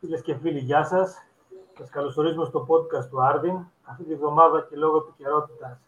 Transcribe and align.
Φίλες 0.00 0.22
και 0.22 0.34
φίλοι, 0.34 0.58
γεια 0.58 0.84
σας. 0.84 1.16
Σας 1.76 1.90
καλωσορίζουμε 1.90 2.44
στο 2.44 2.66
podcast 2.68 3.04
του 3.10 3.22
Άρδιν. 3.22 3.64
Αυτή 3.84 4.04
τη 4.04 4.14
βδομάδα 4.14 4.66
και 4.70 4.76
λόγω 4.76 4.96
επικαιρότητας 4.96 5.78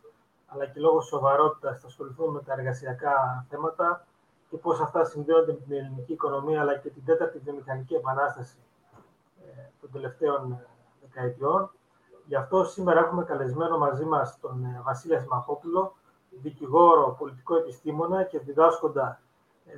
αλλά 0.47 0.67
και 0.67 0.81
λόγω 0.81 1.01
σοβαρότητας 1.01 1.81
θα 1.81 1.87
ασχοληθούμε 1.87 2.31
με 2.31 2.43
τα 2.43 2.53
εργασιακά 2.53 3.46
θέματα 3.49 4.06
και 4.49 4.56
πώς 4.56 4.81
αυτά 4.81 5.04
συνδέονται 5.04 5.53
με 5.53 5.59
την 5.59 5.77
ελληνική 5.77 6.13
οικονομία 6.13 6.60
αλλά 6.60 6.78
και 6.78 6.91
την 6.91 7.04
τέταρτη 7.04 7.38
βιομηχανική 7.38 7.95
επανάσταση 7.95 8.59
ε, 9.45 9.71
των 9.81 9.91
τελευταίων 9.92 10.53
ε, 10.53 10.67
δεκαετιών. 11.01 11.71
Γι' 12.27 12.37
αυτό 12.37 12.65
σήμερα 12.65 13.01
έχουμε 13.01 13.24
καλεσμένο 13.24 13.79
μαζί 13.79 14.04
μας 14.04 14.38
τον 14.40 14.65
ε, 14.65 14.81
Βασίλη 14.85 15.19
Σιμακόπουλο, 15.19 15.95
δικηγόρο, 16.30 17.16
πολιτικό 17.19 17.56
επιστήμονα 17.56 18.23
και 18.23 18.38
διδάσκοντα 18.38 19.20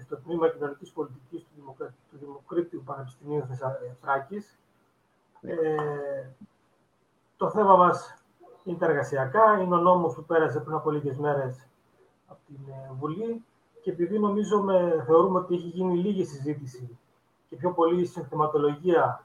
στο 0.00 0.16
τμήμα 0.16 0.48
κοινωνικής 0.48 0.90
πολιτικής 0.92 1.42
του, 1.42 1.74
του 2.10 2.18
Δημοκρίτιου 2.18 2.82
Πανεπιστημίου 2.84 3.46
Θράκης. 4.00 4.58
Ε, 5.40 6.26
το 7.36 7.50
θέμα 7.50 7.76
μας 7.76 8.24
είναι 8.64 8.78
τα 8.78 8.86
εργασιακά, 8.86 9.60
είναι 9.60 9.74
ο 9.74 9.78
νόμος 9.78 10.14
που 10.14 10.24
πέρασε 10.24 10.60
πριν 10.60 10.74
από 10.76 10.90
λίγες 10.90 11.16
μέρες 11.16 11.66
από 12.26 12.40
την 12.46 12.72
ε, 12.72 12.92
Βουλή 12.92 13.44
και 13.82 13.90
επειδή 13.90 14.18
νομίζω 14.18 14.62
με, 14.62 15.02
θεωρούμε 15.06 15.38
ότι 15.38 15.54
έχει 15.54 15.68
γίνει 15.68 15.96
λίγη 15.96 16.24
συζήτηση 16.24 16.98
και 17.48 17.56
πιο 17.56 17.72
πολύ 17.72 18.00
η 18.00 18.04
συνθεματολογία 18.06 19.24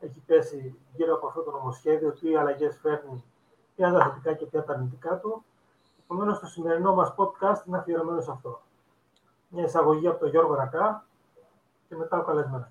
έχει 0.00 0.20
πέσει 0.26 0.78
γύρω 0.96 1.14
από 1.14 1.26
αυτό 1.26 1.42
το 1.42 1.50
νομοσχέδιο, 1.50 2.12
τι 2.12 2.36
αλλαγές 2.36 2.78
φέρνει, 2.82 3.24
ποια 3.76 3.92
τα 3.92 4.04
θετικά 4.04 4.32
και 4.32 4.46
ποια 4.46 4.64
τα 4.64 4.72
αρνητικά 4.72 5.18
του. 5.18 5.44
Επομένως, 6.02 6.38
το 6.38 6.46
σημερινό 6.46 6.94
μας 6.94 7.14
podcast 7.16 7.66
είναι 7.66 7.76
αφιερωμένο 7.76 8.20
σε 8.20 8.30
αυτό. 8.30 8.60
Μια 9.48 9.64
εισαγωγή 9.64 10.06
από 10.06 10.20
τον 10.20 10.30
Γιώργο 10.30 10.54
Ρακά 10.54 11.06
και 11.88 11.94
μετά 11.96 12.18
ο 12.18 12.22
καλεσμένος. 12.22 12.68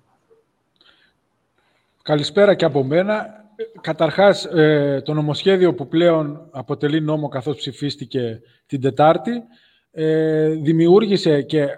Καλησπέρα 2.02 2.54
και 2.54 2.64
από 2.64 2.84
μένα. 2.84 3.44
Καταρχάς, 3.80 4.44
ε, 4.44 5.02
το 5.04 5.14
νομοσχέδιο 5.14 5.74
που 5.74 5.88
πλέον 5.88 6.48
αποτελεί 6.50 7.00
νόμο 7.00 7.28
καθώς 7.28 7.56
ψηφίστηκε 7.56 8.40
την 8.66 8.80
Τετάρτη, 8.80 9.42
ε, 9.90 10.48
δημιούργησε 10.48 11.42
και 11.42 11.68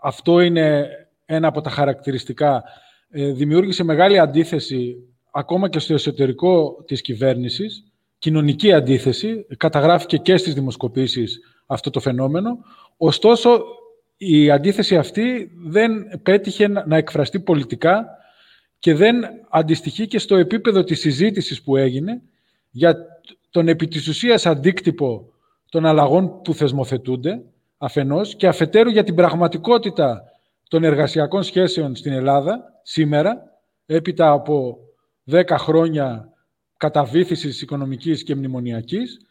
αυτό 0.00 0.40
είναι 0.40 0.88
ένα 1.24 1.48
από 1.48 1.60
τα 1.60 1.70
χαρακτηριστικά, 1.70 2.64
ε, 3.10 3.32
δημιούργησε 3.32 3.84
μεγάλη 3.84 4.18
αντίθεση 4.18 4.96
ακόμα 5.30 5.68
και 5.68 5.78
στο 5.78 5.94
εσωτερικό 5.94 6.82
της 6.86 7.00
κυβέρνησης, 7.00 7.84
κοινωνική 8.18 8.72
αντίθεση, 8.72 9.46
καταγράφηκε 9.56 10.16
και 10.16 10.36
στις 10.36 10.54
δημοσκοπήσεις 10.54 11.40
αυτό 11.66 11.90
το 11.90 12.00
φαινόμενο. 12.00 12.58
Ωστόσο, 12.96 13.64
η 14.26 14.50
αντίθεση 14.50 14.96
αυτή 14.96 15.50
δεν 15.64 16.20
πέτυχε 16.22 16.68
να 16.68 16.96
εκφραστεί 16.96 17.40
πολιτικά 17.40 18.06
και 18.78 18.94
δεν 18.94 19.24
αντιστοιχεί 19.50 20.06
και 20.06 20.18
στο 20.18 20.36
επίπεδο 20.36 20.84
της 20.84 21.00
συζήτησης 21.00 21.62
που 21.62 21.76
έγινε 21.76 22.22
για 22.70 22.96
τον 23.50 23.68
επί 23.68 23.88
της 23.88 24.08
ουσίας 24.08 24.46
αντίκτυπο 24.46 25.28
των 25.70 25.86
αλλαγών 25.86 26.40
που 26.42 26.54
θεσμοθετούνται 26.54 27.42
αφενός 27.78 28.36
και 28.36 28.46
αφετέρου 28.46 28.90
για 28.90 29.04
την 29.04 29.14
πραγματικότητα 29.14 30.22
των 30.68 30.84
εργασιακών 30.84 31.42
σχέσεων 31.42 31.96
στην 31.96 32.12
Ελλάδα 32.12 32.80
σήμερα, 32.82 33.42
έπειτα 33.86 34.30
από 34.30 34.78
10 35.30 35.44
χρόνια 35.58 36.28
καταβήθησης 36.76 37.62
οικονομικής 37.62 38.22
και 38.22 38.34
μνημονιακής 38.34 39.26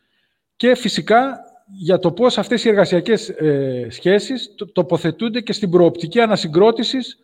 και 0.55 0.75
φυσικά 0.75 1.39
για 1.65 1.99
το 1.99 2.11
πώς 2.11 2.37
αυτές 2.37 2.65
οι 2.65 2.69
εργασιακές 2.69 3.29
ε, 3.29 3.87
σχέσεις 3.89 4.55
τοποθετούνται 4.73 5.41
και 5.41 5.53
στην 5.53 5.69
προοπτική 5.69 6.19
ανασυγκρότησης 6.19 7.19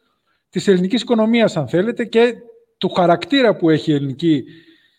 της 0.50 0.68
ελληνικής 0.68 1.02
οικονομίας, 1.02 1.58
αν 1.58 1.68
θέλετε, 1.68 2.06
και 2.06 2.36
του 2.78 2.90
χαρακτήρα 2.90 3.56
που 3.56 3.70
έχει 3.70 3.92
η 3.92 3.94
ελληνική 3.94 4.44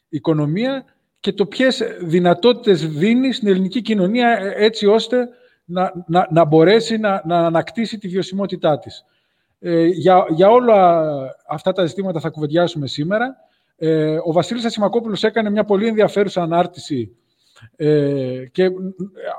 οικονομία 0.08 0.84
και 1.20 1.32
το 1.32 1.46
ποιες 1.46 1.82
δυνατότητες 2.02 2.88
δίνει 2.88 3.32
στην 3.32 3.48
ελληνική 3.48 3.82
κοινωνία 3.82 4.28
ε, 4.28 4.64
έτσι 4.64 4.86
ώστε 4.86 5.28
να, 5.64 5.92
να, 6.06 6.26
να 6.30 6.44
μπορέσει 6.44 6.96
να, 6.96 7.22
να 7.26 7.38
ανακτήσει 7.38 7.98
τη 7.98 8.08
βιωσιμότητά 8.08 8.78
της. 8.78 9.04
Ε, 9.58 9.86
για, 9.86 10.26
για 10.28 10.50
όλα 10.50 11.06
αυτά 11.48 11.72
τα 11.72 11.86
ζητήματα 11.86 12.20
θα 12.20 12.28
κουβεντιάσουμε 12.28 12.86
σήμερα. 12.86 13.36
Ε, 13.76 14.16
ο 14.24 14.32
Βασίλης 14.32 14.64
Ασημακόπουλος 14.64 15.24
έκανε 15.24 15.50
μια 15.50 15.64
πολύ 15.64 15.86
ενδιαφέρουσα 15.86 16.42
ανάρτηση 16.42 17.16
ε, 17.76 18.44
και 18.52 18.70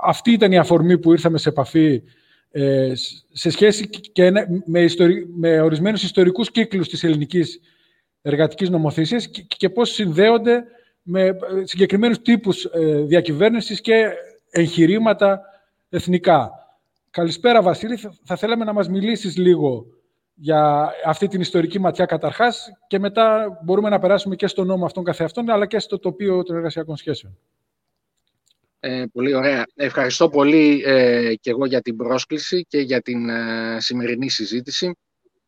αυτή 0.04 0.32
ήταν 0.32 0.52
η 0.52 0.58
αφορμή 0.58 0.98
που 0.98 1.12
ήρθαμε 1.12 1.38
σε 1.38 1.50
επαφή 1.50 2.04
ε, 2.52 2.92
σε 3.32 3.50
σχέση 3.50 3.90
και 3.90 4.32
με, 4.66 4.82
ιστορι... 4.82 5.28
με 5.36 5.62
ορισμένους 5.62 6.04
ιστορικούς 6.04 6.52
κύκλους 6.52 6.90
της 6.90 7.04
ελληνικής 7.04 7.60
εργατικής 8.22 8.70
νομοθεσίας 8.70 9.28
και, 9.28 9.46
και 9.48 9.70
πώς 9.70 9.90
συνδέονται 9.90 10.64
με 11.02 11.22
ε, 11.24 11.36
συγκεκριμένους 11.64 12.22
τύπους 12.22 12.66
ε, 12.66 13.02
διακυβέρνησης 13.02 13.82
και 13.82 14.10
εγχειρήματα 14.50 15.42
εθνικά. 15.90 16.52
Καλησπέρα, 17.10 17.62
Βασίλη. 17.62 18.00
Θα 18.24 18.36
θέλαμε 18.36 18.64
να 18.64 18.74
μας 18.74 18.90
μιλήσεις 18.90 19.38
λίγο 19.38 19.86
για 20.34 20.92
αυτή 21.06 21.28
την 21.28 21.42
ιστορική 21.42 21.80
ματιά 21.80 22.06
καταρχάς 22.06 22.72
και 22.88 23.00
μετά 23.00 23.60
μπορούμε 23.64 23.90
να 23.90 24.00
περάσουμε 24.00 24.36
και 24.36 24.48
στο 24.48 24.64
νόμο 24.64 24.86
αυτόν 24.86 25.04
καθεαυτόν, 25.04 25.50
αλλά 25.50 25.66
και 25.66 25.80
στο 25.80 26.00
τοπίο 26.00 26.44
των 26.44 26.56
εργασιακών 26.56 26.96
σχέσεων. 26.96 27.38
Ε, 28.84 29.04
πολύ 29.14 29.34
ωραία. 29.34 29.66
Ευχαριστώ 29.76 30.30
πολύ 30.30 30.84
ε, 30.86 31.36
και 31.36 31.50
εγώ 31.50 31.66
για 31.66 31.82
την 31.82 31.96
πρόσκληση 31.96 32.66
και 32.68 32.80
για 32.80 33.02
την 33.02 33.30
ε, 33.30 33.78
σημερινή 33.80 34.30
συζήτηση. 34.30 34.96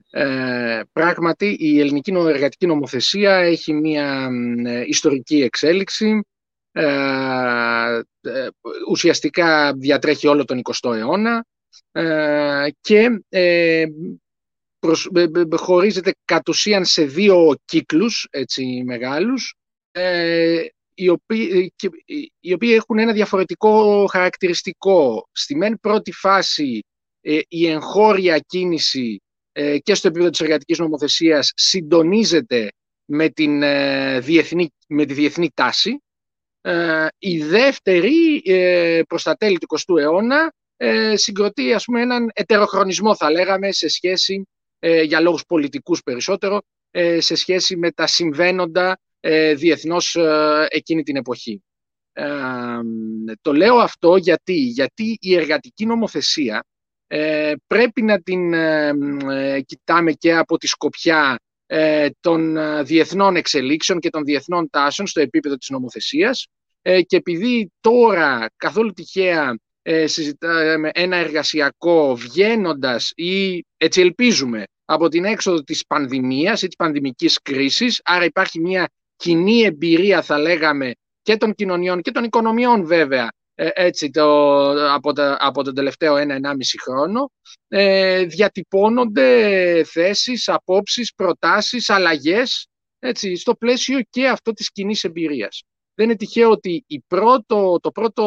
Ε, 0.09 0.81
πράγματι, 0.91 1.55
η 1.59 1.79
ελληνική 1.79 2.11
εργατική 2.11 2.65
νομοθεσία 2.65 3.35
έχει 3.35 3.73
μια 3.73 4.29
ε, 4.65 4.83
ιστορική 4.87 5.41
εξέλιξη. 5.41 6.19
ουσιαστικά 8.89 9.73
διατρέχει 9.73 10.27
όλο 10.27 10.45
τον 10.45 10.61
20ο 10.63 10.95
αιώνα 10.95 11.45
και 12.81 13.23
χωρίζεται 15.55 16.13
κατ' 16.25 16.49
ουσίαν 16.49 16.85
σε 16.85 17.03
δύο 17.03 17.55
κύκλους 17.65 18.27
έτσι, 18.31 18.83
μεγάλους 18.85 19.55
οι 20.93 21.09
οποίοι, 21.09 21.73
οι 22.39 22.53
οποίοι 22.53 22.71
έχουν 22.75 22.99
ένα 22.99 23.13
διαφορετικό 23.13 24.05
χαρακτηριστικό. 24.11 25.27
Στη 25.31 25.55
μεν 25.55 25.79
πρώτη 25.79 26.11
φάση 26.11 26.83
ε, 27.25 27.39
η 27.47 27.67
εγχώρια 27.67 28.39
κίνηση 28.39 29.21
ε, 29.51 29.77
και 29.77 29.93
στο 29.93 30.07
επίπεδο 30.07 30.29
της 30.29 30.39
εργατικής 30.39 30.77
νομοθεσίας 30.79 31.51
συντονίζεται 31.55 32.71
με, 33.05 33.29
την, 33.29 33.63
ε, 33.63 34.19
διεθνή, 34.19 34.69
με 34.87 35.05
τη 35.05 35.13
διεθνή 35.13 35.49
τάση. 35.53 35.97
Η 37.17 37.43
δεύτερη 37.43 38.41
προς 39.07 39.23
τα 39.23 39.35
τέλη 39.35 39.57
του 39.57 39.67
20ου 39.77 39.99
αιώνα 39.99 40.53
συγκροτεί 41.13 41.73
ας 41.73 41.83
πούμε, 41.83 42.01
έναν 42.01 42.29
ετεροχρονισμό 42.33 43.15
θα 43.15 43.31
λέγαμε 43.31 43.71
σε 43.71 43.87
σχέση, 43.87 44.47
για 45.03 45.19
λόγους 45.19 45.45
πολιτικούς 45.45 46.03
περισσότερο, 46.03 46.61
σε 47.17 47.35
σχέση 47.35 47.77
με 47.77 47.91
τα 47.91 48.07
συμβαίνοντα 48.07 48.97
ε, 49.25 49.53
διεθνώς 49.53 50.15
ε, 50.15 50.67
εκείνη 50.69 51.03
την 51.03 51.15
εποχή. 51.15 51.63
Ε, 52.13 52.25
το 53.41 53.53
λέω 53.53 53.75
αυτό 53.75 54.15
γιατί, 54.15 54.53
γιατί 54.53 55.17
η 55.21 55.35
εργατική 55.35 55.85
νομοθεσία 55.85 56.65
πρέπει 57.67 58.01
να 58.01 58.21
την 58.21 58.51
κοιτάμε 59.65 60.11
και 60.11 60.35
από 60.35 60.57
τη 60.57 60.67
σκοπιά 60.67 61.39
των 62.19 62.57
διεθνών 62.85 63.35
εξελίξεων 63.35 63.99
και 63.99 64.09
των 64.09 64.23
διεθνών 64.23 64.69
τάσεων 64.69 65.07
στο 65.07 65.21
επίπεδο 65.21 65.55
της 65.55 65.69
νομοθεσίας 65.69 66.47
και 66.81 67.15
επειδή 67.15 67.71
τώρα 67.79 68.49
καθόλου 68.57 68.91
τυχαία 68.91 69.57
συζητάμε 70.05 70.89
ένα 70.93 71.15
εργασιακό 71.15 72.15
βγαίνοντας 72.15 73.11
ή 73.15 73.65
έτσι 73.77 74.01
ελπίζουμε 74.01 74.63
από 74.85 75.07
την 75.07 75.25
έξοδο 75.25 75.63
της 75.63 75.85
πανδημίας 75.85 76.61
ή 76.61 76.65
της 76.67 76.75
πανδημικής 76.75 77.41
κρίσης, 77.41 78.01
άρα 78.03 78.25
υπάρχει 78.25 78.59
μια 78.59 78.87
κοινή 79.15 79.61
εμπειρία 79.61 80.21
θα 80.21 80.39
λέγαμε 80.39 80.91
και 81.21 81.37
των 81.37 81.53
κοινωνιών 81.53 82.01
και 82.01 82.11
των 82.11 82.23
οικονομιών 82.23 82.85
βέβαια 82.85 83.29
ε, 83.55 83.69
έτσι 83.73 84.09
το, 84.09 84.69
από, 84.93 85.13
τα, 85.13 85.37
από 85.39 85.63
τον 85.63 85.73
τελευταίο 85.75 86.15
ένα-ενάμιση 86.15 86.79
χρόνο 86.81 87.31
ε, 87.67 88.23
διατυπώνονται 88.23 89.83
θέσεις, 89.83 90.49
απόψεις, 90.49 91.13
προτάσεις, 91.15 91.89
αλλαγές 91.89 92.67
έτσι, 92.99 93.35
στο 93.35 93.55
πλαίσιο 93.55 93.99
και 94.09 94.27
αυτό 94.27 94.51
της 94.51 94.71
κοινής 94.71 95.03
εμπειρίας. 95.03 95.63
Δεν 95.93 96.05
είναι 96.05 96.15
τυχαίο 96.15 96.49
ότι 96.49 96.83
η 96.87 97.03
πρώτο, 97.07 97.79
το 97.81 97.91
πρώτο 97.91 98.23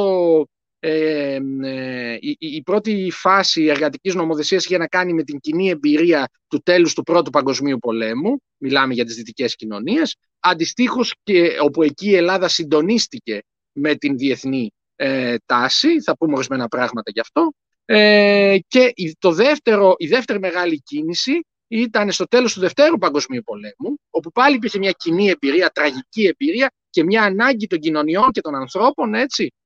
ε, 0.88 1.38
ε, 1.62 2.18
η, 2.38 2.62
πρώτη 2.62 3.10
φάση 3.10 3.64
εργατικής 3.64 4.14
νομοθεσίας 4.14 4.64
είχε 4.64 4.78
να 4.78 4.86
κάνει 4.86 5.12
με 5.12 5.22
την 5.22 5.40
κοινή 5.40 5.68
εμπειρία 5.68 6.28
του 6.48 6.60
τέλους 6.62 6.94
του 6.94 7.02
Πρώτου 7.02 7.30
Παγκοσμίου 7.30 7.78
Πολέμου, 7.78 8.42
μιλάμε 8.56 8.94
για 8.94 9.04
τις 9.04 9.14
δυτικές 9.14 9.56
κοινωνίες, 9.56 10.16
αντιστοίχως 10.40 11.14
και 11.22 11.56
όπου 11.60 11.82
εκεί 11.82 12.08
η 12.08 12.14
Ελλάδα 12.14 12.48
συντονίστηκε 12.48 13.40
με 13.72 13.94
την 13.94 14.16
διεθνή 14.16 14.70
ε, 14.96 15.36
τάση, 15.46 16.02
θα 16.02 16.16
πούμε 16.16 16.34
ορισμένα 16.34 16.68
πράγματα 16.68 17.10
γι' 17.10 17.20
αυτό, 17.20 17.52
ε, 17.84 18.56
και 18.68 18.92
το 19.18 19.32
δεύτερο, 19.32 19.94
η 19.98 20.06
δεύτερη 20.06 20.38
μεγάλη 20.38 20.82
κίνηση 20.82 21.40
ήταν 21.68 22.12
στο 22.12 22.24
τέλος 22.24 22.52
του 22.54 22.60
Δευτέρου 22.60 22.98
Παγκοσμίου 22.98 23.42
Πολέμου, 23.44 23.96
όπου 24.10 24.30
πάλι 24.30 24.56
υπήρχε 24.56 24.78
μια 24.78 24.90
κοινή 24.90 25.28
εμπειρία, 25.28 25.70
τραγική 25.70 26.26
εμπειρία 26.26 26.72
και 26.90 27.04
μια 27.04 27.22
ανάγκη 27.22 27.66
των 27.66 27.78
κοινωνιών 27.78 28.30
και 28.30 28.40
των 28.40 28.54
ανθρώπων 28.54 29.14
έτσι, 29.14 29.44
ε, 29.44 29.65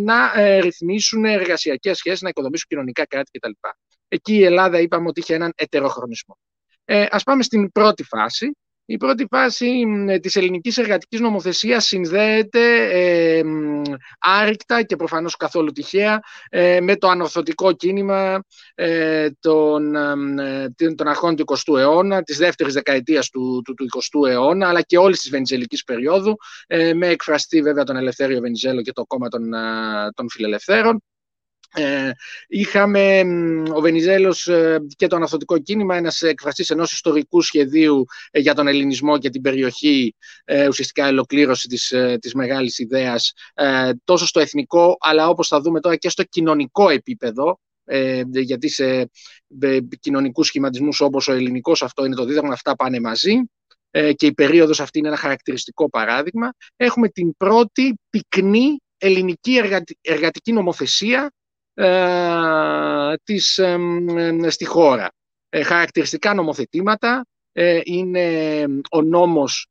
να 0.00 0.32
ε, 0.40 0.58
ρυθμίσουν 0.60 1.24
εργασιακές 1.24 1.98
σχέσεις, 1.98 2.20
να 2.20 2.28
οικοδομήσουν 2.28 2.66
κοινωνικά 2.68 3.06
κράτη 3.06 3.38
κτλ. 3.38 3.50
Εκεί 4.08 4.34
η 4.34 4.44
Ελλάδα 4.44 4.80
είπαμε 4.80 5.08
ότι 5.08 5.20
είχε 5.20 5.34
έναν 5.34 5.52
ετεροχρονισμό. 5.56 6.38
Ε, 6.84 7.06
ας 7.10 7.22
πάμε 7.22 7.42
στην 7.42 7.72
πρώτη 7.72 8.02
φάση, 8.02 8.56
η 8.90 8.96
πρώτη 8.96 9.26
φάση 9.30 9.84
της 10.22 10.36
ελληνικής 10.36 10.78
εργατικής 10.78 11.20
νομοθεσίας 11.20 11.84
συνδέεται 11.84 12.88
ε, 12.90 13.42
άρρηκτα 14.18 14.82
και 14.82 14.96
προφανώς 14.96 15.36
καθόλου 15.36 15.72
τυχαία 15.72 16.20
ε, 16.48 16.80
με 16.80 16.96
το 16.96 17.08
ανορθωτικό 17.08 17.72
κίνημα 17.72 18.42
ε, 18.74 19.28
των, 19.40 19.94
ε, 20.38 20.74
των 20.96 21.08
αρχών 21.08 21.36
του 21.36 21.44
20ου 21.46 21.78
αιώνα, 21.78 22.22
της 22.22 22.36
δεύτερης 22.36 22.74
δεκαετίας 22.74 23.30
του, 23.30 23.62
του, 23.64 23.74
του 23.74 23.86
20ου 23.96 24.28
αιώνα, 24.28 24.68
αλλά 24.68 24.80
και 24.80 24.98
όλης 24.98 25.20
της 25.20 25.30
βενιζελικής 25.30 25.84
περίοδου, 25.84 26.36
ε, 26.66 26.94
με 26.94 27.06
εκφραστή 27.06 27.62
βέβαια 27.62 27.84
τον 27.84 27.96
Ελευθέριο 27.96 28.40
Βενιζέλο 28.40 28.82
και 28.82 28.92
το 28.92 29.04
κόμμα 29.04 29.28
των, 29.28 29.50
των 30.14 30.30
φιλελευθέρων. 30.30 31.02
Ε, 31.74 32.10
είχαμε 32.48 33.20
ο 33.74 33.80
Βενιζέλος 33.80 34.46
ε, 34.46 34.78
και 34.96 35.06
το 35.06 35.16
αναθωτικό 35.16 35.58
κίνημα, 35.58 35.96
ένας 35.96 36.22
εκφραστής 36.22 36.70
ενός 36.70 36.92
ιστορικού 36.92 37.42
σχεδίου 37.42 38.04
ε, 38.30 38.40
για 38.40 38.54
τον 38.54 38.66
ελληνισμό 38.66 39.18
και 39.18 39.30
την 39.30 39.40
περιοχή, 39.40 40.14
ε, 40.44 40.68
ουσιαστικά 40.68 41.08
ολοκλήρωση 41.08 41.68
της, 41.68 41.94
της 42.20 42.34
μεγάλης 42.34 42.78
ιδέας, 42.78 43.32
τόσο 44.04 44.26
στο 44.26 44.40
εθνικό, 44.40 44.96
αλλά 45.00 45.28
όπως 45.28 45.48
θα 45.48 45.60
δούμε 45.60 45.80
τώρα 45.80 45.96
και 45.96 46.08
στο 46.08 46.22
κοινωνικό 46.22 46.88
επίπεδο, 46.88 47.60
γιατί 48.30 48.68
σε 48.68 49.10
κοινωνικούς 50.00 50.46
σχηματισμούς 50.46 51.00
όπως 51.00 51.28
ο 51.28 51.32
ελληνικός 51.32 51.82
αυτό 51.82 52.04
είναι 52.04 52.14
το 52.14 52.24
δίδαγμα, 52.24 52.52
αυτά 52.52 52.76
πάνε 52.76 53.00
μαζί 53.00 53.34
και 53.90 54.26
η 54.26 54.32
περίοδος 54.34 54.80
αυτή 54.80 54.98
είναι 54.98 55.08
ένα 55.08 55.16
χαρακτηριστικό 55.16 55.90
παράδειγμα. 55.90 56.52
Έχουμε 56.76 57.08
την 57.08 57.36
πρώτη 57.36 57.94
πυκνή 58.10 58.78
ελληνική 58.98 59.60
εργατική 60.00 60.52
νομοθεσία 60.52 61.22
ε, 61.22 61.37
της, 63.24 63.60
στη 64.48 64.64
χώρα. 64.64 65.08
Ε, 65.48 65.62
χαρακτηριστικά 65.62 66.34
νομοθετήματα 66.34 67.26
ε, 67.52 67.80
είναι 67.84 68.64
ο 68.90 69.02
νόμος 69.02 69.66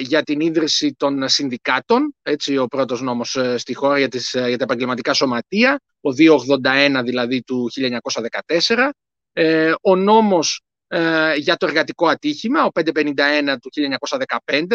για 0.00 0.22
την 0.22 0.40
ίδρυση 0.40 0.94
των 0.94 1.28
συνδικάτων, 1.28 2.14
έτσι 2.22 2.56
ο 2.56 2.66
πρώτος 2.66 3.00
νόμος 3.00 3.38
στη 3.56 3.74
χώρα 3.74 3.98
για, 3.98 4.08
τις, 4.08 4.30
για 4.30 4.58
τα 4.58 4.64
επαγγελματικά 4.64 5.12
σωματεία, 5.12 5.80
ο 6.00 6.10
281 6.10 7.02
δηλαδή 7.04 7.42
του 7.42 7.70
1904, 8.62 8.88
ο 9.80 9.96
νόμος 9.96 10.62
για 11.36 11.56
το 11.56 11.66
εργατικό 11.66 12.06
ατύχημα, 12.06 12.64
ο 12.64 12.68
551 12.74 13.56
του 13.60 13.70
1915, 14.46 14.66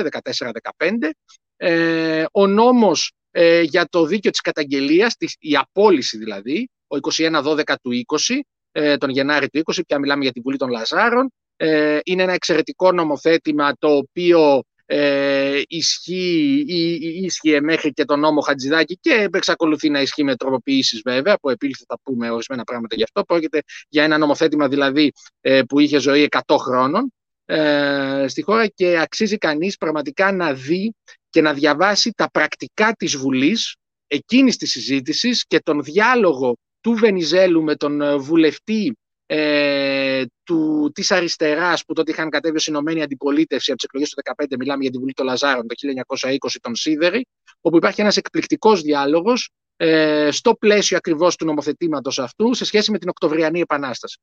14-15, 1.57 2.29
ο 2.31 2.47
νόμος 2.47 3.11
ε, 3.31 3.61
για 3.61 3.87
το 3.89 4.05
δίκαιο 4.05 4.31
της 4.31 4.41
καταγγελίας, 4.41 5.15
η 5.39 5.55
απόλυση 5.55 6.17
δηλαδή, 6.17 6.69
ο 6.87 6.97
21-12 7.17 7.75
του 7.81 7.91
20, 8.27 8.39
ε, 8.71 8.97
τον 8.97 9.09
Γενάρη 9.09 9.49
του 9.49 9.61
20, 9.65 9.81
πια 9.87 9.99
μιλάμε 9.99 10.23
για 10.23 10.31
την 10.31 10.41
Βουλή 10.41 10.57
των 10.57 10.69
Λαζάρων. 10.69 11.31
Ε, 11.55 11.99
είναι 12.03 12.23
ένα 12.23 12.33
εξαιρετικό 12.33 12.91
νομοθέτημα 12.91 13.73
το 13.79 13.95
οποίο 13.95 14.63
ε, 14.89 15.61
ισχύει 15.67 16.63
ή 16.67 16.99
ίσχυε 17.23 17.61
μέχρι 17.61 17.91
και 17.91 18.05
τον 18.05 18.19
νόμο 18.19 18.41
Χατζηδάκη 18.41 18.97
και 19.01 19.29
εξακολουθεί 19.33 19.89
να 19.89 20.01
ισχύει 20.01 20.23
με 20.23 20.35
τροποποιήσεις 20.35 21.01
βέβαια, 21.05 21.37
που 21.37 21.49
επίλυθη 21.49 21.83
θα 21.87 21.99
πούμε 22.03 22.29
ορισμένα 22.29 22.63
πράγματα 22.63 22.95
γι' 22.95 23.03
αυτό. 23.03 23.23
Πρόκειται 23.23 23.61
για 23.89 24.03
ένα 24.03 24.17
νομοθέτημα 24.17 24.67
δηλαδή 24.67 25.11
ε, 25.41 25.61
που 25.61 25.79
είχε 25.79 25.99
ζωή 25.99 26.27
100 26.45 26.57
χρόνων 26.57 27.13
ε, 27.45 28.25
στη 28.27 28.41
χώρα 28.41 28.67
και 28.67 28.99
αξίζει 28.99 29.37
κανείς 29.37 29.77
πραγματικά 29.77 30.31
να 30.31 30.53
δει 30.53 30.93
και 31.29 31.41
να 31.41 31.53
διαβάσει 31.53 32.11
τα 32.15 32.29
πρακτικά 32.31 32.93
της 32.93 33.17
Βουλής 33.17 33.75
εκείνης 34.07 34.57
της 34.57 34.71
συζήτησης 34.71 35.45
και 35.45 35.59
τον 35.59 35.83
διάλογο 35.83 36.57
του 36.81 36.93
Βενιζέλου 36.93 37.63
με 37.63 37.75
τον 37.75 38.01
ε, 38.01 38.15
βουλευτή 38.15 38.97
ε, 39.25 40.23
του, 40.43 40.91
της 40.93 41.11
αριστεράς 41.11 41.83
που 41.85 41.93
τότε 41.93 42.11
είχαν 42.11 42.29
κατέβει 42.29 42.55
ως 42.55 42.67
Ηνωμένη 42.67 43.01
Αντιπολίτευση 43.01 43.71
από 43.71 43.79
τις 43.79 43.87
εκλογές 43.87 44.09
του 44.09 44.21
2015, 44.53 44.57
μιλάμε 44.59 44.81
για 44.81 44.91
την 44.91 44.99
Βουλή 44.99 45.13
των 45.13 45.25
Λαζάρων 45.25 45.67
το 45.67 45.75
1920 46.15 46.37
τον 46.61 46.75
Σίδερη, 46.75 47.25
όπου 47.61 47.77
υπάρχει 47.77 48.01
ένας 48.01 48.17
εκπληκτικός 48.17 48.81
διάλογος 48.81 49.49
ε, 49.77 50.29
στο 50.31 50.55
πλαίσιο 50.55 50.97
ακριβώς 50.97 51.35
του 51.35 51.45
νομοθετήματος 51.45 52.19
αυτού 52.19 52.53
σε 52.53 52.65
σχέση 52.65 52.91
με 52.91 52.97
την 52.97 53.09
Οκτωβριανή 53.09 53.59
Επανάσταση, 53.59 54.19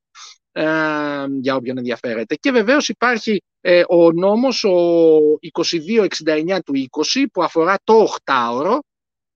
ε, 0.53 0.65
για 1.41 1.55
όποιον 1.55 1.79
ενδιαφέρεται. 1.79 2.35
Και 2.35 2.51
βεβαίως 2.51 2.89
υπάρχει 2.89 3.43
ε, 3.61 3.83
ο 3.89 4.13
νόμος, 4.13 4.65
ο 4.65 4.79
2269 5.59 6.59
του 6.65 6.89
20, 7.15 7.25
που 7.33 7.43
αφορά 7.43 7.77
το 7.85 7.95
οχτάωρο, 7.95 8.81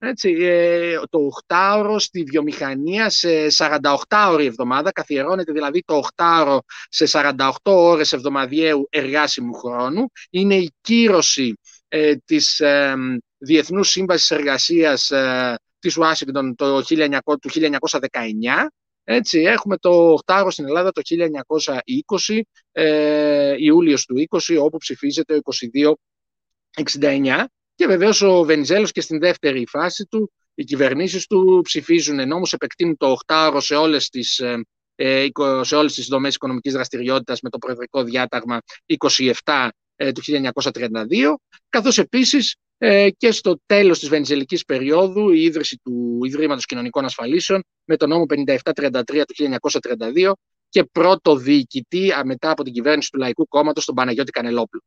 έτσι, 0.01 0.31
ε, 0.41 1.01
το 1.11 1.19
8ωρο 1.47 1.97
στη 1.99 2.23
βιομηχανία 2.23 3.11
σε 3.11 3.47
48 3.51 4.29
ώρες 4.31 4.47
εβδομάδα, 4.47 4.93
καθιερώνεται 4.93 5.53
δηλαδή 5.53 5.83
το 5.87 6.01
8ωρο 6.17 6.59
σε 6.89 7.07
48 7.07 7.51
ώρες 7.63 8.13
εβδομαδιαίου 8.13 8.87
εργάσιμου 8.91 9.55
χρόνου. 9.55 10.05
Είναι 10.31 10.55
η 10.57 10.73
κύρωση 10.81 11.55
ε, 11.89 12.15
της 12.17 12.61
ε, 12.61 12.95
Διεθνούς 13.39 13.89
Σύμβασης 13.89 14.31
Εργασίας 14.31 15.11
ε, 15.11 15.59
της 15.79 15.97
Ουάσιγκτον 15.97 16.55
το 16.55 16.83
1900, 16.89 17.19
του 17.41 17.51
1919. 17.51 18.69
Έτσι, 19.05 19.41
έχουμε 19.41 19.77
το 19.77 20.19
8 20.27 20.47
στην 20.51 20.67
Ελλάδα 20.67 20.93
το 20.93 21.01
1920, 21.05 22.41
ε, 22.73 23.55
Ιούλιος 23.59 24.05
του 24.05 24.25
20, 24.31 24.59
όπου 24.61 24.79
ψηφίζεται 24.79 25.35
ο 25.35 25.41
2269. 25.41 27.45
Και 27.75 27.87
βεβαίως 27.87 28.23
ο 28.23 28.45
Βενιζέλος 28.45 28.93
και 28.93 29.01
στην 29.01 29.19
δεύτερη 29.19 29.67
φάση 29.69 30.07
του, 30.07 30.33
οι 30.55 30.65
κυβερνήσεις 30.65 31.27
του 31.27 31.61
ψηφίζουν 31.65 32.29
νόμους, 32.29 32.53
επεκτείνουν 32.53 32.97
το 32.97 33.17
8 33.27 33.61
σε 33.61 33.75
όλες 33.75 34.09
τις 34.09 34.39
ε, 34.39 34.63
ε, 35.01 35.27
σε 35.61 35.77
όλες 35.77 35.95
τις 35.95 36.07
δομές 36.07 36.35
οικονομικής 36.35 36.73
δραστηριότητας 36.73 37.41
με 37.41 37.51
το 37.51 37.59
Προεδρικό 37.59 38.03
Διάταγμα 38.03 38.61
27 39.45 39.69
ε, 39.97 40.13
του 40.13 40.23
1932, 40.23 41.35
καθώς 41.69 41.99
επίσης 41.99 42.57
ε, 42.79 43.11
και 43.11 43.31
στο 43.31 43.61
τέλος 43.67 43.99
της 43.99 44.09
βενιζελικής 44.09 44.65
περίοδου 44.65 45.31
η 45.31 45.43
ίδρυση 45.43 45.81
του 45.85 46.21
Ιδρύματος 46.25 46.65
Κοινωνικών 46.65 47.05
Ασφαλίσεων 47.05 47.65
με 47.85 47.97
το 47.97 48.07
νόμο 48.07 48.25
5733 48.29 49.03
του 49.27 49.59
1932 50.15 50.33
και 50.69 50.85
πρώτο 50.85 51.37
διοικητή 51.37 52.13
μετά 52.25 52.51
από 52.51 52.63
την 52.65 52.73
κυβέρνηση 52.73 53.11
του 53.11 53.19
Λαϊκού 53.19 53.49
Κόμματος 53.49 53.85
τον 53.85 53.95
Παναγιώτη 53.95 54.31
Κανελόπουλο. 54.31 54.83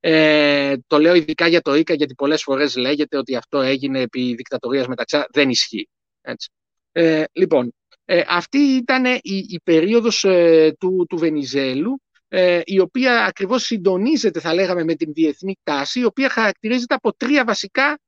Ε, 0.00 0.74
το 0.86 0.98
λέω 0.98 1.14
ειδικά 1.14 1.46
για 1.46 1.60
το 1.60 1.74
ΙΚΑ 1.74 1.94
γιατί 1.94 2.14
πολλές 2.14 2.42
φορές 2.42 2.76
λέγεται 2.76 3.16
ότι 3.16 3.36
αυτό 3.36 3.60
έγινε 3.60 4.00
επί 4.00 4.34
δικτατορίας 4.34 4.86
μεταξά. 4.86 5.26
Δεν 5.32 5.50
ισχύει. 5.50 5.88
Έτσι. 6.20 6.50
Ε, 6.92 7.24
λοιπόν, 7.32 7.74
ε, 8.04 8.22
αυτή 8.28 8.58
ήταν 8.58 9.04
η, 9.04 9.36
η 9.48 9.60
περίοδος 9.64 10.24
ε, 10.24 10.76
του, 10.78 11.06
του 11.08 11.16
Βενιζέλου 11.16 12.00
ε, 12.36 12.60
η 12.64 12.80
οποία 12.80 13.24
ακριβώς 13.24 13.64
συντονίζεται, 13.64 14.40
θα 14.40 14.54
λέγαμε, 14.54 14.84
με 14.84 14.94
την 14.94 15.12
διεθνή 15.12 15.56
τάση, 15.62 16.00
η 16.00 16.04
οποία 16.04 16.28
χαρακτηρίζεται 16.28 16.94
από 16.94 17.14
τρία 17.16 17.44
βασικά 17.44 17.98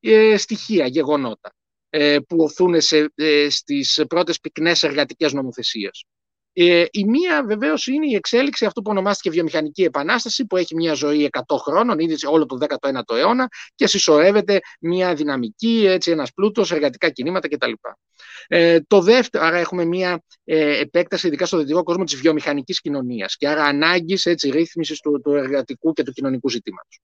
ε, 0.00 0.36
στοιχεία, 0.36 0.86
γεγονότα, 0.86 1.54
ε, 1.90 2.18
που 2.28 2.36
οθούν 2.36 2.80
σε, 2.80 3.12
στις 3.48 4.04
πρώτες 4.08 4.40
πυκνές 4.40 4.82
εργατικές 4.82 5.32
νομοθεσίες. 5.32 6.04
Ε, 6.52 6.84
η 6.90 7.04
μία 7.04 7.44
βεβαίως 7.46 7.86
είναι 7.86 8.06
η 8.06 8.14
εξέλιξη 8.14 8.64
αυτού 8.64 8.82
που 8.82 8.90
ονομάστηκε 8.90 9.30
βιομηχανική 9.30 9.82
επανάσταση, 9.82 10.46
που 10.46 10.56
έχει 10.56 10.74
μια 10.74 10.94
ζωή 10.94 11.30
100 11.32 11.56
χρόνων, 11.58 11.98
ήδη 11.98 12.26
όλο 12.26 12.46
τον 12.46 12.58
19ο 12.60 13.16
αιώνα 13.16 13.48
και 13.74 13.86
συσσωρεύεται 13.86 14.60
μια 14.80 15.14
δυναμική, 15.14 15.84
έτσι, 15.88 16.10
ένας 16.10 16.32
πλούτος, 16.32 16.72
εργατικά 16.72 17.10
κινήματα 17.10 17.48
κτλ. 17.48 17.72
Ε, 18.48 18.80
το 18.86 19.00
δεύτερο, 19.00 19.44
άρα 19.44 19.56
έχουμε 19.56 19.84
μια 19.84 20.22
ε, 20.44 20.80
επέκταση, 20.80 21.26
ειδικά 21.26 21.46
στο 21.46 21.58
δυτικό 21.58 21.82
κόσμο, 21.82 22.04
της 22.04 22.14
βιομηχανικής 22.14 22.80
κοινωνίας 22.80 23.36
και 23.36 23.48
άρα 23.48 23.64
ανάγκης 23.64 24.26
ρύθμισης 24.50 25.00
του, 25.00 25.20
του 25.24 25.34
εργατικού 25.34 25.92
και 25.92 26.02
του 26.02 26.12
κοινωνικού 26.12 26.50
ζητήματος. 26.50 27.00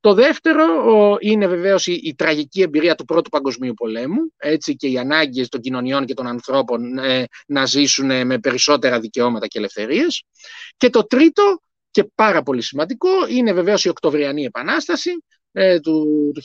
Το 0.00 0.14
δεύτερο 0.14 0.64
ο, 0.64 1.16
είναι 1.20 1.46
βεβαίως 1.46 1.86
η, 1.86 2.00
η, 2.02 2.14
τραγική 2.14 2.62
εμπειρία 2.62 2.94
του 2.94 3.04
Πρώτου 3.04 3.30
Παγκοσμίου 3.30 3.74
Πολέμου 3.74 4.32
έτσι, 4.36 4.76
και 4.76 4.88
οι 4.88 4.98
ανάγκες 4.98 5.48
των 5.48 5.60
κοινωνιών 5.60 6.04
και 6.04 6.14
των 6.14 6.26
ανθρώπων 6.26 6.98
ε, 6.98 7.24
να 7.46 7.66
ζήσουν 7.66 8.26
με 8.26 8.38
περισσότερα 8.38 8.89
δικαιώματα 8.98 9.46
και 9.46 9.58
ελευθερίες. 9.58 10.24
Και 10.76 10.90
το 10.90 11.06
τρίτο, 11.06 11.62
και 11.90 12.04
πάρα 12.14 12.42
πολύ 12.42 12.62
σημαντικό, 12.62 13.08
είναι 13.28 13.52
βεβαίως 13.52 13.84
η 13.84 13.88
Οκτωβριανή 13.88 14.44
Επανάσταση, 14.44 15.10
ε, 15.52 15.80
του, 15.80 16.30
του 16.34 16.40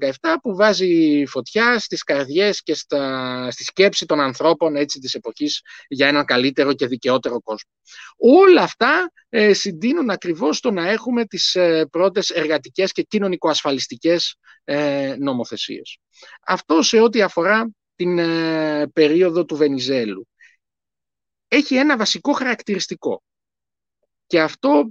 1917 0.00 0.10
που 0.42 0.56
βάζει 0.56 1.24
φωτιά 1.26 1.78
στις 1.78 2.02
καρδιές 2.02 2.62
και 2.62 2.74
στα, 2.74 3.48
στη 3.50 3.64
σκέψη 3.64 4.06
των 4.06 4.20
ανθρώπων 4.20 4.76
έτσι, 4.76 4.98
της 4.98 5.14
εποχής 5.14 5.60
για 5.88 6.08
έναν 6.08 6.24
καλύτερο 6.24 6.72
και 6.72 6.86
δικαιότερο 6.86 7.40
κόσμο. 7.40 7.70
Όλα 8.16 8.62
αυτά 8.62 9.12
ε, 9.28 9.52
συντείνουν 9.52 10.10
ακριβώς 10.10 10.60
το 10.60 10.70
να 10.70 10.90
έχουμε 10.90 11.24
τις 11.24 11.54
ε, 11.54 11.86
πρώτες 11.90 12.30
εργατικές 12.30 12.92
και 12.92 13.02
κοινωνικοασφαλιστικές 13.02 14.36
ε, 14.64 15.14
νομοθεσίες. 15.18 15.98
Αυτό 16.46 16.82
σε 16.82 17.00
ό,τι 17.00 17.22
αφορά 17.22 17.70
την 17.96 18.18
ε, 18.18 18.86
περίοδο 18.92 19.44
του 19.44 19.56
Βενιζέλου. 19.56 20.28
Έχει 21.54 21.74
ένα 21.76 21.96
βασικό 21.96 22.32
χαρακτηριστικό. 22.32 23.22
και 24.26 24.40
αυτό 24.40 24.90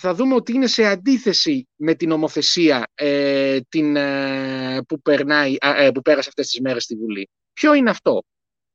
θα 0.00 0.14
δούμε 0.14 0.34
ότι 0.34 0.52
είναι 0.52 0.66
σε 0.66 0.84
αντίθεση 0.84 1.68
με 1.76 1.94
την 1.94 2.08
νομοθεσία 2.08 2.90
ε, 2.94 3.60
την, 3.68 3.96
ε, 3.96 4.82
που, 4.88 5.00
περνάει, 5.00 5.56
ε, 5.60 5.90
που 5.94 6.00
πέρασε 6.02 6.28
αυτές 6.28 6.48
τις 6.48 6.60
μέρες 6.60 6.82
στη 6.82 6.96
Βουλή. 6.96 7.30
Ποιο 7.52 7.74
είναι 7.74 7.90
αυτό; 7.90 8.22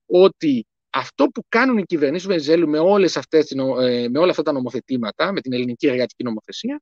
Ότι 0.05 0.65
αυτό 0.89 1.25
που 1.25 1.45
κάνουν 1.49 1.77
οι 1.77 1.83
κυβερνήσεις 1.83 2.23
του 2.23 2.29
Βενιζέλου 2.29 2.69
με, 2.69 2.79
όλες 2.79 3.17
αυτές, 3.17 3.51
ε, 3.51 4.07
με 4.09 4.19
όλα 4.19 4.29
αυτά 4.29 4.43
τα 4.43 4.51
νομοθετήματα, 4.51 5.31
με 5.31 5.41
την 5.41 5.53
ελληνική 5.53 5.87
εργατική 5.87 6.23
νομοθεσία, 6.23 6.81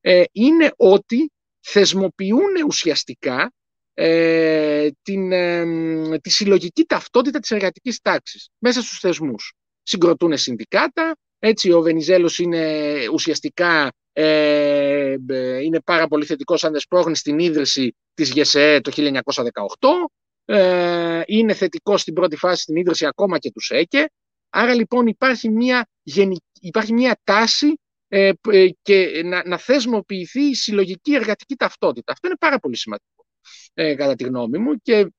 ε, 0.00 0.22
είναι 0.32 0.72
ότι 0.76 1.32
θεσμοποιούν 1.60 2.62
ουσιαστικά 2.66 3.52
ε, 3.94 4.88
την, 5.02 5.32
ε, 5.32 6.18
τη 6.18 6.30
συλλογική 6.30 6.84
ταυτότητα 6.84 7.38
της 7.38 7.50
εργατικής 7.50 8.00
τάξης 8.00 8.48
μέσα 8.58 8.82
στους 8.82 8.98
θεσμούς. 8.98 9.54
Συγκροτούν 9.90 10.36
συνδικάτα, 10.36 11.16
έτσι 11.38 11.72
ο 11.72 11.80
Βενιζέλος 11.80 12.38
είναι 12.38 12.94
ουσιαστικά 13.12 13.92
ε, 14.12 15.14
είναι 15.62 15.80
πάρα 15.80 16.06
πολύ 16.08 16.24
θετικός 16.24 16.64
αν 16.64 16.72
δεσπρόχνει 16.72 17.16
στην 17.16 17.38
ίδρυση 17.38 17.96
της 18.14 18.30
ΓΕΣΕ 18.30 18.80
το 18.80 18.92
1918, 18.94 19.12
ε, 20.44 21.22
είναι 21.26 21.54
θετικός 21.54 22.00
στην 22.00 22.14
πρώτη 22.14 22.36
φάση 22.36 22.62
στην 22.62 22.76
ίδρυση 22.76 23.06
ακόμα 23.06 23.38
και 23.38 23.50
του 23.50 23.60
ΣΕΚΕ, 23.60 24.10
άρα 24.50 24.74
λοιπόν 24.74 25.06
υπάρχει 25.06 25.48
μια, 25.48 25.88
υπάρχει 26.60 26.92
μια 26.92 27.20
τάση 27.24 27.74
ε, 28.08 28.32
ε, 28.50 28.68
και 28.82 29.22
να, 29.24 29.48
να 29.48 29.58
θεσμοποιηθεί 29.58 30.42
η 30.42 30.54
συλλογική 30.54 31.14
εργατική 31.14 31.54
ταυτότητα. 31.54 32.12
Αυτό 32.12 32.26
είναι 32.26 32.36
πάρα 32.36 32.58
πολύ 32.58 32.76
σημαντικό, 32.76 33.26
ε, 33.74 33.94
κατά 33.94 34.14
τη 34.14 34.24
γνώμη 34.24 34.58
μου, 34.58 34.76
και 34.76 35.12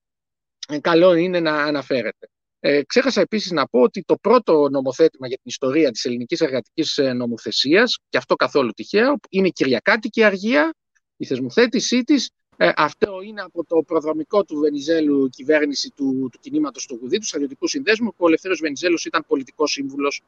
ε, 0.68 0.78
καλό 0.80 1.14
είναι 1.14 1.40
να 1.40 1.62
αναφέρεται. 1.62 2.28
Ε, 2.64 2.82
ξέχασα 2.82 3.20
επίσης 3.20 3.50
να 3.50 3.68
πω 3.68 3.80
ότι 3.80 4.02
το 4.02 4.16
πρώτο 4.16 4.68
νομοθέτημα 4.70 5.26
για 5.26 5.36
την 5.36 5.46
ιστορία 5.46 5.90
της 5.90 6.04
ελληνικής 6.04 6.40
εργατικής 6.40 6.98
ε, 6.98 7.12
νομοθεσίας, 7.12 7.98
και 8.08 8.16
αυτό 8.16 8.34
καθόλου 8.34 8.70
τυχαίο, 8.70 9.18
είναι 9.28 9.46
η 9.46 9.52
Κυριακάτικη 9.52 10.22
Αργία, 10.24 10.74
η 11.16 11.26
θεσμοθέτησή 11.26 12.02
της, 12.02 12.30
ε, 12.56 12.70
αυτό 12.76 13.20
είναι 13.22 13.40
από 13.40 13.64
το 13.64 13.82
προδρομικό 13.86 14.44
του 14.44 14.58
Βενιζέλου 14.58 15.28
κυβέρνηση 15.28 15.92
του, 15.96 16.28
του 16.32 16.38
κινήματος 16.40 16.86
του 16.86 16.98
Γουδί, 17.00 17.18
του 17.18 17.26
στρατιωτικού 17.26 17.68
συνδέσμου, 17.68 18.08
που 18.08 18.24
ο 18.24 18.26
Ελευθέρω 18.26 18.54
Βενιζέλος 18.60 19.04
ήταν 19.04 19.24
πολιτικός 19.26 19.72
σύμβουλος. 19.72 20.22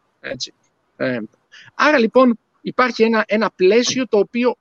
Ε, 0.96 1.18
άρα 1.74 1.98
λοιπόν 1.98 2.38
υπάρχει 2.60 3.02
ένα, 3.02 3.24
ένα 3.26 3.50
πλαίσιο 3.56 4.08
το 4.08 4.18
οποίο 4.18 4.56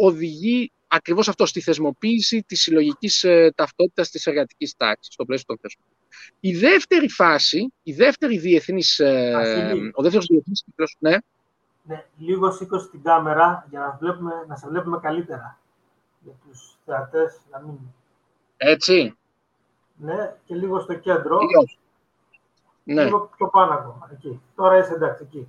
οδηγεί 0.00 0.70
ακριβώς 0.88 1.28
αυτό 1.28 1.46
στη 1.46 1.60
θεσμοποίηση 1.60 2.42
της 2.42 2.60
συλλογικής 2.60 3.24
ε, 3.24 3.52
ταυτότητας 3.54 4.10
της 4.10 4.26
εργατικής 4.26 4.74
τάξης, 4.76 5.14
στο 5.14 5.24
πλαίσιο 5.24 5.46
των 5.46 5.58
θεσμών. 5.60 5.93
Η 6.40 6.56
δεύτερη 6.56 7.08
φάση, 7.08 7.72
η 7.82 7.92
δεύτερη 7.92 8.38
διεθνής, 8.38 8.98
ε, 8.98 9.32
ο 9.94 10.02
δεύτερος 10.02 10.26
διεθνής 10.26 10.62
κύκλος, 10.64 10.96
ναι. 10.98 11.16
Ναι, 11.86 12.04
λίγο 12.18 12.50
σήκωσε 12.50 12.88
την 12.90 13.02
κάμερα 13.02 13.66
για 13.70 13.80
να, 13.80 13.96
βλέπουμε, 14.00 14.32
να 14.48 14.56
σε 14.56 14.68
βλέπουμε 14.68 14.98
καλύτερα. 15.02 15.58
Για 16.20 16.32
τους 16.46 16.76
θεατές 16.84 17.40
να 17.50 17.60
μην... 17.60 17.74
Έτσι. 18.56 19.16
Ναι, 19.96 20.34
και 20.44 20.54
λίγο 20.54 20.80
στο 20.80 20.94
κέντρο. 20.94 21.38
Λίγο. 21.38 21.64
Ναι. 22.84 23.04
Λίγο 23.04 23.30
πιο 23.36 23.48
πάνω 23.48 23.72
ακόμα, 23.72 24.08
εκεί. 24.12 24.40
Τώρα 24.54 24.78
είσαι 24.78 24.92
εντάξει, 24.92 25.22
εκεί. 25.26 25.48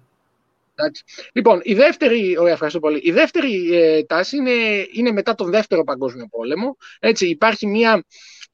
Εντάξει. 0.75 1.03
Λοιπόν, 1.33 1.59
η 1.63 1.73
δεύτερη, 1.73 2.37
ωραία, 2.37 2.53
ευχαριστώ 2.53 2.79
πολύ. 2.79 2.99
Η 3.03 3.11
δεύτερη 3.11 3.75
ε, 3.75 4.03
τάση 4.03 4.37
είναι, 4.37 4.85
είναι 4.93 5.11
μετά 5.11 5.35
τον 5.35 5.49
δεύτερο 5.49 5.83
παγκόσμιο 5.83 6.27
πόλεμο. 6.31 6.77
Έτσι, 6.99 7.29
υπάρχει 7.29 7.67
μια 7.67 8.03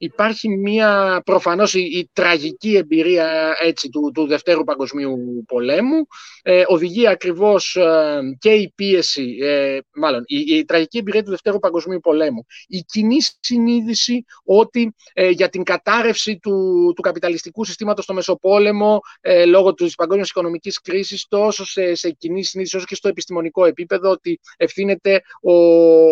υπάρχει 0.02 0.48
μια 0.48 1.22
προφανώς 1.24 1.74
η, 1.74 2.10
τραγική 2.12 2.76
εμπειρία 2.76 3.54
έτσι, 3.62 3.88
του, 3.88 4.10
του 4.14 4.26
Δευτέρου 4.26 4.64
Παγκοσμίου 4.64 5.44
Πολέμου. 5.46 6.06
Ε, 6.42 6.62
οδηγεί 6.66 7.08
ακριβώς 7.08 7.76
ε, 7.76 8.20
και 8.38 8.50
η 8.50 8.72
πίεση, 8.74 9.36
ε, 9.40 9.78
μάλλον 9.94 10.22
η, 10.26 10.56
η, 10.56 10.64
τραγική 10.64 10.98
εμπειρία 10.98 11.22
του 11.22 11.30
Δευτέρου 11.30 11.58
Παγκοσμίου 11.58 12.00
Πολέμου. 12.00 12.46
Η 12.66 12.78
κοινή 12.78 13.16
συνείδηση 13.40 14.24
ότι 14.44 14.94
ε, 15.12 15.28
για 15.28 15.48
την 15.48 15.62
κατάρρευση 15.62 16.38
του, 16.38 16.52
του 16.96 17.02
καπιταλιστικού 17.02 17.64
συστήματος 17.64 18.04
στο 18.04 18.14
Μεσοπόλεμο 18.14 19.00
ε, 19.20 19.44
λόγω 19.44 19.74
της 19.74 19.94
παγκόσμιας 19.94 20.28
οικονομικής 20.28 20.80
κρίσης 20.80 21.26
τόσο 21.28 21.66
σε, 21.66 21.94
σε 21.94 22.10
κοινή 22.10 22.44
συνείδηση 22.44 22.76
όσο 22.76 22.86
και 22.86 22.94
στο 22.94 23.08
επιστημονικό 23.08 23.64
επίπεδο 23.64 24.10
ότι 24.10 24.40
ευθύνεται 24.56 25.22
ο, 25.42 25.54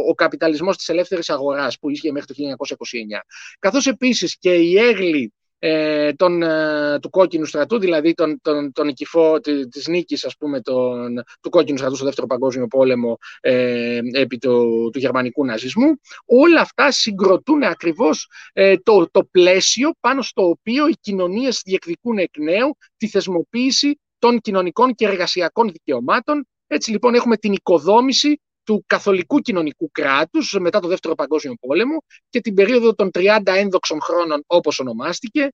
ο 0.08 0.14
καπιταλισμός 0.14 0.76
της 0.76 0.88
ελεύθερης 0.88 1.30
αγοράς 1.30 1.78
που 1.78 1.90
ίσχυε 1.90 2.12
μέχρι 2.12 2.34
το 2.34 2.34
1929 2.68 3.20
καθώς 3.58 3.79
επίσης 3.86 4.38
και 4.38 4.54
η 4.54 4.78
έγλη 4.78 5.32
ε, 5.62 6.12
τον, 6.12 6.42
ε, 6.42 6.98
του 7.02 7.10
κόκκινου 7.10 7.44
στρατού, 7.44 7.78
δηλαδή 7.78 8.14
τον, 8.14 8.40
τον, 8.42 8.72
τον 8.72 8.86
νικηφό 8.86 9.40
της 9.70 9.88
νίκης 9.88 10.24
ας 10.24 10.36
πούμε, 10.36 10.60
τον, 10.60 11.22
του 11.40 11.50
κόκκινου 11.50 11.76
στρατού 11.76 11.96
στο 11.96 12.04
Δεύτερο 12.04 12.26
Παγκόσμιο 12.26 12.66
Πόλεμο 12.66 13.18
ε, 13.40 14.00
επί 14.12 14.38
του, 14.38 14.90
του 14.92 14.98
γερμανικού 14.98 15.44
ναζισμού. 15.44 16.00
Όλα 16.24 16.60
αυτά 16.60 16.90
συγκροτούν 16.90 17.62
ακριβώς 17.62 18.30
ε, 18.52 18.76
το, 18.76 19.06
το 19.10 19.24
πλαίσιο 19.30 19.90
πάνω 20.00 20.22
στο 20.22 20.48
οποίο 20.48 20.88
οι 20.88 20.94
κοινωνίες 21.00 21.60
διεκδικούν 21.64 22.18
εκ 22.18 22.38
νέου 22.38 22.76
τη 22.96 23.08
θεσμοποίηση 23.08 24.00
των 24.18 24.40
κοινωνικών 24.40 24.94
και 24.94 25.06
εργασιακών 25.06 25.70
δικαιωμάτων. 25.72 26.46
Έτσι 26.66 26.90
λοιπόν 26.90 27.14
έχουμε 27.14 27.36
την 27.36 27.52
οικοδόμηση 27.52 28.40
του 28.64 28.84
καθολικού 28.86 29.38
κοινωνικού 29.38 29.90
κράτους 29.90 30.56
μετά 30.60 30.80
το 30.80 30.88
Δεύτερο 30.88 31.14
Παγκόσμιο 31.14 31.54
Πόλεμο 31.60 32.02
και 32.28 32.40
την 32.40 32.54
περίοδο 32.54 32.94
των 32.94 33.10
30 33.14 33.40
ένδοξων 33.44 34.00
χρόνων 34.02 34.42
όπως 34.46 34.78
ονομάστηκε 34.78 35.48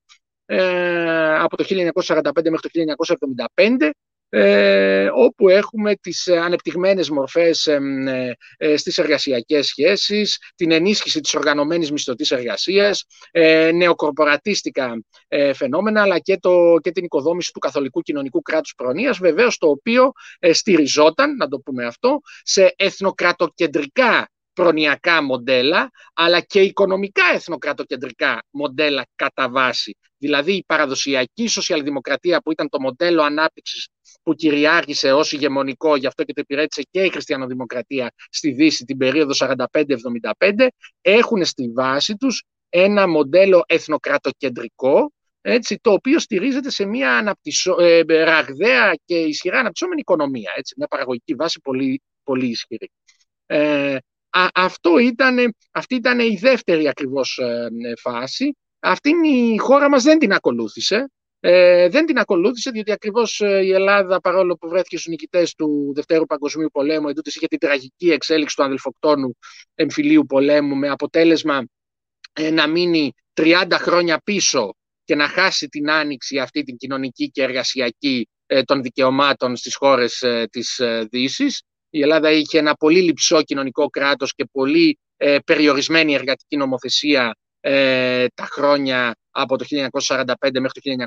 ε, 0.47 1.39
από 1.39 1.57
το 1.57 1.65
1945 1.69 2.51
μέχρι 2.51 2.71
το 2.71 2.95
1975 3.55 3.77
ε, 3.81 3.91
όπου 5.15 5.49
έχουμε 5.49 5.95
τις 5.95 6.29
ανεπτυγμένες 6.29 7.11
μορφές 7.11 7.67
ε, 7.67 8.37
ε, 8.57 8.77
στις 8.77 8.99
εργασιακές 8.99 9.67
σχέσεις, 9.67 10.39
την 10.55 10.71
ενίσχυση 10.71 11.21
της 11.21 11.35
οργανωμένης 11.35 11.91
μισθωτής 11.91 12.31
εργασίας, 12.31 13.05
ε, 13.31 13.71
νεοκορπορατίστικα 13.75 15.03
ε, 15.29 15.53
φαινόμενα, 15.53 16.03
αλλά 16.03 16.19
και, 16.19 16.39
το, 16.39 16.77
και 16.81 16.91
την 16.91 17.05
οικοδόμηση 17.05 17.53
του 17.53 17.59
καθολικού 17.59 18.01
κοινωνικού 18.01 18.43
κράτους 18.43 18.75
προνοίας, 18.75 19.19
βεβαίως 19.19 19.59
το 19.59 19.69
οποίο 19.69 20.13
ε, 20.39 20.53
στηριζόταν, 20.53 21.37
να 21.37 21.49
το 21.49 21.59
πούμε 21.59 21.85
αυτό, 21.85 22.21
σε 22.43 22.75
εθνοκρατοκεντρικά 22.77 24.31
προνοιακά 24.53 25.23
μοντέλα, 25.23 25.91
αλλά 26.15 26.41
και 26.41 26.61
οικονομικά 26.61 27.25
εθνοκρατοκεντρικά 27.35 28.43
μοντέλα 28.51 29.07
κατά 29.15 29.51
βάση. 29.51 29.97
Δηλαδή 30.19 30.53
η 30.53 30.65
παραδοσιακή 30.67 31.47
σοσιαλδημοκρατία 31.49 32.41
που 32.41 32.53
ήταν 32.53 32.69
το 32.69 32.81
μοντέλο 32.81 33.23
ανάπτυξης 33.23 33.89
που 34.27 34.35
κυριάρχησε 34.35 35.13
ως 35.13 35.33
ηγεμονικό, 35.33 35.97
γι' 35.97 36.07
αυτό 36.07 36.25
και 36.25 36.33
το 36.33 36.41
υπηρέτησε 36.41 36.83
και 36.91 37.03
η 37.03 37.09
χριστιανοδημοκρατία 37.09 38.11
στη 38.31 38.51
Δύση 38.51 38.85
την 38.85 38.97
περίοδο 38.97 39.33
45-75, 39.37 40.67
έχουν 41.01 41.45
στη 41.45 41.71
βάση 41.75 42.17
τους 42.17 42.43
ένα 42.69 43.09
μοντέλο 43.09 43.63
εθνοκρατοκεντρικό, 43.67 45.13
έτσι, 45.41 45.79
το 45.81 45.93
οποίο 45.93 46.19
στηρίζεται 46.19 46.71
σε 46.71 46.85
μια 46.85 47.17
αναπτυσσο... 47.17 47.77
ε, 47.81 48.03
ραγδαία 48.25 48.95
και 49.05 49.17
ισχυρά 49.17 49.59
αναπτυσσόμενη 49.59 50.01
οικονομία, 50.01 50.53
έτσι, 50.57 50.75
μια 50.77 50.87
παραγωγική 50.87 51.35
βάση 51.35 51.61
πολύ, 51.61 52.03
πολύ 52.23 52.47
ισχυρή. 52.47 52.91
Ε, 53.47 53.97
αυτό 54.55 54.99
ήταν, 54.99 55.55
αυτή 55.71 55.95
ήταν 55.95 56.19
η 56.19 56.37
δεύτερη 56.41 56.89
ακριβώς 56.89 57.39
ε, 57.39 57.69
φάση. 58.01 58.57
Αυτή 58.79 59.11
η 59.25 59.57
χώρα 59.57 59.89
μας 59.89 60.03
δεν 60.03 60.19
την 60.19 60.33
ακολούθησε. 60.33 61.11
Ε, 61.49 61.89
δεν 61.89 62.07
την 62.07 62.19
ακολούθησε, 62.19 62.71
διότι 62.71 62.93
ακριβώς 62.93 63.41
ε, 63.41 63.65
η 63.65 63.73
Ελλάδα, 63.73 64.21
παρόλο 64.21 64.57
που 64.57 64.69
βρέθηκε 64.69 64.97
στους 64.97 65.09
νικητές 65.09 65.55
του 65.55 65.93
Δευτέρου 65.95 66.27
Παγκοσμίου 66.27 66.69
Πολέμου, 66.73 67.09
εντούτοις 67.09 67.37
είχε 67.37 67.47
την 67.47 67.59
τραγική 67.59 68.11
εξέλιξη 68.11 68.57
του 68.57 68.63
αδελφοκτόνου 68.63 69.37
εμφυλίου 69.75 70.27
πολέμου, 70.27 70.77
με 70.77 70.89
αποτέλεσμα 70.89 71.67
ε, 72.33 72.51
να 72.51 72.67
μείνει 72.67 73.13
30 73.35 73.67
χρόνια 73.73 74.21
πίσω 74.25 74.75
και 75.05 75.15
να 75.15 75.29
χάσει 75.29 75.69
την 75.69 75.91
άνοιξη 75.91 76.39
αυτή 76.39 76.63
την 76.63 76.77
κοινωνική 76.77 77.31
και 77.31 77.43
εργασιακή 77.43 78.29
ε, 78.47 78.63
των 78.63 78.83
δικαιωμάτων 78.83 79.57
στις 79.57 79.77
χώρες 79.77 80.25
της 80.51 80.81
Δύσης. 81.11 81.63
Η 81.91 82.01
Ελλάδα 82.01 82.31
είχε 82.31 82.59
ένα 82.59 82.75
πολύ 82.75 83.01
λυψό 83.01 83.43
κοινωνικό 83.43 83.89
κράτος 83.89 84.35
και 84.35 84.45
πολύ 84.53 84.99
περιορισμένη 85.45 86.15
εργατική 86.15 86.57
νομοθεσία 86.57 87.37
τα 88.35 88.45
χρόνια 88.51 89.17
από 89.31 89.57
το 89.57 89.65
1945 89.71 90.35
μέχρι 90.61 90.81
το 90.81 91.07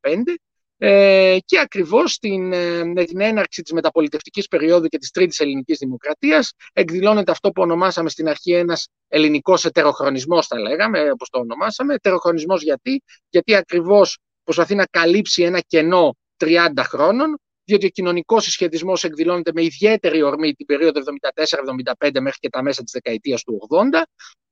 1975 0.00 0.34
ε, 0.78 1.36
και 1.44 1.58
ακριβώς 1.58 2.18
την, 2.18 2.52
ε, 2.52 2.84
με 2.84 3.04
την 3.04 3.20
έναρξη 3.20 3.62
της 3.62 3.72
μεταπολιτευτικής 3.72 4.48
περίοδου 4.48 4.86
και 4.86 4.98
της 4.98 5.10
τρίτης 5.10 5.40
ελληνικής 5.40 5.78
δημοκρατίας 5.78 6.52
εκδηλώνεται 6.72 7.30
αυτό 7.30 7.50
που 7.50 7.62
ονομάσαμε 7.62 8.10
στην 8.10 8.28
αρχή 8.28 8.52
ένας 8.52 8.88
ελληνικός 9.08 9.64
ετεροχρονισμός 9.64 10.46
θα 10.46 10.58
λέγαμε, 10.60 11.10
όπως 11.10 11.28
το 11.28 11.38
ονομάσαμε. 11.38 11.94
Ετεροχρονισμός 11.94 12.62
γιατί, 12.62 13.02
γιατί 13.28 13.54
ακριβώς 13.54 14.18
προσπαθεί 14.44 14.74
να 14.74 14.84
καλύψει 14.84 15.42
ένα 15.42 15.60
κενό 15.60 16.16
30 16.36 16.82
χρόνων 16.82 17.38
διότι 17.64 17.86
ο 17.86 17.88
κοινωνικός 17.88 18.44
συσχετισμός 18.44 19.04
εκδηλώνεται 19.04 19.50
με 19.54 19.62
ιδιαίτερη 19.64 20.22
ορμή 20.22 20.52
την 20.52 20.66
περίοδο 20.66 21.00
74-75 21.98 22.20
μέχρι 22.20 22.38
και 22.38 22.48
τα 22.48 22.62
μέσα 22.62 22.82
της 22.82 22.92
δεκαετίας 22.92 23.42
του 23.42 23.68
80, 23.92 24.02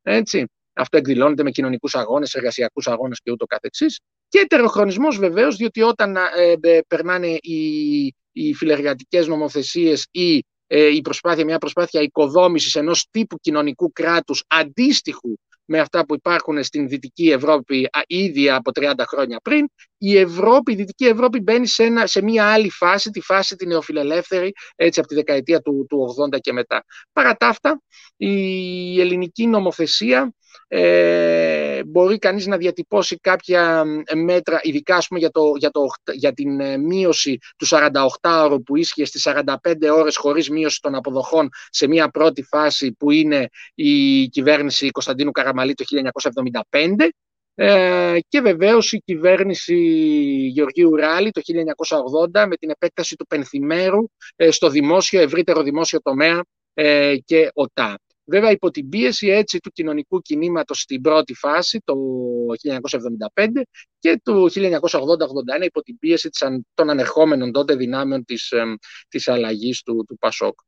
έτσι. 0.03 0.47
Αυτό 0.75 0.97
εκδηλώνεται 0.97 1.43
με 1.43 1.51
κοινωνικούς 1.51 1.95
αγώνες, 1.95 2.35
εργασιακούς 2.35 2.87
αγώνες 2.87 3.21
και 3.23 3.31
ούτω 3.31 3.47
καθεξής. 3.47 4.01
Και 4.29 4.39
ετεροχρονισμός 4.39 5.19
βεβαίως, 5.19 5.57
διότι 5.57 5.83
όταν 5.83 6.17
ε, 6.17 6.21
ε, 6.61 6.81
περνάνε 6.89 7.37
οι, 7.41 8.05
οι 8.33 8.55
φιλεργατικές 8.55 9.27
νομοθεσίες 9.27 10.07
ή 10.11 10.45
ε, 10.67 10.87
η 10.87 11.01
προσπάθεια, 11.01 11.45
μια 11.45 11.59
προσπάθεια 11.59 12.01
οικοδόμησης 12.01 12.75
ενός 12.75 13.09
τύπου 13.11 13.39
κοινωνικού 13.41 13.93
κράτους 13.93 14.45
αντίστοιχου 14.47 15.35
με 15.65 15.79
αυτά 15.79 16.07
που 16.07 16.15
υπάρχουν 16.15 16.63
στην 16.63 16.89
Δυτική 16.89 17.31
Ευρώπη 17.31 17.89
ήδη 18.07 18.51
από 18.51 18.71
30 18.81 18.93
χρόνια 19.07 19.41
πριν, 19.43 19.67
η 19.99 20.17
Ευρώπη, 20.19 20.73
η 20.73 20.75
Δυτική 20.75 21.07
Ευρώπη 21.07 21.41
μπαίνει 21.41 21.67
σε, 21.67 21.85
ένα, 21.85 22.07
σε 22.07 22.23
μια 22.23 22.53
άλλη 22.53 22.71
φάση, 22.71 23.11
τη 23.11 23.21
φάση 23.21 23.57
τη 23.57 23.67
νεοφιλελεύθερη, 23.67 24.53
έτσι 24.77 25.01
από 25.01 25.09
τη 25.09 25.15
δεκαετία 25.15 25.61
του, 25.61 25.87
του 25.89 26.15
80 26.35 26.41
και 26.41 26.53
μετά. 26.53 26.85
Παρά 27.13 27.35
τα 27.35 27.49
αυτά, 27.49 27.83
η 28.17 29.01
ελληνική 29.01 29.47
νομοθεσία 29.47 30.35
ε, 30.69 31.85
μπορεί 31.85 32.19
κανείς 32.19 32.47
να 32.47 32.57
διατυπώσει 32.57 33.17
κάποια 33.17 33.85
μέτρα, 34.15 34.59
ειδικά 34.63 35.03
πούμε, 35.09 35.21
για, 35.21 35.31
το, 35.31 35.53
για, 35.57 35.71
το, 35.71 35.81
για 36.13 36.33
την 36.33 36.61
ε, 36.61 36.77
μείωση 36.77 37.39
του 37.57 37.67
48 37.69 38.09
ώρου 38.23 38.63
που 38.63 38.77
ίσχυε 38.77 39.05
στις 39.05 39.29
45 39.29 39.55
ώρες 39.93 40.17
χωρίς 40.17 40.51
μείωση 40.51 40.81
των 40.81 40.95
αποδοχών 40.95 41.49
σε 41.69 41.87
μια 41.87 42.09
πρώτη 42.09 42.43
φάση 42.43 42.93
που 42.93 43.11
είναι 43.11 43.49
η 43.75 44.25
κυβέρνηση 44.29 44.91
Κωνσταντίνου 44.91 45.31
Καραμαλή 45.31 45.75
το 45.75 45.85
1975 46.71 47.09
ε, 47.57 48.19
και 48.29 48.41
βεβαίως 48.41 48.93
η 48.93 49.03
κυβέρνηση 49.05 49.77
Γεωργίου 50.53 50.97
Ράλη 50.97 51.31
το 51.31 51.41
1980 52.33 52.45
με 52.49 52.57
την 52.57 52.71
επέκταση 52.71 53.17
του 53.17 53.27
πενθυμέρου 53.27 54.05
ε, 54.37 54.51
στο 54.51 54.69
δημόσιο, 54.69 55.21
ευρύτερο 55.21 55.63
δημόσιο 55.63 56.01
τομέα 56.01 56.45
ε, 56.75 57.17
και 57.25 57.51
ΟΤΑ. 57.55 57.99
Βέβαια 58.27 58.51
υπό 58.51 58.71
την 58.71 58.89
πίεση 58.89 59.29
έτσι 59.29 59.59
του 59.59 59.71
κοινωνικού 59.71 60.21
κινήματος 60.21 60.81
στην 60.81 61.01
πρώτη 61.01 61.35
φάση 61.35 61.81
το 61.85 61.95
1975 63.35 63.47
και 63.99 64.21
το 64.23 64.47
1980-81 64.55 65.65
υπό 65.65 65.83
την 65.83 65.99
πίεση 65.99 66.29
των 66.75 66.91
ανερχόμενων 66.91 67.53
τότε 67.53 67.75
δυνάμεων 67.77 68.25
της, 68.25 68.53
της 69.09 69.29
αλλαγής 69.29 69.83
του, 69.83 70.05
του 70.09 70.17
Πασόκ. 70.19 70.59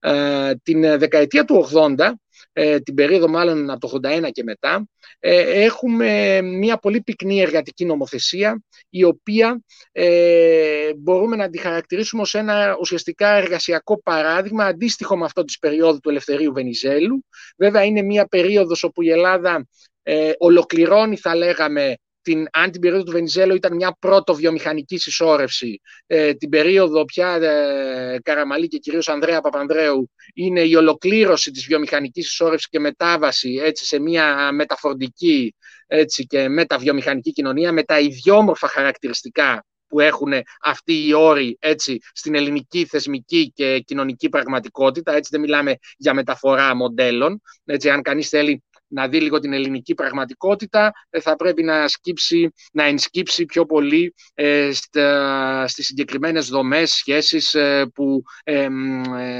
Ε, 0.00 0.54
την 0.62 0.80
δεκαετία 0.80 1.44
του 1.44 1.68
80 1.72 2.12
ε, 2.58 2.80
την 2.80 2.94
περίοδο 2.94 3.28
μάλλον 3.28 3.70
από 3.70 3.88
το 3.88 4.08
81 4.08 4.30
και 4.30 4.42
μετά, 4.42 4.88
ε, 5.18 5.62
έχουμε 5.62 6.42
μια 6.42 6.76
πολύ 6.76 7.02
πυκνή 7.02 7.40
εργατική 7.40 7.84
νομοθεσία, 7.84 8.62
η 8.90 9.04
οποία 9.04 9.62
ε, 9.92 10.94
μπορούμε 10.96 11.36
να 11.36 11.48
τη 11.48 11.58
χαρακτηρίσουμε 11.58 12.22
ως 12.22 12.34
ένα 12.34 12.76
ουσιαστικά 12.80 13.28
εργασιακό 13.28 14.02
παράδειγμα, 14.02 14.64
αντίστοιχο 14.64 15.16
με 15.16 15.24
αυτό 15.24 15.44
της 15.44 15.58
περίοδου 15.58 16.00
του 16.00 16.08
Ελευθερίου 16.08 16.52
Βενιζέλου. 16.52 17.24
Βέβαια 17.56 17.84
είναι 17.84 18.02
μια 18.02 18.26
περίοδος 18.26 18.82
όπου 18.82 19.02
η 19.02 19.10
Ελλάδα 19.10 19.66
ε, 20.02 20.30
ολοκληρώνει, 20.38 21.16
θα 21.16 21.36
λέγαμε, 21.36 21.96
την, 22.26 22.46
αν 22.52 22.70
την 22.70 22.80
περίοδο 22.80 23.02
του 23.04 23.12
Βενιζέλο 23.12 23.54
ήταν 23.54 23.74
μια 23.74 23.96
πρώτο 23.98 24.34
βιομηχανική 24.34 24.98
συσσόρευση, 24.98 25.80
ε, 26.06 26.34
την 26.34 26.48
περίοδο 26.48 27.04
πια 27.04 27.34
ε, 27.34 28.18
Καραμαλή 28.22 28.68
και 28.68 28.78
κυρίως 28.78 29.08
Ανδρέα 29.08 29.40
Παπανδρέου 29.40 30.10
είναι 30.34 30.60
η 30.60 30.74
ολοκλήρωση 30.74 31.50
της 31.50 31.66
βιομηχανικής 31.66 32.26
συσσόρευσης 32.26 32.68
και 32.68 32.80
μετάβαση 32.80 33.60
έτσι, 33.62 33.84
σε 33.84 33.98
μια 33.98 34.52
μεταφορντική 34.52 35.54
έτσι, 35.86 36.26
και 36.26 36.48
μεταβιομηχανική 36.48 37.32
κοινωνία 37.32 37.72
με 37.72 37.82
τα 37.82 38.00
ιδιόμορφα 38.00 38.68
χαρακτηριστικά 38.68 39.64
που 39.88 40.00
έχουν 40.00 40.32
αυτοί 40.60 41.06
οι 41.06 41.12
όροι 41.12 41.56
έτσι, 41.60 41.98
στην 42.12 42.34
ελληνική 42.34 42.84
θεσμική 42.84 43.52
και 43.54 43.78
κοινωνική 43.80 44.28
πραγματικότητα. 44.28 45.12
Έτσι 45.14 45.28
δεν 45.32 45.40
μιλάμε 45.40 45.76
για 45.96 46.14
μεταφορά 46.14 46.74
μοντέλων. 46.74 47.42
Έτσι, 47.64 47.90
αν 47.90 48.02
κανείς 48.02 48.28
θέλει 48.28 48.62
να 48.88 49.08
δει 49.08 49.20
λίγο 49.20 49.38
την 49.38 49.52
ελληνική 49.52 49.94
πραγματικότητα, 49.94 50.92
ε, 51.10 51.20
θα 51.20 51.36
πρέπει 51.36 51.62
να, 51.62 51.88
σκύψει, 51.88 52.50
να 52.72 52.84
ενσκύψει 52.84 53.44
πιο 53.44 53.66
πολύ 53.66 54.14
ε, 54.34 54.70
στα, 54.72 55.68
στις 55.68 55.86
συγκεκριμένες 55.86 56.48
δομές, 56.48 56.90
σχέσεις 56.92 57.54
ε, 57.54 57.86
που 57.94 58.22
ε, 58.44 58.68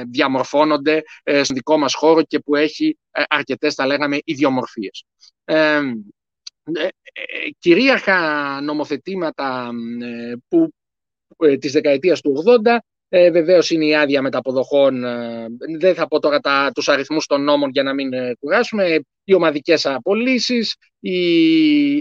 διαμορφώνονται 0.08 1.02
στον 1.42 1.56
δικό 1.56 1.78
μας 1.78 1.94
χώρο 1.94 2.22
και 2.22 2.38
που 2.38 2.54
έχει 2.54 2.98
αρκετές, 3.28 3.74
θα 3.74 3.86
λέγαμε, 3.86 4.18
ιδιομορφίες. 4.24 5.04
κυρίαρχα 7.58 8.60
νομοθετήματα 8.60 9.70
που, 10.48 10.68
της 11.58 11.72
δεκαετίας 11.72 12.20
του 12.20 12.44
80 12.64 12.78
ε, 13.08 13.30
Βεβαίως 13.30 13.70
είναι 13.70 13.86
η 13.86 13.96
άδεια 13.96 14.22
μεταποδοχών. 14.22 15.04
Ε, 15.04 15.46
δεν 15.78 15.94
θα 15.94 16.06
πω 16.08 16.20
τώρα 16.20 16.40
τα, 16.40 16.70
τους 16.74 16.88
αριθμούς 16.88 17.26
των 17.26 17.42
νόμων 17.44 17.70
για 17.70 17.82
να 17.82 17.94
μην 17.94 18.12
ε, 18.12 18.34
κουράσουμε. 18.38 19.00
Οι 19.24 19.34
ομαδικές 19.34 19.86
απολύσεις, 19.86 20.76
η, 21.00 21.16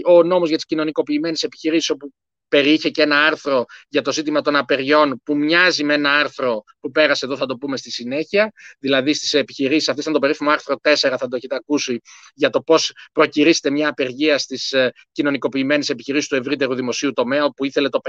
ο 0.04 0.22
νόμος 0.22 0.48
για 0.48 0.56
τις 0.56 0.66
κοινωνικοποιημένες 0.66 1.42
επιχειρήσεις 1.42 1.90
όπου 1.90 2.12
περιείχε 2.48 2.90
και 2.90 3.02
ένα 3.02 3.26
άρθρο 3.26 3.64
για 3.88 4.02
το 4.02 4.12
ζήτημα 4.12 4.40
των 4.40 4.56
απεριών 4.56 5.20
που 5.24 5.36
μοιάζει 5.36 5.84
με 5.84 5.94
ένα 5.94 6.18
άρθρο 6.18 6.64
που 6.80 6.90
πέρασε 6.90 7.26
εδώ, 7.26 7.36
θα 7.36 7.46
το 7.46 7.56
πούμε 7.56 7.76
στη 7.76 7.90
συνέχεια. 7.90 8.52
Δηλαδή 8.78 9.14
στις 9.14 9.34
επιχειρήσεις, 9.34 9.88
αυτή 9.88 10.00
ήταν 10.00 10.12
το 10.12 10.18
περίφημο 10.18 10.50
άρθρο 10.50 10.76
4, 10.82 10.94
θα 10.94 11.28
το 11.28 11.36
έχετε 11.36 11.54
ακούσει, 11.54 12.00
για 12.34 12.50
το 12.50 12.60
πώς 12.60 12.92
προκυρήσετε 13.12 13.70
μια 13.70 13.88
απεργία 13.88 14.38
στις 14.38 14.72
ε, 14.72 14.92
κοινωνικοποιημένες 15.12 15.88
επιχειρήσεις 15.88 16.28
του 16.28 16.36
ευρύτερου 16.36 16.74
δημοσίου 16.74 17.12
τομέα, 17.12 17.44
όπου 17.44 17.64
ήθελε 17.64 17.88
το 17.88 18.00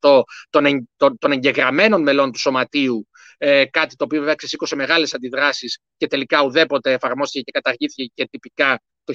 50% 0.00 0.20
των, 0.50 0.66
εγ, 0.66 0.76
των, 0.96 1.32
εγγεγραμμένων 1.32 2.02
μελών 2.02 2.32
του 2.32 2.38
σωματείου, 2.38 3.08
ε, 3.38 3.64
κάτι 3.64 3.96
το 3.96 4.04
οποίο 4.04 4.18
βέβαια 4.18 4.34
ξεσήκωσε 4.34 4.76
μεγάλες 4.76 5.14
αντιδράσεις 5.14 5.78
και 5.96 6.06
τελικά 6.06 6.42
ουδέποτε 6.42 6.92
εφαρμόστηκε 6.92 7.42
και 7.44 7.50
καταργήθηκε 7.50 8.10
και 8.14 8.28
τυπικά 8.30 8.80
το 9.04 9.14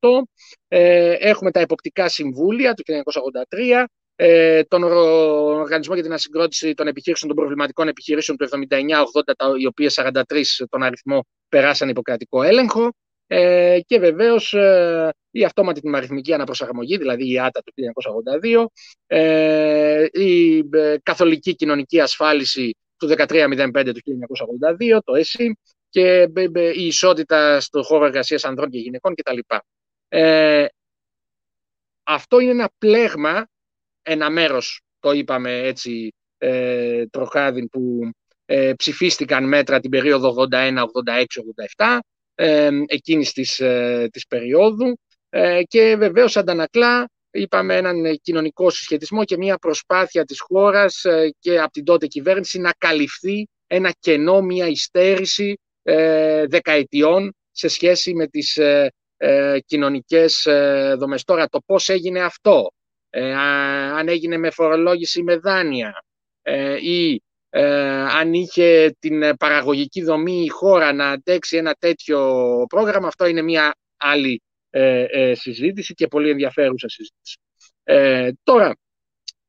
1988. 0.00 0.22
Ε, 0.68 1.12
έχουμε 1.12 1.50
τα 1.50 1.60
εποπτικά 1.60 2.08
συμβούλια 2.08 2.74
το 2.74 2.82
1983, 3.48 3.84
ε, 4.16 4.62
τον 4.62 4.82
Οργανισμό 4.82 5.94
για 5.94 6.02
την 6.02 6.12
Ασυγκρότηση 6.12 6.74
των 6.74 6.86
Επιχείρησεων 6.86 7.30
των 7.30 7.40
Προβληματικών 7.40 7.88
Επιχειρήσεων 7.88 8.38
του 8.38 8.44
79-80, 8.44 9.58
οι 9.60 9.66
οποίες 9.66 10.00
43 10.00 10.22
τον 10.68 10.82
αριθμό 10.82 11.26
περάσαν 11.48 11.88
υποκρατικό 11.88 12.42
έλεγχο. 12.42 12.92
Ε, 13.32 13.80
και 13.86 13.98
βεβαίως 13.98 14.52
ε, 14.52 15.12
η 15.30 15.44
αυτόματη 15.44 15.80
τιμαριθμική 15.80 16.32
αναπροσαρμογή, 16.32 16.96
δηλαδή 16.96 17.30
η 17.30 17.40
ΆΤΑ 17.40 17.62
του 17.62 17.72
1982, 18.42 18.64
ε, 19.06 20.06
η 20.12 20.58
ε, 20.72 20.96
καθολική 21.02 21.54
κοινωνική 21.54 22.00
ασφάλιση 22.00 22.76
του 22.96 23.08
1305 23.08 23.92
του 23.94 24.00
1982, 24.94 24.98
το 25.04 25.14
ΕΣΥ, 25.14 25.56
και 25.90 26.28
η 26.74 26.86
ισότητα 26.86 27.60
στον 27.60 27.82
χώρο 27.84 28.04
εργασίας 28.04 28.44
ανδρών 28.44 28.70
και 28.70 28.78
γυναικών 28.78 29.14
κτλ. 29.14 29.38
Ε, 30.08 30.66
αυτό 32.02 32.38
είναι 32.38 32.50
ένα 32.50 32.70
πλέγμα, 32.78 33.48
ένα 34.02 34.30
μέρος, 34.30 34.80
το 35.00 35.10
είπαμε 35.12 35.58
έτσι, 35.58 36.12
ε, 36.38 37.06
τροχάδιν, 37.06 37.68
που 37.68 38.10
ε, 38.44 38.72
ψηφίστηκαν 38.76 39.48
μέτρα 39.48 39.80
την 39.80 39.90
περίοδο 39.90 40.34
81, 40.52 40.84
86, 41.06 41.24
87, 41.76 41.98
ε, 42.34 42.70
εκείνης 42.86 43.32
της, 43.32 43.60
ε, 43.60 44.08
της 44.12 44.26
περίοδου 44.26 44.98
ε, 45.28 45.62
και 45.62 45.96
βεβαίως 45.96 46.36
αντανακλά 46.36 47.10
είπαμε 47.30 47.76
έναν 47.76 48.18
κοινωνικό 48.22 48.70
συσχετισμό 48.70 49.24
και 49.24 49.36
μια 49.36 49.58
προσπάθεια 49.58 50.24
της 50.24 50.40
χώρας 50.40 51.04
ε, 51.04 51.34
και 51.38 51.60
από 51.60 51.72
την 51.72 51.84
τότε 51.84 52.06
κυβέρνηση 52.06 52.58
να 52.58 52.72
καλυφθεί 52.78 53.48
ένα 53.66 53.92
κενό, 53.98 54.40
μια 54.40 54.66
υστέρηση 54.66 55.58
ε, 55.82 56.46
δεκαετιών 56.46 57.34
σε 57.50 57.68
σχέση 57.68 58.14
με 58.14 58.26
τις 58.26 58.56
ε, 58.56 58.90
ε, 59.22 59.58
κοινωνικές 59.66 60.46
ε, 60.46 60.94
δομές. 60.98 61.24
Τώρα, 61.24 61.48
το 61.48 61.60
πώς 61.66 61.88
έγινε 61.88 62.20
αυτό, 62.20 62.72
ε, 63.10 63.34
αν 63.34 64.08
έγινε 64.08 64.36
με 64.36 64.50
φορολόγηση 64.50 65.22
με 65.22 65.36
δάνεια 65.36 66.04
ή 66.82 67.22
αν 68.10 68.32
είχε 68.32 68.96
την 68.98 69.36
παραγωγική 69.36 70.02
δομή 70.02 70.42
η 70.44 70.48
χώρα 70.48 70.92
να 70.92 71.08
αντέξει 71.08 71.56
ένα 71.56 71.74
τέτοιο 71.78 72.18
πρόγραμμα, 72.68 73.06
αυτό 73.06 73.26
είναι 73.26 73.42
μια 73.42 73.74
άλλη 73.96 74.42
συζήτηση 75.32 75.94
και 75.94 76.06
πολύ 76.06 76.30
ενδιαφέρουσα 76.30 76.88
συζήτηση. 76.88 77.38
τώρα, 78.42 78.76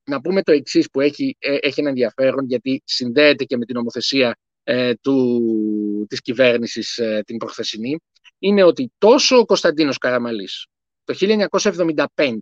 να 0.04 0.22
πούμε 0.22 0.42
το 0.44 0.52
εξής 0.52 0.90
που 0.92 1.02
έχει, 1.02 1.36
έχει 1.40 1.80
ένα 1.80 1.90
ενδιαφέρον 1.90 2.46
γιατί 2.46 2.82
συνδέεται 2.86 3.44
και 3.44 3.58
με 3.58 3.66
την 3.66 3.76
νομοθεσία 3.76 4.36
ε, 4.72 4.94
του, 4.96 6.06
της 6.10 6.22
κυβέρνησης 6.22 6.98
ε, 6.98 7.22
την 7.26 7.38
προχθεσινή 7.38 8.00
είναι 8.40 8.64
ότι 8.64 8.92
τόσο 8.98 9.38
ο 9.38 9.46
Κωνσταντίνος 9.46 9.98
Καραμαλής 9.98 10.66
το 11.04 11.16
1975 12.16 12.38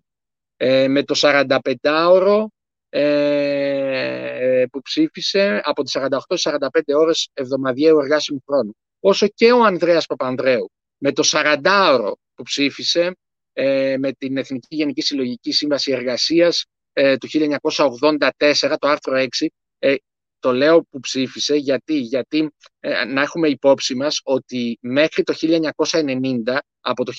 ε, 0.58 0.88
με 0.88 1.04
το 1.04 1.15
45ωρο 1.18 2.46
ε, 2.89 4.63
που 4.72 4.82
ψήφισε 4.82 5.62
από 5.63 5.84
τις 5.84 5.98
48-45 5.98 6.68
ώρες 6.96 7.30
εβδομαδιαίου 7.34 8.00
εργάσιμου 8.00 8.44
χρόνου 8.48 8.76
όσο 9.00 9.28
και 9.28 9.52
ο 9.52 9.63
Ανδρέας 9.63 10.06
Παπανδρέου 10.06 10.72
με 10.98 11.12
το 11.12 11.24
40ωρο 11.32 12.12
που 12.34 12.44
ψήφισε 12.44 13.18
ε, 13.54 13.96
με 13.98 14.12
την 14.12 14.38
Εθνική 14.38 14.76
Γενική 14.76 15.02
Συλλογική 15.02 15.52
Σύμβαση 15.52 15.92
Εργασίας 15.92 16.65
του 17.20 17.28
1984, 17.30 18.76
το 18.80 18.88
άρθρο 18.88 19.26
6, 19.39 19.48
το 20.39 20.54
λέω 20.54 20.84
που 20.89 20.99
ψήφισε 20.99 21.56
γιατί, 21.56 21.99
γιατί 21.99 22.52
ε, 22.80 23.06
να 23.06 23.21
έχουμε 23.21 23.47
υπόψη 23.47 23.95
μας 23.95 24.21
ότι 24.23 24.78
μέχρι 24.82 25.23
το 25.23 25.34
1990, 25.39 26.58
από 26.80 27.06
το 27.06 27.13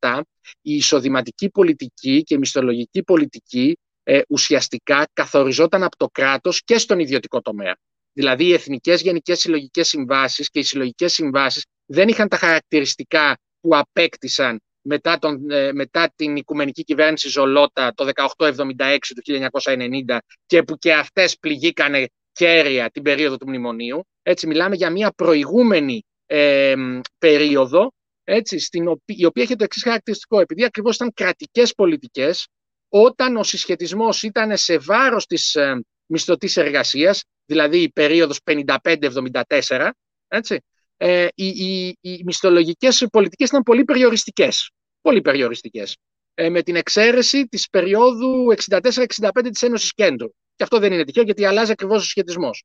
1955-57, 0.00 0.20
η 0.60 0.74
εισοδηματική 0.74 1.50
πολιτική 1.50 2.22
και 2.22 2.34
η 2.34 2.38
μισθολογική 2.38 3.02
πολιτική 3.02 3.78
ε, 4.02 4.20
ουσιαστικά 4.28 5.06
καθοριζόταν 5.12 5.82
από 5.82 5.96
το 5.96 6.08
κράτος 6.12 6.62
και 6.64 6.78
στον 6.78 6.98
ιδιωτικό 6.98 7.40
τομέα. 7.40 7.76
Δηλαδή 8.12 8.44
οι 8.44 8.52
εθνικές 8.52 9.02
γενικές 9.02 9.38
συλλογικές 9.38 9.88
συμβάσεις 9.88 10.50
και 10.50 10.58
οι 10.58 10.62
συλλογικές 10.62 11.12
συμβάσεις 11.12 11.64
δεν 11.86 12.08
είχαν 12.08 12.28
τα 12.28 12.36
χαρακτηριστικά 12.36 13.38
που 13.60 13.76
απέκτησαν 13.76 14.60
μετά, 14.86 15.18
τον, 15.18 15.50
ε, 15.50 15.72
μετά 15.72 16.12
την 16.16 16.36
οικουμενική 16.36 16.82
κυβέρνηση 16.82 17.28
Ζολότα 17.28 17.92
το 17.94 18.04
1876 18.04 19.14
του 19.14 19.22
1990 19.22 20.18
και 20.46 20.62
που 20.62 20.76
και 20.76 20.92
αυτές 20.94 21.38
πληγήκανε 21.38 22.06
κέρια 22.32 22.90
την 22.90 23.02
περίοδο 23.02 23.36
του 23.36 23.48
μνημονίου. 23.48 24.06
Έτσι 24.22 24.46
μιλάμε 24.46 24.76
για 24.76 24.90
μια 24.90 25.10
προηγούμενη 25.10 26.02
ε, 26.26 26.74
περίοδο 27.18 27.92
έτσι, 28.28 28.58
στην 28.58 28.88
οποία, 28.88 29.16
η 29.18 29.24
οποία 29.24 29.42
είχε 29.42 29.56
το 29.56 29.64
εξής 29.64 29.82
χαρακτηριστικό. 29.82 30.40
Επειδή 30.40 30.64
ακριβώς 30.64 30.94
ήταν 30.94 31.12
κρατικές 31.14 31.74
πολιτικές, 31.74 32.46
όταν 32.88 33.36
ο 33.36 33.42
συσχετισμός 33.42 34.22
ήταν 34.22 34.56
σε 34.56 34.78
βάρος 34.78 35.26
της 35.26 35.54
ε, 35.54 35.84
μισθωτής 36.06 36.56
εργασίας, 36.56 37.22
δηλαδή 37.46 37.82
η 37.82 37.90
περίοδος 37.90 38.40
55-74, 38.44 39.90
έτσι, 40.28 40.60
ε, 40.96 41.26
οι, 41.34 41.46
οι, 41.46 41.96
οι 42.00 42.22
μισθολογικές 42.24 43.06
πολιτικές 43.12 43.48
ήταν 43.48 43.62
πολύ 43.62 43.84
περιοριστικές. 43.84 44.70
Πολύ 45.06 45.20
περιοριστικές. 45.20 45.96
Ε, 46.34 46.48
με 46.48 46.62
την 46.62 46.76
εξαίρεση 46.76 47.46
της 47.46 47.68
περίοδου 47.68 48.52
64-65 48.68 49.50
της 49.50 49.62
Ένωσης 49.62 49.94
Κέντρου. 49.94 50.28
Και 50.28 50.62
αυτό 50.62 50.78
δεν 50.78 50.92
είναι 50.92 51.04
τυχαίο 51.04 51.22
γιατί 51.22 51.44
αλλάζει 51.44 51.70
ακριβώς 51.70 51.96
ο 51.96 52.00
συσχετισμός. 52.00 52.64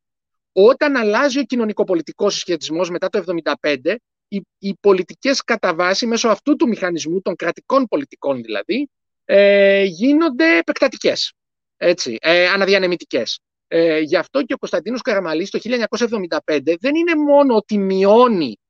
Όταν 0.52 0.96
αλλάζει 0.96 1.40
ο 1.40 1.44
κοινωνικοπολιτικός 1.44 2.34
συσχετισμός 2.34 2.90
μετά 2.90 3.10
το 3.10 3.24
1975, 3.62 3.96
οι, 4.28 4.42
οι 4.58 4.76
πολιτικές 4.80 5.44
κατά 5.44 5.74
βάση 5.76 6.06
μέσω 6.06 6.28
αυτού 6.28 6.56
του 6.56 6.68
μηχανισμού, 6.68 7.22
των 7.22 7.36
κρατικών 7.36 7.88
πολιτικών 7.88 8.42
δηλαδή, 8.42 8.90
ε, 9.26 9.84
γίνονται 9.84 10.58
επεκτατικές, 10.58 11.34
έτσι, 11.78 12.18
ε, 12.22 12.48
αναδιανεμητικές. 12.48 13.40
Ε, 13.68 14.00
γι' 14.00 14.18
αυτό 14.18 14.44
και 14.44 14.54
ο 14.54 14.58
Κωνσταντίνος 14.58 15.02
Καραμαλής 15.02 15.50
το 15.50 15.60
1975 15.60 16.76
δεν 16.80 16.96
είναι 16.96 17.16
μόνο 17.16 17.56
ότι 17.56 17.78
μειώνει 17.78 18.61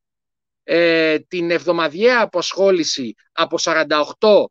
ε, 0.74 1.20
την 1.20 1.52
εβδομαδιαία 1.52 2.22
αποσχόληση 2.22 3.14
από 3.32 3.58
48 3.62 3.86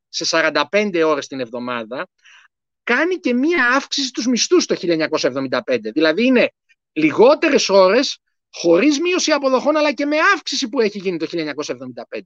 σε 0.09 0.53
45 0.71 1.03
ώρες 1.07 1.27
την 1.27 1.41
εβδομάδα, 1.41 2.09
κάνει 2.83 3.17
και 3.17 3.35
μία 3.35 3.67
αύξηση 3.75 4.07
στους 4.07 4.27
μισθούς 4.27 4.67
το 4.67 4.75
1975. 4.75 5.93
Δηλαδή 5.93 6.25
είναι 6.25 6.53
λιγότερες 6.93 7.69
ώρες, 7.69 8.19
χωρίς 8.53 9.01
μείωση 9.01 9.33
αποδοχών, 9.33 9.77
αλλά 9.77 9.93
και 9.93 10.07
με 10.07 10.17
αύξηση 10.35 10.69
που 10.69 10.81
έχει 10.81 10.99
γίνει 10.99 11.17
το 11.17 11.27
1975. 11.27 12.21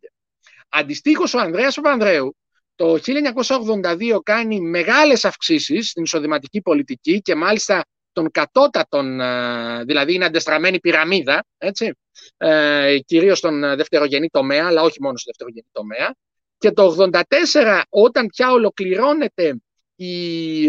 Αντιστοίχως 0.69 1.35
ο 1.35 1.39
Ανδρέας 1.41 1.75
Παπανδρέου 1.75 2.37
το 2.75 2.99
1982 2.99 4.21
κάνει 4.23 4.61
μεγάλες 4.61 5.25
αυξήσεις 5.25 5.89
στην 5.89 6.03
εισοδηματική 6.03 6.61
πολιτική 6.61 7.21
και 7.21 7.35
μάλιστα 7.35 7.85
των 8.15 8.31
κατώτατων, 8.31 9.21
ε, 9.21 9.85
δηλαδή 9.85 10.15
είναι 10.15 10.25
αντεστραμμένη 10.25 10.81
πυραμίδα, 10.81 11.45
έτσι, 11.59 11.93
ε, 12.37 12.99
κυρίως 13.05 13.39
στον 13.39 13.61
δευτερογενή 13.61 14.29
τομέα, 14.29 14.67
αλλά 14.67 14.83
όχι 14.83 15.03
μόνο 15.03 15.17
στο 15.17 15.31
δευτερογενή 15.31 15.69
τομέα. 15.73 16.15
Και 16.59 16.71
το 16.71 16.83
84, 16.85 17.83
όταν 17.89 18.27
πια 18.27 18.51
ολοκληρώνεται 18.51 19.61
η, 19.97 20.67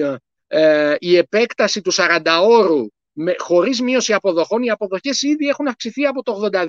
ε, 0.47 0.95
η 0.99 1.17
επέκταση 1.17 1.81
του 1.81 1.91
40 1.93 2.39
όρου 2.41 2.87
με, 3.11 3.35
χωρίς 3.37 3.81
μείωση 3.81 4.13
αποδοχών, 4.13 4.63
οι 4.63 4.69
αποδοχές 4.69 5.21
ήδη 5.21 5.47
έχουν 5.47 5.67
αυξηθεί 5.67 6.05
από 6.05 6.23
το 6.23 6.49
82. 6.51 6.67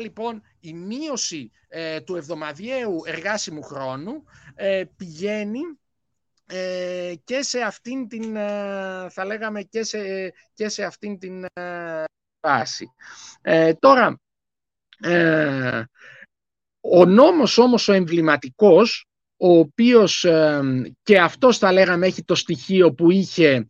Λοιπόν, 0.00 0.42
η 0.60 0.72
μείωση 0.72 1.50
ε, 1.68 2.00
του 2.00 2.16
εβδομαδιαίου 2.16 3.02
εργάσιμου 3.06 3.62
χρόνου 3.62 4.24
ε, 4.54 4.84
πηγαίνει 4.96 5.60
ε, 6.46 7.12
και 7.24 7.42
σε 7.42 7.60
αυτήν 7.60 8.08
την, 8.08 8.36
ε, 8.36 9.06
θα 9.10 9.24
λέγαμε, 9.24 9.62
και 9.62 9.82
σε, 9.82 10.32
και 10.54 10.68
σε 10.68 10.84
αυτήν 10.84 11.18
την 11.18 11.44
βάση. 12.40 12.92
τώρα, 13.78 14.20
ο 16.80 17.04
νόμος 17.04 17.58
όμως 17.58 17.88
ο 17.88 17.92
εμβληματικός, 17.92 19.06
ο 19.36 19.58
οποίος 19.58 20.26
και 21.02 21.20
αυτός 21.20 21.58
θα 21.58 21.72
λέγαμε 21.72 22.06
έχει 22.06 22.24
το 22.24 22.34
στοιχείο 22.34 22.92
που 22.92 23.10
είχε 23.10 23.66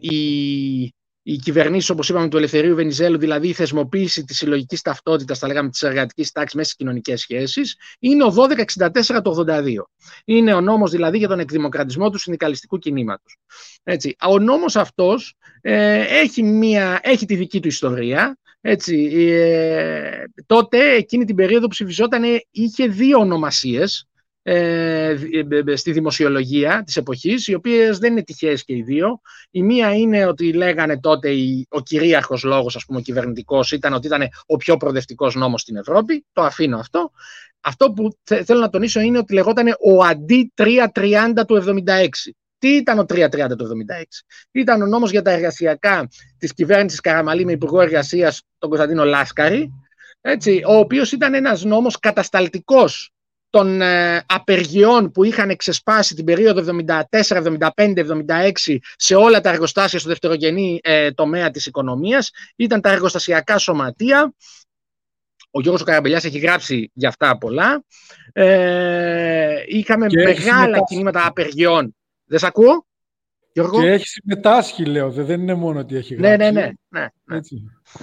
η 0.00 0.92
οι 1.22 1.36
κυβερνήσεις, 1.36 1.90
όπως 1.90 2.08
είπαμε, 2.08 2.28
του 2.28 2.36
Ελευθερίου 2.36 2.74
Βενιζέλου, 2.74 3.18
δηλαδή 3.18 3.48
η 3.48 3.52
θεσμοποίηση 3.52 4.24
της 4.24 4.36
συλλογικής 4.36 4.80
ταυτότητας, 4.80 5.38
θα 5.38 5.46
λέγαμε, 5.46 5.70
της 5.70 5.82
εργατικής 5.82 6.32
τάξης 6.32 6.54
μέσα 6.54 6.68
στις 6.68 6.78
κοινωνικές 6.78 7.20
σχέσεις, 7.20 7.76
είναι 7.98 8.24
ο 8.24 8.30
1264 8.30 9.22
το 9.22 9.30
82. 9.30 9.88
Είναι 10.24 10.54
ο 10.54 10.60
νόμος 10.60 10.90
δηλαδή 10.90 11.18
για 11.18 11.28
τον 11.28 11.38
εκδημοκρατισμό 11.38 12.10
του 12.10 12.18
συνδικαλιστικού 12.18 12.78
κινήματος. 12.78 13.36
Ο 14.28 14.38
νόμος 14.38 14.76
αυτός 14.76 15.34
ε, 15.60 16.20
έχει, 16.20 16.70
έχει 17.00 17.26
τη 17.26 17.34
δική 17.34 17.60
του 17.60 17.68
ιστορία. 17.68 18.36
Έτσι, 18.60 19.10
ε, 19.14 20.24
τότε, 20.46 20.94
εκείνη 20.94 21.24
την 21.24 21.36
περίοδο 21.36 21.62
που 21.62 21.68
ψηφιζόταν, 21.68 22.22
είχε 22.50 22.86
δύο 22.86 23.18
ονομασίες 23.18 24.06
ε, 24.42 25.16
στη 25.74 25.92
δημοσιολογία 25.92 26.82
της 26.86 26.96
εποχής, 26.96 27.46
οι 27.46 27.54
οποίες 27.54 27.98
δεν 27.98 28.12
είναι 28.12 28.22
τυχαίες 28.22 28.64
και 28.64 28.74
οι 28.76 28.82
δύο. 28.82 29.20
Η 29.50 29.62
μία 29.62 29.94
είναι 29.94 30.26
ότι 30.26 30.52
λέγανε 30.52 31.00
τότε 31.00 31.28
ο 31.68 31.80
κυρίαρχος 31.80 32.42
λόγος, 32.42 32.76
ας 32.76 32.84
πούμε, 32.84 32.98
ο 32.98 33.02
κυβερνητικός, 33.02 33.72
ήταν 33.72 33.92
ότι 33.92 34.06
ήταν 34.06 34.22
ο 34.46 34.56
πιο 34.56 34.76
προοδευτικός 34.76 35.34
νόμος 35.34 35.60
στην 35.60 35.76
Ευρώπη. 35.76 36.24
Το 36.32 36.42
αφήνω 36.42 36.78
αυτό. 36.78 37.10
Αυτό 37.60 37.92
που 37.92 38.16
θέλω 38.24 38.60
να 38.60 38.70
τονίσω 38.70 39.00
είναι 39.00 39.18
ότι 39.18 39.34
λεγόταν 39.34 39.66
ο 39.80 40.04
αντί 40.04 40.52
330 40.56 41.44
του 41.46 41.54
76. 41.54 42.32
Τι 42.58 42.68
ήταν 42.68 42.98
ο 42.98 43.04
330 43.08 43.56
του 43.56 43.64
76. 43.64 44.02
Ήταν 44.50 44.82
ο 44.82 44.86
νόμος 44.86 45.10
για 45.10 45.22
τα 45.22 45.30
εργασιακά 45.30 46.08
της 46.38 46.54
κυβέρνησης 46.54 47.00
Καραμαλή 47.00 47.44
με 47.44 47.52
Υπουργό 47.52 47.80
Εργασίας 47.80 48.42
τον 48.58 48.68
Κωνσταντίνο 48.68 49.04
Λάσκαρη, 49.04 49.72
έτσι, 50.20 50.62
ο 50.66 50.74
οποίος 50.74 51.12
ήταν 51.12 51.34
ένας 51.34 51.64
νόμος 51.64 51.98
κατασταλτικός 51.98 53.12
των 53.52 53.80
ε, 53.80 54.24
απεργιών 54.26 55.10
που 55.10 55.24
είχαν 55.24 55.56
ξεσπάσει 55.56 56.14
την 56.14 56.24
περίοδο 56.24 56.74
74, 56.86 56.98
75, 57.20 57.68
76 57.74 58.76
σε 58.96 59.14
όλα 59.14 59.40
τα 59.40 59.50
εργοστάσια 59.50 59.98
στο 59.98 60.08
δευτερογενή 60.08 60.80
ε, 60.82 61.10
τομέα 61.10 61.50
της 61.50 61.66
οικονομίας. 61.66 62.30
Ήταν 62.56 62.80
τα 62.80 62.90
εργοστασιακά 62.90 63.58
σωματεία. 63.58 64.34
Ο 65.50 65.60
Γιώργος 65.60 65.82
Καραμπελιάς 65.82 66.24
έχει 66.24 66.38
γράψει 66.38 66.90
για 66.94 67.08
αυτά 67.08 67.38
πολλά. 67.38 67.84
Ε, 68.32 69.62
είχαμε 69.66 70.06
μεγάλα 70.24 70.78
κινήματα 70.88 71.26
απεργιών. 71.26 71.96
Δεν 72.24 72.38
σ' 72.38 72.44
ακούω; 72.44 72.86
Γιώργο; 73.52 73.80
Και 73.80 73.90
έχεις 73.90 74.10
συμμετάσχει, 74.10 74.84
λέω. 74.84 75.10
Δεν 75.10 75.40
είναι 75.40 75.54
μόνο 75.54 75.78
ότι 75.80 75.96
έχει 75.96 76.14
γράψει. 76.14 76.36
Ναι, 76.36 76.44
ναι, 76.44 76.50
ναι. 76.50 76.60
ναι, 76.60 77.00
ναι. 77.00 77.06
Έτσι. 77.32 77.62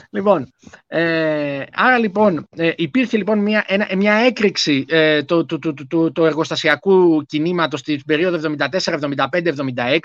Λοιπόν, 0.10 0.54
ε, 0.88 1.64
άρα 1.74 1.98
λοιπόν 1.98 2.48
ε, 2.56 2.72
υπήρχε 2.76 3.18
λοιπόν 3.18 3.40
μια, 3.40 3.66
ένα, 3.68 3.88
μια 3.96 4.14
έκρηξη 4.14 4.86
ε, 4.88 5.24
του, 5.24 5.46
του, 5.46 5.60
του, 5.60 5.74
του, 5.74 6.12
του 6.12 6.26
εργοστασιακού 6.26 7.26
κινήματος 7.26 7.80
στην 7.80 8.02
περίοδο 8.06 8.56
74, 8.58 8.80
75, 8.80 8.96
76. 9.32 9.98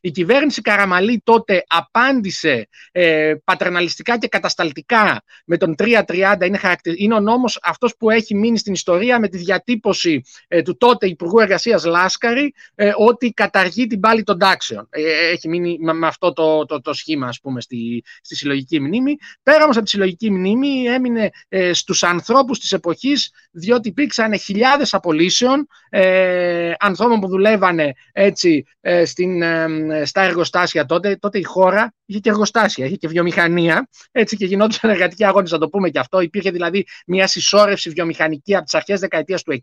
Η 0.00 0.10
κυβέρνηση 0.10 0.60
Καραμαλή 0.60 1.20
τότε 1.24 1.64
απάντησε 1.66 2.68
ε, 2.92 3.34
πατερναλιστικά 3.44 4.18
και 4.18 4.28
κατασταλτικά 4.28 5.22
με 5.44 5.56
τον 5.56 5.74
330. 5.78 6.36
Είναι, 6.46 6.60
είναι 6.96 7.14
ο 7.14 7.20
νόμος 7.20 7.58
αυτός 7.62 7.96
που 7.96 8.10
έχει 8.10 8.34
μείνει 8.34 8.58
στην 8.58 8.72
ιστορία 8.72 9.20
με 9.20 9.28
τη 9.28 9.38
διατύπωση 9.38 10.22
ε, 10.48 10.62
του 10.62 10.76
τότε 10.76 11.06
Υπουργού 11.06 11.38
Εργασίας 11.38 11.84
Λάσκαρη 11.84 12.54
ε, 12.74 12.92
ότι 12.96 13.30
καταργεί 13.30 13.86
την 13.86 14.00
πάλη 14.00 14.22
των 14.22 14.38
τάξεων. 14.38 14.86
Ε, 14.90 15.30
έχει 15.30 15.48
μείνει 15.48 15.78
με, 15.80 16.06
αυτό 16.06 16.32
το, 16.32 16.64
το, 16.64 16.80
το, 16.80 16.92
σχήμα 16.92 17.26
ας 17.26 17.40
πούμε 17.40 17.60
στη, 17.60 18.04
στη 18.20 18.36
συλλογική 18.36 18.65
μνήμη. 18.70 19.16
Πέρα 19.42 19.62
όμως 19.62 19.76
από 19.76 19.84
τη 19.84 19.90
συλλογική 19.90 20.30
μνήμη 20.30 20.84
έμεινε 20.84 21.30
ε, 21.48 21.72
στους 21.72 22.02
ανθρώπους 22.02 22.58
της 22.58 22.72
εποχής 22.72 23.30
διότι 23.50 23.88
υπήρξαν 23.88 24.38
χιλιάδες 24.38 24.94
απολύσεων 24.94 25.66
ε, 25.88 26.72
ανθρώπων 26.78 27.20
που 27.20 27.28
δουλεύανε 27.28 27.92
έτσι 28.12 28.64
ε, 28.80 29.04
στην, 29.04 29.42
ε, 29.42 30.04
στα 30.04 30.22
εργοστάσια 30.22 30.86
τότε. 30.86 31.16
Τότε 31.16 31.38
η 31.38 31.42
χώρα 31.42 31.94
είχε 32.06 32.18
και 32.18 32.28
εργοστάσια, 32.28 32.86
είχε 32.86 32.96
και 32.96 33.08
βιομηχανία 33.08 33.88
έτσι 34.12 34.36
και 34.36 34.46
γινόντουσαν 34.46 34.90
εργατικοί 34.90 35.24
αγώνες, 35.24 35.50
να 35.50 35.58
το 35.58 35.68
πούμε 35.68 35.90
και 35.90 35.98
αυτό. 35.98 36.20
Υπήρχε 36.20 36.50
δηλαδή 36.50 36.86
μια 37.06 37.26
συσσόρευση 37.26 37.90
βιομηχανική 37.90 38.54
από 38.54 38.64
τις 38.64 38.74
αρχές 38.74 39.00
δεκαετίας 39.00 39.42
του 39.42 39.52
60. 39.52 39.58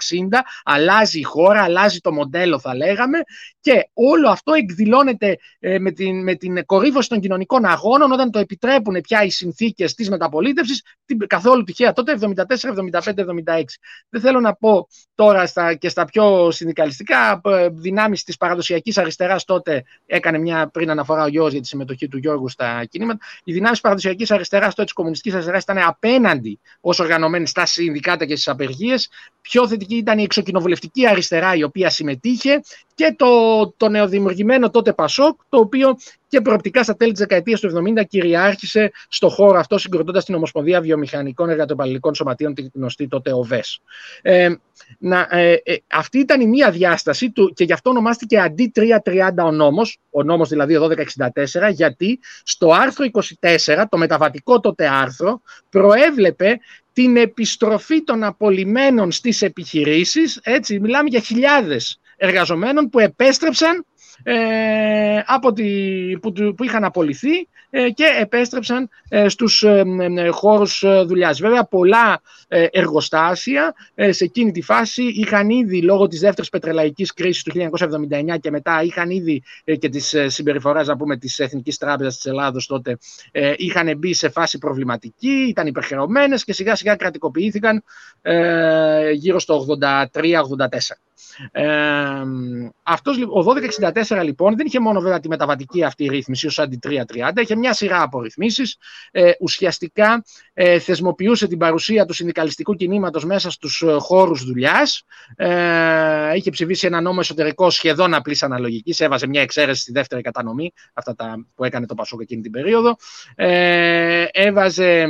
Αλλάζει 0.63 1.19
η 1.19 1.23
χώρα, 1.23 1.63
αλλάζει 1.63 1.99
το 1.99 2.11
μοντέλο 2.11 2.59
θα 2.59 2.75
λέγαμε 2.75 3.17
και 3.59 3.89
όλο 3.93 4.29
αυτό 4.29 4.53
εκδηλώνεται 4.53 5.37
ε, 5.59 5.79
με, 5.79 5.91
την, 5.91 6.23
με 6.23 6.35
την 6.35 6.65
κορύφωση 6.65 7.09
των 7.09 7.19
κοινωνικών 7.19 7.65
αγώνων 7.65 8.11
όταν 8.11 8.31
το 8.31 8.39
επιτρέπουν 8.39 9.01
πια 9.01 9.23
οι 9.23 9.29
συνθήκες 9.29 9.93
της 9.93 10.09
μεταπολίτευσης, 10.09 10.81
καθόλου 11.27 11.63
τυχαία 11.63 11.93
τότε 11.93 12.17
74, 12.21 12.33
75, 12.91 13.01
76. 13.03 13.63
Δεν 14.09 14.21
θέλω 14.21 14.39
να 14.39 14.55
πω 14.55 14.87
τώρα 15.15 15.45
στα, 15.45 15.73
και 15.73 15.89
στα 15.89 16.05
πιο 16.05 16.51
συνδικαλιστικά 16.51 17.41
ε, 17.45 17.69
δυνάμεις 17.69 18.23
της 18.23 18.37
παραδοσιακής 18.37 18.97
αριστεράς 18.97 19.43
τότε 19.43 19.83
έκανε 20.05 20.37
μια 20.37 20.67
πριν 20.67 20.89
αναφορά 20.89 21.23
ο 21.23 21.27
Γιώργο 21.27 21.49
για 21.49 21.61
τη 21.61 21.67
συμμετοχή 21.67 22.07
του 22.07 22.17
Γιώργου 22.17 22.32
στα 22.47 22.85
κινήματα. 22.85 23.25
Οι 23.43 23.53
δυνάμεις 23.53 23.81
παραδοσιακής 23.81 24.31
αριστεράς 24.31 24.75
τότε 24.75 24.87
τη 24.87 24.93
κομμουνιστικής 24.93 25.33
αριστεράς 25.33 25.63
ήταν 25.63 25.77
απέναντι 25.77 26.59
ως 26.81 26.99
οργανωμένοι 26.99 27.47
στα 27.47 27.65
συνδικάτα 27.65 28.25
και 28.25 28.33
στις 28.33 28.47
απεργίες. 28.47 29.09
Πιο 29.41 29.67
θετική 29.67 29.95
ήταν 29.95 30.19
η 30.19 30.23
εξοκοινοβουλευτική 30.23 31.07
αριστερά 31.07 31.55
η 31.55 31.63
οποία 31.63 31.89
συμμετείχε 31.89 32.61
και 32.95 33.15
το, 33.17 33.27
το 33.77 33.89
νεοδημιουργημένο 33.89 34.69
τότε 34.69 34.93
Πασόκ, 34.93 35.39
το 35.49 35.57
οποίο 35.57 35.97
και 36.33 36.41
προοπτικά 36.41 36.83
στα 36.83 36.95
τέλη 36.95 37.11
της 37.11 37.19
δεκαετίας 37.19 37.59
του 37.59 37.83
70 37.99 38.03
κυριάρχησε 38.07 38.91
στο 39.07 39.29
χώρο 39.29 39.59
αυτό, 39.59 39.77
συγκροτώντας 39.77 40.25
την 40.25 40.35
Ομοσπονδία 40.35 40.81
Βιομηχανικών 40.81 41.49
Εργατοπαλληλικών 41.49 42.15
Σωματείων, 42.15 42.53
την 42.53 42.69
γνωστή 42.73 43.07
τότε 43.07 43.33
ΟΒΕΣ. 43.33 43.79
Ε, 44.21 44.49
να, 44.99 45.27
ε, 45.29 45.61
ε, 45.63 45.75
αυτή 45.87 46.19
ήταν 46.19 46.41
η 46.41 46.47
μία 46.47 46.71
διάσταση 46.71 47.31
του 47.31 47.53
και 47.55 47.63
γι' 47.63 47.73
αυτό 47.73 47.89
ονομάστηκε 47.89 48.39
αντί 48.39 48.71
330 48.75 49.43
ο 49.43 49.51
νόμος, 49.51 49.99
ο 50.09 50.23
νόμος 50.23 50.49
δηλαδή 50.49 50.73
1264, 50.73 51.69
γιατί 51.71 52.19
στο 52.43 52.71
άρθρο 52.71 53.05
24, 53.39 53.83
το 53.89 53.97
μεταβατικό 53.97 54.59
τότε 54.59 54.87
άρθρο, 54.87 55.41
προέβλεπε 55.69 56.59
την 56.93 57.17
επιστροφή 57.17 58.03
των 58.03 58.23
απολυμένων 58.23 59.11
στις 59.11 59.41
επιχειρήσεις, 59.41 60.39
έτσι 60.43 60.79
μιλάμε 60.79 61.09
για 61.09 61.19
χιλιάδες 61.19 61.97
εργαζομένων 62.23 62.89
που 62.89 62.99
επέστρεψαν 62.99 63.85
ε, 64.23 65.21
από 65.25 65.53
τη, 65.53 65.63
που, 66.21 66.31
που 66.31 66.63
είχαν 66.63 66.83
απολυθεί 66.83 67.47
ε, 67.75 67.89
και 67.89 68.05
επέστρεψαν 68.19 68.89
ε, 69.09 69.29
στους 69.29 69.63
ε, 69.63 69.83
χώρους 70.31 70.83
δουλειάς. 71.05 71.39
Βέβαια 71.39 71.65
πολλά 71.65 72.21
εργοστάσια 72.47 73.73
σε 74.09 74.23
εκείνη 74.23 74.51
τη 74.51 74.61
φάση 74.61 75.03
είχαν 75.03 75.49
ήδη 75.49 75.81
λόγω 75.81 76.07
της 76.07 76.19
δεύτερης 76.19 76.49
πετρελαϊκής 76.49 77.13
κρίσης 77.13 77.43
του 77.43 77.51
1979 77.55 78.39
και 78.39 78.51
μετά 78.51 78.83
είχαν 78.83 79.09
ήδη 79.09 79.43
και 79.79 79.89
της 79.89 80.15
συμπεριφοράς 80.27 80.87
να 80.87 80.97
πούμε 80.97 81.17
της 81.17 81.39
Εθνικής 81.39 81.77
Τράπεζας 81.77 82.15
της 82.15 82.25
Ελλάδος 82.25 82.65
τότε 82.65 82.97
είχαν 83.57 83.97
μπει 83.97 84.13
σε 84.13 84.29
φάση 84.29 84.57
προβληματική, 84.57 85.45
ήταν 85.49 85.67
υπερχερωμένες 85.67 86.43
και 86.43 86.53
σιγά 86.53 86.75
σιγά 86.75 86.95
κρατικοποιήθηκαν 86.95 87.83
γύρω 89.13 89.39
στο 89.39 89.65
83-84. 89.81 90.07
Ε, 91.51 91.65
αυτός, 92.83 93.17
ο 93.17 93.43
1264 94.07 94.23
λοιπόν 94.23 94.55
δεν 94.55 94.65
είχε 94.65 94.79
μόνο 94.79 94.99
βέβαια 94.99 95.19
τη 95.19 95.27
μεταβατική 95.27 95.83
αυτή 95.83 96.07
ρύθμιση 96.07 96.47
ως 96.47 96.59
αντι 96.59 96.79
330, 96.83 97.41
είχε 97.41 97.55
μια 97.55 97.73
σειρά 97.73 98.01
από 98.01 98.21
ρυθμίσεις, 98.21 98.77
ε, 99.11 99.31
ουσιαστικά 99.39 100.23
ε, 100.53 100.79
θεσμοποιούσε 100.79 101.47
την 101.47 101.57
παρουσία 101.57 102.05
του 102.05 102.13
συνδικαλιστικού 102.13 102.75
κινήματος 102.75 103.25
μέσα 103.25 103.51
στους 103.51 103.81
ε, 103.81 103.91
χώρους 103.99 104.43
δουλειάς, 104.43 105.03
ε, 105.35 106.35
είχε 106.35 106.49
ψηφίσει 106.49 106.87
ένα 106.87 107.01
νόμο 107.01 107.17
εσωτερικό 107.21 107.69
σχεδόν 107.69 108.13
απλής 108.13 108.43
αναλογικής, 108.43 108.99
έβαζε 108.99 109.27
μια 109.27 109.41
εξαίρεση 109.41 109.81
στη 109.81 109.91
δεύτερη 109.91 110.21
κατανομή, 110.21 110.71
αυτά 110.93 111.15
τα 111.15 111.45
που 111.55 111.63
έκανε 111.63 111.85
το 111.85 111.95
Πασόκ 111.95 112.21
εκείνη 112.21 112.41
την 112.41 112.51
περίοδο, 112.51 112.95
ε, 113.35 114.25
έβαζε 114.31 115.05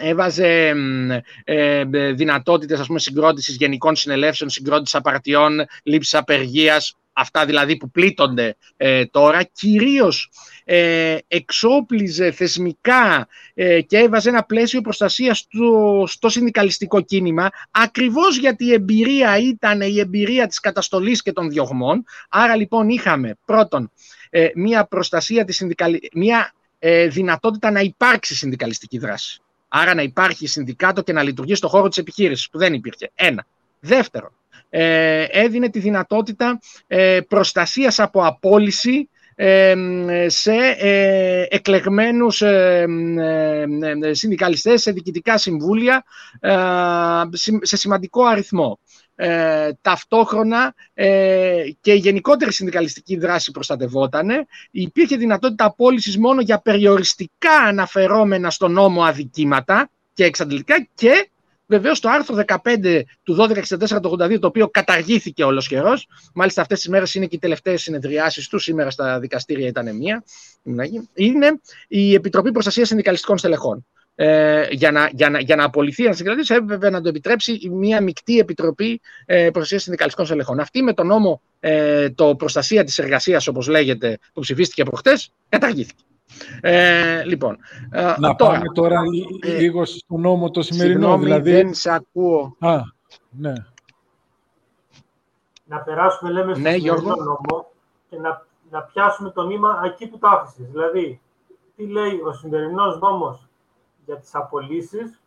έβαζε 0.00 0.74
ε, 1.44 1.84
δυνατότητες 2.14 2.80
ας 2.80 2.86
πούμε, 2.86 2.98
συγκρότησης 2.98 3.56
γενικών 3.56 3.96
συνελεύσεων, 3.96 4.50
συγκρότησης 4.50 4.94
απαρτιών, 4.94 5.66
λήψης 5.82 6.14
απεργίας, 6.14 6.96
αυτά 7.18 7.46
δηλαδή 7.46 7.76
που 7.76 7.90
πλήττονται 7.90 8.56
ε, 8.76 9.06
τώρα, 9.06 9.42
κυρίως 9.42 10.30
ε, 10.64 11.16
εξόπλιζε 11.28 12.30
θεσμικά 12.30 13.28
ε, 13.54 13.80
και 13.80 13.98
έβαζε 13.98 14.28
ένα 14.28 14.42
πλαίσιο 14.42 14.80
προστασίας 14.80 15.38
στο, 15.38 16.04
στο 16.06 16.28
συνδικαλιστικό 16.28 17.00
κίνημα, 17.00 17.48
ακριβώς 17.70 18.36
γιατί 18.36 18.64
η 18.64 18.72
εμπειρία 18.72 19.38
ήταν 19.38 19.80
η 19.80 19.98
εμπειρία 19.98 20.46
της 20.46 20.60
καταστολής 20.60 21.22
και 21.22 21.32
των 21.32 21.50
διωγμών. 21.50 22.04
Άρα 22.28 22.56
λοιπόν 22.56 22.88
είχαμε 22.88 23.34
πρώτον 23.44 23.90
ε, 24.30 24.48
μια 24.54 24.84
προστασία 24.84 25.44
της 25.44 25.56
συνδικαλι... 25.56 26.08
μια 26.12 26.52
δυνατότητα 27.08 27.70
να 27.70 27.80
υπάρξει 27.80 28.34
συνδικαλιστική 28.34 28.98
δράση. 28.98 29.40
Άρα 29.68 29.94
να 29.94 30.02
υπάρχει 30.02 30.46
συνδικάτο 30.46 31.02
και 31.02 31.12
να 31.12 31.22
λειτουργεί 31.22 31.54
στον 31.54 31.70
χώρο 31.70 31.88
της 31.88 31.98
επιχείρησης, 31.98 32.50
που 32.50 32.58
δεν 32.58 32.74
υπήρχε. 32.74 33.10
Ένα. 33.14 33.46
Δεύτερον, 33.80 34.32
ε, 34.68 35.22
έδινε 35.22 35.68
τη 35.68 35.78
δυνατότητα 35.78 36.60
ε, 36.86 37.20
προστασίας 37.28 37.98
από 37.98 38.24
απόλυση 38.26 39.08
ε, 39.40 39.74
σε 40.26 40.54
ε, 40.78 41.46
εκλεγμένους 41.48 42.42
ε, 42.42 42.86
συνδικαλιστές, 44.10 44.82
σε 44.82 44.92
διοικητικά 44.92 45.38
συμβούλια, 45.38 46.04
σε 47.60 47.76
σημαντικό 47.76 48.24
αριθμό. 48.24 48.78
Ε, 49.20 49.70
ταυτόχρονα 49.82 50.74
ε, 50.94 51.62
και 51.80 51.92
η 51.92 51.96
γενικότερη 51.96 52.52
συνδικαλιστική 52.52 53.16
δράση 53.16 53.50
προστατευότανε. 53.50 54.46
Υπήρχε 54.70 55.16
δυνατότητα 55.16 55.64
απόλυσης 55.64 56.18
μόνο 56.18 56.40
για 56.40 56.58
περιοριστικά 56.58 57.52
αναφερόμενα 57.52 58.50
στον 58.50 58.72
νόμο 58.72 59.02
αδικήματα 59.02 59.90
και 60.14 60.24
εξαντλητικά 60.24 60.88
και 60.94 61.30
Βεβαίως 61.66 62.00
το 62.00 62.08
άρθρο 62.08 62.44
15 62.46 63.02
του 63.22 63.36
1264 63.38 64.00
το 64.02 64.16
82, 64.20 64.38
το 64.40 64.46
οποίο 64.46 64.68
καταργήθηκε 64.68 65.44
όλος 65.44 65.68
καιρός. 65.68 66.08
Μάλιστα, 66.34 66.60
αυτές 66.60 66.78
τις 66.78 66.88
μέρες 66.88 67.14
είναι 67.14 67.26
και 67.26 67.36
οι 67.36 67.38
τελευταίες 67.38 67.82
συνεδριάσεις 67.82 68.48
του. 68.48 68.58
Σήμερα 68.58 68.90
στα 68.90 69.20
δικαστήρια 69.20 69.66
ήταν 69.66 69.96
μία. 69.96 70.24
Είναι 71.14 71.60
η 71.88 72.14
Επιτροπή 72.14 72.52
Προστασίας 72.52 72.88
Συνδικαλιστικών 72.88 73.38
Στελεχών 73.38 73.86
ε, 74.20 74.66
για, 74.70 74.90
να, 74.90 75.10
για, 75.12 75.30
να, 75.30 75.40
για 75.40 75.56
να 75.56 75.64
απολυθεί 75.64 76.04
ένας 76.04 76.16
συγκρατής, 76.16 76.50
έπρεπε 76.50 76.90
να 76.90 77.00
το 77.00 77.08
επιτρέψει 77.08 77.68
μια 77.70 78.02
μεικτή 78.02 78.38
επιτροπή 78.38 79.00
ε, 79.26 79.50
προστασίας 79.50 79.82
συνδικαλιστικών 79.82 80.30
ελεγχών. 80.30 80.60
Αυτή 80.60 80.82
με 80.82 80.92
τον 80.92 81.06
νόμο 81.06 81.40
ε, 81.60 82.10
το 82.10 82.34
προστασία 82.36 82.84
της 82.84 82.98
εργασίας, 82.98 83.46
όπως 83.46 83.68
λέγεται, 83.68 84.18
που 84.32 84.40
ψηφίστηκε 84.40 84.82
προχτές, 84.84 85.32
καταργήθηκε. 85.48 86.02
Ε, 86.60 87.24
λοιπόν, 87.24 87.58
ε, 87.90 88.02
να 88.02 88.34
τώρα, 88.36 88.52
πάμε 88.52 88.72
τώρα 88.74 89.00
ε, 89.40 89.58
λίγο 89.58 89.84
στο 89.84 90.16
νόμο 90.16 90.50
το 90.50 90.62
σημερινό. 90.62 90.98
Συγγνώμη, 90.98 91.24
δηλαδή... 91.24 91.50
δεν 91.50 91.74
σε 91.74 91.90
ακούω. 91.90 92.56
Α, 92.58 92.80
ναι. 93.30 93.52
Να 95.64 95.78
περάσουμε, 95.78 96.30
λέμε, 96.30 96.52
στο 96.54 96.62
ναι, 96.62 96.70
σημερινό 96.70 97.14
νόμο 97.16 97.72
και 98.10 98.16
να, 98.18 98.46
να 98.70 98.80
πιάσουμε 98.80 99.30
το 99.30 99.46
νήμα 99.46 99.82
εκεί 99.84 100.06
που 100.06 100.18
το 100.18 100.28
άφησες. 100.28 100.70
Δηλαδή, 100.70 101.20
τι 101.76 101.86
λέει 101.86 102.20
ο 102.26 102.32
σημερινός 102.32 102.98
νόμος; 102.98 103.47
Για 104.08 104.16
τις 104.16 104.34
απολύσεις 104.34 105.20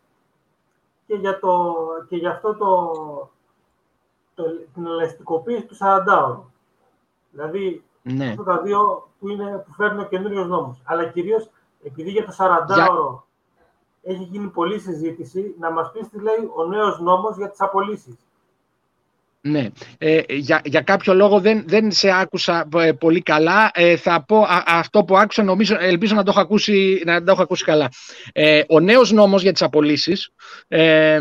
και 1.06 1.14
για, 1.14 1.38
το, 1.38 1.74
και 2.08 2.16
για 2.16 2.30
αυτό 2.30 2.54
το, 2.54 2.92
το, 4.34 4.44
την 4.74 4.86
ελαστικοποίηση 4.86 5.66
του 5.66 5.76
40 5.80 6.40
Δηλαδή, 7.30 7.84
ναι. 8.02 8.28
αυτά 8.28 8.42
τα 8.42 8.60
δύο 8.62 9.08
που, 9.18 9.28
είναι, 9.28 9.64
που 9.66 9.72
φέρνει 9.72 10.00
ο 10.00 10.06
καινούριο 10.06 10.44
νόμος. 10.44 10.82
Αλλά 10.84 11.04
κυρίως, 11.06 11.50
επειδή 11.84 12.10
για 12.10 12.24
το 12.24 12.34
40 12.38 13.22
έχει 14.02 14.22
γίνει 14.22 14.48
πολλή 14.48 14.78
συζήτηση, 14.78 15.54
να 15.58 15.70
μας 15.70 15.92
πεις 15.92 16.08
τι 16.08 16.20
λέει 16.20 16.50
ο 16.54 16.64
νέος 16.64 17.00
νόμος 17.00 17.36
για 17.36 17.50
τις 17.50 17.60
απολύσεις. 17.60 18.16
Ναι. 19.44 19.68
Ε, 19.98 20.20
για, 20.28 20.60
για 20.64 20.80
κάποιο 20.80 21.14
λόγο 21.14 21.40
δεν, 21.40 21.64
δεν 21.66 21.92
σε 21.92 22.10
άκουσα 22.10 22.68
ε, 22.76 22.92
πολύ 22.92 23.22
καλά. 23.22 23.70
Ε, 23.74 23.96
θα 23.96 24.24
πω 24.24 24.46
αυτό 24.66 25.04
που 25.04 25.16
άκουσα, 25.16 25.42
νομίζω, 25.42 25.76
ελπίζω 25.80 26.14
να 26.14 26.22
το 26.22 26.30
έχω 26.30 26.40
ακούσει, 26.40 27.02
να 27.04 27.22
το 27.22 27.32
έχω 27.32 27.42
ακούσει 27.42 27.64
καλά. 27.64 27.88
Ε, 28.32 28.62
ο 28.68 28.80
νέος 28.80 29.12
νόμος 29.12 29.42
για 29.42 29.52
τις 29.52 29.62
απολύσεις 29.62 30.30
ε, 30.68 31.18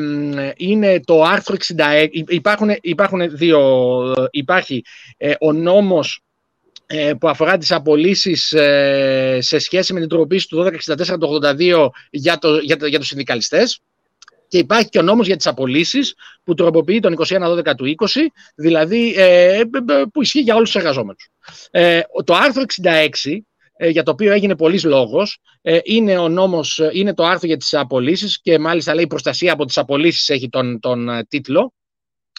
είναι 0.56 1.00
το 1.00 1.24
άρθρο 1.24 1.56
66. 1.78 2.08
Υπάρχουν, 2.28 2.70
υπάρχουν 2.82 3.38
δύο. 3.38 4.14
Υπάρχει 4.32 4.82
ο 5.40 5.54
νόμος 5.54 6.22
που 7.20 7.30
αφορά 7.30 7.58
τις 7.58 7.72
απολύσεις 7.72 8.54
σε 9.38 9.60
σχέση 9.60 9.94
με 9.94 10.00
την 10.00 10.10
τροποποίηση 10.10 10.48
του 10.48 10.72
1264-82 10.86 11.88
για, 12.10 12.38
το, 12.38 12.58
για, 12.58 12.78
για 12.88 13.00
τους 13.00 13.08
συνδικαλιστές 13.08 13.82
και 14.52 14.58
υπάρχει 14.58 14.90
και 14.90 15.00
ο 15.00 15.02
νόμος 15.02 15.28
για 15.28 15.36
τις 15.36 15.48
απολύσεις 15.48 16.16
που 16.44 16.54
τροποποιεί 16.54 17.00
τον 17.00 17.16
21-12 17.28 17.76
του 17.78 17.96
20, 17.98 18.06
δηλαδή 18.56 19.14
ε, 19.18 19.62
που 20.14 20.22
ισχύει 20.22 20.40
για 20.40 20.56
όλους 20.56 20.72
τους 20.72 20.82
εργαζόμενους. 20.82 21.30
Ε, 21.72 22.02
το 22.24 22.34
άρθρο 22.34 22.64
66 22.84 23.08
ε, 23.78 23.90
για 23.90 24.04
το 24.04 24.12
οποίο 24.12 24.32
έγινε 24.32 24.56
πολλής 24.56 24.84
λόγος, 24.84 25.40
ε, 25.62 25.80
είναι, 25.84 26.18
ο 26.18 26.30
νόμος, 26.30 26.82
είναι 26.92 27.14
το 27.14 27.26
άρθρο 27.26 27.48
για 27.48 27.58
τις 27.58 27.74
απολύσεις 27.74 28.42
και 28.42 28.60
μάλιστα 28.60 28.96
λέει 28.96 29.08
προστασία 29.08 29.54
από 29.54 29.66
τις 29.66 29.78
απολύσεις 29.78 30.30
έχει 30.30 30.50
τον, 30.50 30.80
τον 30.80 31.10
τίτλο. 31.28 31.74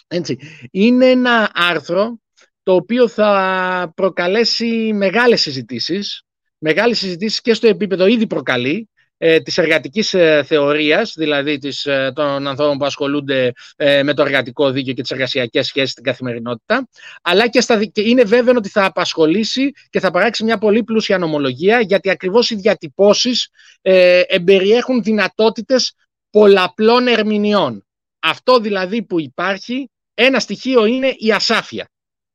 Έτσι. 0.07 0.37
Είναι 0.71 1.05
ένα 1.05 1.51
άρθρο 1.53 2.19
το 2.63 2.73
οποίο 2.73 3.07
θα 3.07 3.91
προκαλέσει 3.95 4.91
μεγάλες 4.93 5.41
συζητήσεις, 5.41 6.23
μεγάλες 6.57 6.97
συζητήσεις 6.97 7.41
και 7.41 7.53
στο 7.53 7.67
επίπεδο 7.67 8.05
ήδη 8.05 8.27
προκαλεί, 8.27 8.89
ε, 9.25 9.39
της 9.39 9.57
εργατικής 9.57 10.13
ε, 10.13 10.43
θεωρίας, 10.45 11.13
δηλαδή 11.15 11.57
της, 11.57 11.85
ε, 11.85 12.11
των 12.15 12.47
ανθρώπων 12.47 12.77
που 12.77 12.85
ασχολούνται 12.85 13.53
ε, 13.75 14.03
με 14.03 14.13
το 14.13 14.21
εργατικό 14.21 14.71
δίκαιο 14.71 14.93
και 14.93 15.01
τις 15.01 15.11
εργασιακές 15.11 15.67
σχέσεις 15.67 15.91
στην 15.91 16.03
καθημερινότητα, 16.03 16.87
αλλά 17.21 17.47
και, 17.47 17.61
στα, 17.61 17.85
και 17.85 18.01
είναι 18.01 18.23
βέβαιο 18.23 18.53
ότι 18.57 18.69
θα 18.69 18.85
απασχολήσει 18.85 19.71
και 19.89 19.99
θα 19.99 20.11
παράξει 20.11 20.43
μια 20.43 20.57
πολύ 20.57 20.83
πλούσια 20.83 21.17
νομολογία, 21.17 21.79
γιατί 21.79 22.09
ακριβώς 22.09 22.49
οι 22.49 22.55
διατυπώσεις 22.55 23.49
ε, 23.81 24.21
εμπεριέχουν 24.27 25.03
δυνατότητες 25.03 25.93
πολλαπλών 26.29 27.07
ερμηνεών. 27.07 27.85
Αυτό 28.19 28.59
δηλαδή 28.59 29.03
που 29.03 29.19
υπάρχει, 29.19 29.89
ένα 30.13 30.39
στοιχείο 30.39 30.85
είναι 30.85 31.13
η 31.17 31.31
ασάφεια. 31.31 31.89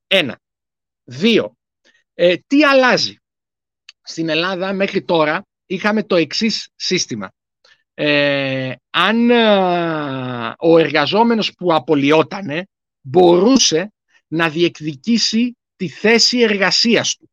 Ένα. 0.07 0.39
Δύο. 1.05 1.57
Ε, 2.15 2.37
τι 2.47 2.65
αλλάζει; 2.65 3.17
Στην 4.03 4.29
Ελλάδα 4.29 4.73
μέχρι 4.73 5.03
τώρα 5.03 5.48
είχαμε 5.69 6.03
το 6.03 6.17
εξής 6.17 6.69
σύστημα. 6.77 7.33
Ε, 7.95 8.73
αν 8.91 9.31
ε, 9.31 10.55
ο 10.59 10.79
εργαζόμενος 10.79 11.55
που 11.55 11.75
απολυότανε 11.75 12.67
μπορούσε 13.01 13.93
να 14.29 14.49
διεκδικήσει 14.49 15.57
τη 15.77 15.89
θέση 15.89 16.39
εργασίας 16.39 17.17
του. 17.17 17.31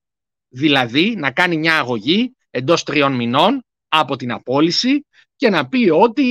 Δηλαδή 0.50 1.16
να 1.16 1.32
κάνει 1.32 1.58
μια 1.58 1.78
αγωγή 1.78 2.36
εντός 2.50 2.84
τριών 2.84 3.14
μηνών 3.14 3.64
από 3.88 4.16
την 4.16 4.32
απόλυση 4.32 5.06
και 5.36 5.50
να 5.50 5.68
πει 5.68 5.90
ότι 5.90 6.24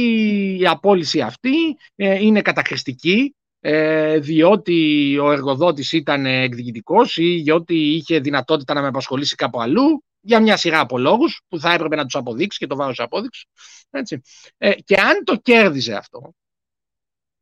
η 0.61 0.67
απόλυση 0.67 1.21
αυτή 1.21 1.77
ε, 1.95 2.25
είναι 2.25 2.43
καταχρηστική 2.43 3.35
ε, 3.61 4.19
διότι 4.19 5.19
ο 5.19 5.33
εργοδότης 5.33 5.93
ήταν 5.93 6.27
εκδικητικός 6.27 7.17
ή 7.17 7.41
διότι 7.43 7.75
είχε 7.75 8.19
δυνατότητα 8.19 8.75
να 8.75 8.81
με 8.81 8.87
απασχολήσει 8.87 9.35
κάπου 9.35 9.61
αλλού 9.61 10.05
για 10.25 10.41
μια 10.41 10.57
σειρά 10.57 10.81
από 10.81 10.99
λόγους 10.99 11.41
που 11.49 11.61
θα 11.61 11.73
έπρεπε 11.73 11.97
να 11.97 12.05
τους 12.05 12.15
αποδείξει 12.15 12.59
και 12.59 12.67
το 12.67 12.77
βάρος 12.77 13.01
απόδειξης. 13.01 13.45
Έτσι. 13.91 14.21
Ε, 14.59 14.73
και 14.75 15.01
αν 15.01 15.25
το 15.25 15.37
κέρδιζε 15.37 15.95
αυτό, 15.95 16.35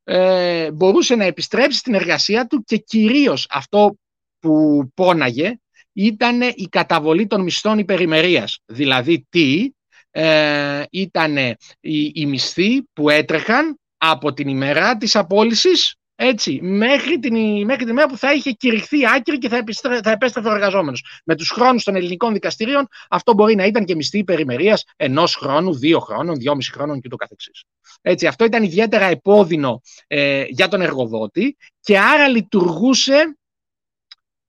ε, 0.04 0.70
μπορούσε 0.70 1.14
να 1.14 1.24
επιστρέψει 1.24 1.78
στην 1.78 1.94
εργασία 1.94 2.46
του 2.46 2.62
και 2.64 2.76
κυρίως 2.76 3.46
αυτό 3.50 3.96
που 4.38 4.84
πόναγε 4.94 5.56
ήταν 5.92 6.40
η 6.40 6.68
καταβολή 6.70 7.26
των 7.26 7.42
μισθών 7.42 7.78
υπερημερίας. 7.78 8.58
Δηλαδή 8.66 9.26
τι, 9.28 9.70
ε, 10.10 10.82
ήταν 10.90 11.36
οι, 11.80 12.10
οι 12.14 12.26
μισθοί 12.26 12.82
που 12.92 13.10
έτρεχαν 13.10 13.80
από 13.96 14.32
την 14.32 14.48
ημέρα 14.48 14.96
της 14.96 15.16
απόλυσης 15.16 15.96
έτσι, 16.14 16.58
μέχρι 16.62 17.18
την, 17.18 17.64
μέχρι 17.64 17.84
την 17.84 17.94
μέρα 17.94 18.08
που 18.08 18.16
θα 18.16 18.32
είχε 18.32 18.50
κηρυχθεί 18.50 19.06
άκρη 19.06 19.38
και 19.38 19.48
θα, 19.48 19.56
επιστρέ, 19.56 20.00
θα 20.02 20.10
επέστρεφε 20.10 20.48
ο 20.48 20.52
εργαζόμενος. 20.54 21.22
Με 21.24 21.36
τους 21.36 21.50
χρόνους 21.50 21.84
των 21.84 21.96
ελληνικών 21.96 22.32
δικαστηρίων, 22.32 22.88
αυτό 23.08 23.34
μπορεί 23.34 23.54
να 23.54 23.64
ήταν 23.64 23.84
και 23.84 23.94
μισθή 23.94 24.18
υπερημερία 24.18 24.78
ενός 24.96 25.34
χρόνου, 25.34 25.78
δύο 25.78 25.98
χρόνων, 25.98 26.36
δυόμιση 26.36 26.72
χρόνων 26.72 27.00
κ.ο.κ. 27.00 27.22
Έτσι, 28.00 28.26
αυτό 28.26 28.44
ήταν 28.44 28.62
ιδιαίτερα 28.62 29.04
επώδυνο 29.04 29.80
ε, 30.06 30.44
για 30.48 30.68
τον 30.68 30.80
εργοδότη 30.80 31.56
και 31.80 31.98
άρα 31.98 32.28
λειτουργούσε 32.28 33.38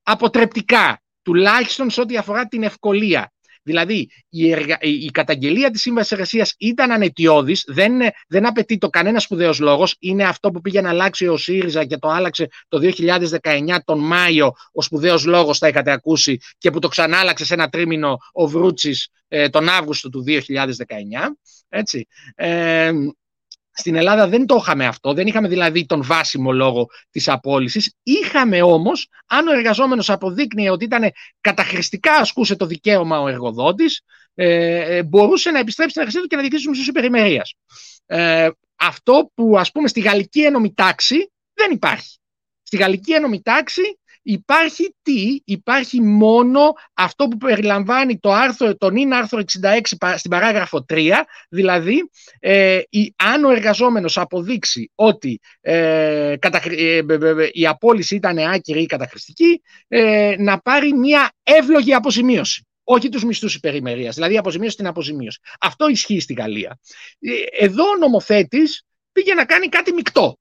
αποτρεπτικά, 0.04 1.02
τουλάχιστον 1.22 1.90
σε 1.90 2.02
ό,τι 2.02 2.18
αφορά 2.18 2.48
την 2.48 2.64
ευκολία. 2.64 3.33
Δηλαδή, 3.64 4.10
η, 4.30 4.52
εργα... 4.52 4.78
η 4.82 5.06
καταγγελία 5.06 5.70
της 5.70 5.82
Σύμβασης 5.82 6.12
Εργασίας 6.12 6.56
ήταν 6.58 6.92
ανετιώδης, 6.92 7.64
δεν, 7.68 7.92
δεν 8.28 8.48
απαιτεί 8.48 8.78
το 8.78 8.90
κανένα 8.90 9.20
σπουδαίος 9.20 9.60
λόγος. 9.60 9.96
Είναι 10.00 10.24
αυτό 10.24 10.52
που 10.52 10.62
πήγε 10.62 10.82
να 10.82 10.90
αλλάξει 10.90 11.28
ο 11.28 11.38
ΣΥΡΙΖΑ 11.38 11.86
και 11.86 11.98
το 11.98 12.08
άλλαξε 12.10 12.48
το 12.68 12.80
2019 13.42 13.78
τον 13.86 14.00
Μάιο. 14.00 14.52
Ο 14.72 14.82
σπουδαίος 14.82 15.26
λόγος, 15.26 15.58
θα 15.58 15.68
είχατε 15.68 15.92
ακούσει, 15.92 16.40
και 16.58 16.72
που 16.72 16.80
το 16.80 16.88
ξανάλαξε 16.88 17.46
σε 17.46 17.54
ένα 17.54 17.70
τρίμηνο 17.70 18.18
ο 18.32 18.48
Βρούτσης 18.48 19.10
ε, 19.28 19.50
τον 19.50 19.70
Αύγουστο 19.70 20.10
του 20.10 20.24
2019. 20.28 20.34
Έτσι. 21.70 22.08
Ε, 22.36 22.92
στην 23.74 23.96
Ελλάδα 23.96 24.28
δεν 24.28 24.46
το 24.46 24.56
είχαμε 24.62 24.86
αυτό, 24.86 25.14
δεν 25.14 25.28
είχαμε 25.28 25.48
δηλαδή 25.48 25.86
τον 25.86 26.04
βάσιμο 26.04 26.52
λόγο 26.52 26.90
της 27.10 27.28
απόλυσης. 27.28 27.96
Είχαμε 28.04 28.62
όμως, 28.62 29.08
αν 29.28 29.48
ο 29.48 29.52
εργαζόμενος 29.52 30.10
αποδείκνυε 30.10 30.70
ότι 30.70 30.86
ήταν 30.86 31.12
καταχρηστικά 31.42 32.14
ασκούσε 32.16 32.56
το 32.56 32.66
δικαίωμα 32.66 33.22
ο 33.22 33.28
εργοδότης, 33.28 34.02
ε, 34.34 34.98
ε 34.98 35.04
μπορούσε 35.04 35.52
να 35.52 35.60
επιστρέψει 35.60 35.92
στην 35.92 36.02
εργασία 36.02 36.22
του 36.22 36.28
και 36.28 36.36
να 36.36 36.42
διοικήσει 36.42 36.70
μισούς 36.70 36.88
υπερημερίας. 36.88 37.54
Ε, 38.06 38.50
αυτό 38.76 39.32
που 39.34 39.58
ας 39.58 39.72
πούμε 39.72 39.88
στη 39.88 40.00
γαλλική 40.00 40.42
ένωμη 40.44 40.74
τάξη 40.74 41.32
δεν 41.54 41.72
υπάρχει. 41.72 42.18
Στη 42.64 42.78
γαλλική 42.78 43.14
ένωμη 43.14 43.42
τάξη 43.42 44.00
Υπάρχει 44.24 44.96
τι, 45.02 45.42
υπάρχει 45.46 46.02
μόνο 46.02 46.74
αυτό 46.94 47.28
που 47.28 47.38
περιλαμβάνει 47.38 48.20
το 48.20 48.32
άρθρο, 48.32 48.76
τον 48.76 48.96
είναι 48.96 49.16
άρθρο 49.16 49.42
66 49.62 49.80
στην 50.16 50.32
παράγραφο 50.32 50.86
3, 50.94 51.12
δηλαδή 51.50 52.10
ε, 52.40 52.82
η, 52.90 53.14
αν 53.16 53.44
ο 53.44 53.52
εργαζόμενος 53.52 54.18
αποδείξει 54.18 54.92
ότι 54.96 55.40
ε, 55.62 56.36
κατα, 56.40 56.62
ε, 56.66 57.02
η 57.52 57.68
απόλυση 57.68 58.16
ήταν 58.16 58.38
άκυρη 58.38 58.82
ή 58.82 58.86
καταχρηστική, 58.86 59.62
ε, 59.88 60.36
να 60.38 60.60
πάρει 60.60 60.94
μια 60.94 61.32
εύλογη 61.44 61.94
αποζημίωση. 61.94 62.68
Όχι 62.84 63.10
τους 63.10 63.24
μισθούς 63.24 63.56
υπερημερίας, 63.56 64.16
δηλαδή 64.16 64.38
αποζημίωση 64.38 64.74
στην 64.74 64.88
αποζημίωση. 64.88 65.40
Αυτό 65.60 65.88
ισχύει 65.88 66.20
στη 66.20 66.34
Γαλλία. 66.34 66.80
Ε, 67.20 67.66
εδώ 67.66 67.84
ο 67.84 67.98
νομοθέτης 68.00 68.86
πήγε 69.12 69.34
να 69.34 69.46
κάνει 69.46 69.68
κάτι 69.68 69.94
μεικτό. 69.94 70.38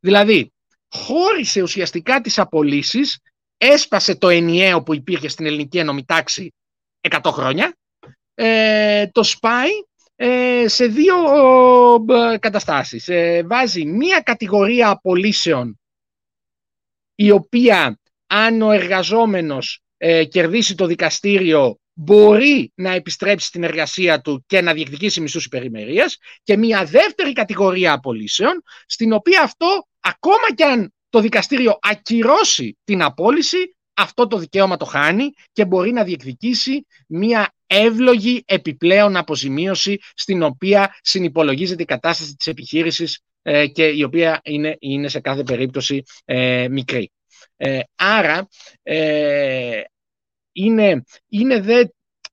Δηλαδή, 0.00 0.52
χώρισε 0.92 1.62
ουσιαστικά 1.62 2.20
τις 2.20 2.38
απολύσεις, 2.38 3.18
έσπασε 3.56 4.16
το 4.16 4.28
ενιαίο 4.28 4.82
που 4.82 4.94
υπήρχε 4.94 5.28
στην 5.28 5.46
ελληνική 5.46 5.78
ένωμη 5.78 6.04
τάξη 6.04 6.54
100 7.00 7.20
χρόνια, 7.24 7.76
ε, 8.34 9.06
το 9.06 9.22
σπάει 9.22 9.70
ε, 10.24 10.68
σε 10.68 10.86
δύο 10.86 11.16
ε, 12.08 12.38
καταστάσεις. 12.38 13.08
Ε, 13.08 13.42
βάζει 13.42 13.84
μία 13.84 14.20
κατηγορία 14.20 14.88
απολύσεων 14.88 15.80
η 17.14 17.30
οποία 17.30 18.00
αν 18.26 18.62
ο 18.62 18.70
εργαζόμενος 18.70 19.82
κερδίσει 20.28 20.74
το 20.74 20.86
δικαστήριο 20.86 21.78
μπορεί 21.94 22.72
να 22.74 22.90
επιστρέψει 22.90 23.46
στην 23.46 23.62
εργασία 23.62 24.20
του 24.20 24.44
και 24.46 24.60
να 24.60 24.72
διεκδικήσει 24.72 25.20
μισθούς 25.20 25.44
υπερημερίας 25.44 26.16
και 26.42 26.56
μια 26.56 26.84
δεύτερη 26.84 27.32
κατηγορία 27.32 27.92
απολύσεων 27.92 28.62
στην 28.86 29.12
οποία 29.12 29.42
αυτό 29.42 29.86
ακόμα 30.00 30.54
κι 30.54 30.62
αν 30.62 30.94
το 31.10 31.20
δικαστήριο 31.20 31.78
ακυρώσει 31.82 32.78
την 32.84 33.02
απόλυση 33.02 33.76
αυτό 33.94 34.26
το 34.26 34.38
δικαίωμα 34.38 34.76
το 34.76 34.84
χάνει 34.84 35.30
και 35.52 35.64
μπορεί 35.64 35.92
να 35.92 36.04
διεκδικήσει 36.04 36.86
μια 37.06 37.54
εύλογη 37.66 38.42
επιπλέον 38.46 39.16
αποζημίωση 39.16 39.98
στην 40.14 40.42
οποία 40.42 40.98
συνυπολογίζεται 41.02 41.82
η 41.82 41.86
κατάσταση 41.86 42.34
της 42.34 42.46
επιχείρησης 42.46 43.20
ε, 43.42 43.66
και 43.66 43.86
η 43.86 44.02
οποία 44.02 44.40
είναι, 44.44 44.76
είναι 44.78 45.08
σε 45.08 45.20
κάθε 45.20 45.42
περίπτωση 45.42 46.02
ε, 46.24 46.68
μικρή. 46.68 47.12
Ε, 47.56 47.80
άρα 47.94 48.48
είναι, 50.52 51.04
είναι 51.28 51.60
δε 51.60 51.84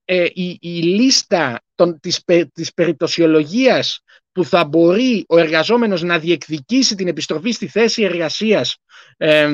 ε, 0.05 0.25
η, 0.33 0.57
η, 0.61 0.69
λίστα 0.69 1.61
των, 1.75 1.99
της, 1.99 2.23
της 2.53 2.73
περιπτωσιολογίας 2.73 4.03
που 4.31 4.45
θα 4.45 4.65
μπορεί 4.65 5.25
ο 5.27 5.37
εργαζόμενος 5.37 6.03
να 6.03 6.19
διεκδικήσει 6.19 6.95
την 6.95 7.07
επιστροφή 7.07 7.51
στη 7.51 7.67
θέση 7.67 8.03
εργασίας 8.03 8.77
ε, 9.17 9.49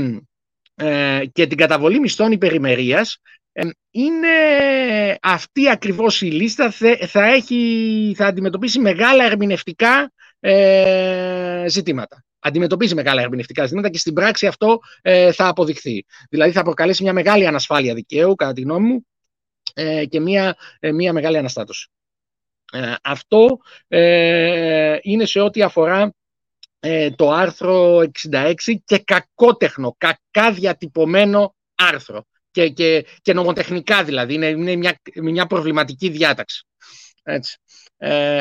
και 1.31 1.47
την 1.47 1.57
καταβολή 1.57 1.99
μισθών 1.99 2.31
υπερημερίας 2.31 3.19
είναι 3.91 4.27
αυτή 5.21 5.69
ακριβώς 5.69 6.21
η 6.21 6.25
λίστα. 6.25 6.71
Θα, 7.07 7.25
έχει, 7.25 8.13
θα 8.17 8.25
αντιμετωπίσει 8.25 8.79
μεγάλα 8.79 9.25
ερμηνευτικά 9.25 10.11
ε, 10.39 11.65
ζητήματα 11.67 12.23
αντιμετωπίζει 12.45 12.95
μεγάλα 12.95 13.21
ερμηνευτικά 13.21 13.63
ζητήματα 13.63 13.89
και 13.89 13.97
στην 13.97 14.13
πράξη 14.13 14.47
αυτό 14.47 14.79
ε, 15.01 15.31
θα 15.31 15.47
αποδειχθεί. 15.47 16.05
Δηλαδή 16.29 16.51
θα 16.51 16.63
προκαλέσει 16.63 17.03
μια 17.03 17.13
μεγάλη 17.13 17.47
ανασφάλεια 17.47 17.93
δικαίου, 17.93 18.35
κατά 18.35 18.53
τη 18.53 18.61
γνώμη 18.61 18.87
μου, 18.87 19.05
ε, 19.73 20.05
και 20.05 20.19
μια, 20.19 20.55
ε, 20.79 20.91
μια 20.91 21.13
μεγάλη 21.13 21.37
αναστάτωση. 21.37 21.89
αυτό 23.01 23.59
είναι 25.01 25.25
σε 25.25 25.39
ό,τι 25.39 25.61
αφορά 25.61 26.13
το 27.15 27.31
άρθρο 27.31 28.03
66 28.29 28.53
και 28.85 28.97
κακότεχνο, 28.97 29.95
κακά 29.97 30.51
διατυπωμένο 30.51 31.55
άρθρο. 31.75 32.25
Και, 32.51 32.69
και, 32.69 33.05
και 33.21 33.33
νομοτεχνικά 33.33 34.03
δηλαδή, 34.03 34.33
είναι, 34.33 34.47
είναι 34.47 34.75
μια, 34.75 34.99
μια 35.21 35.45
προβληματική 35.45 36.09
διάταξη. 36.09 36.65
Έτσι. 37.23 37.57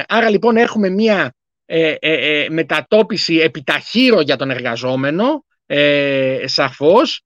άρα 0.06 0.30
λοιπόν 0.30 0.56
έχουμε 0.56 0.88
μια 0.88 1.34
ε, 1.66 1.94
ε, 1.98 2.42
ε, 2.44 2.48
μετατόπιση 2.50 3.34
επιταχύρω 3.34 4.20
για 4.20 4.36
τον 4.36 4.50
εργαζόμενο, 4.50 5.44
ε, 5.66 6.44
σαφώς. 6.44 7.22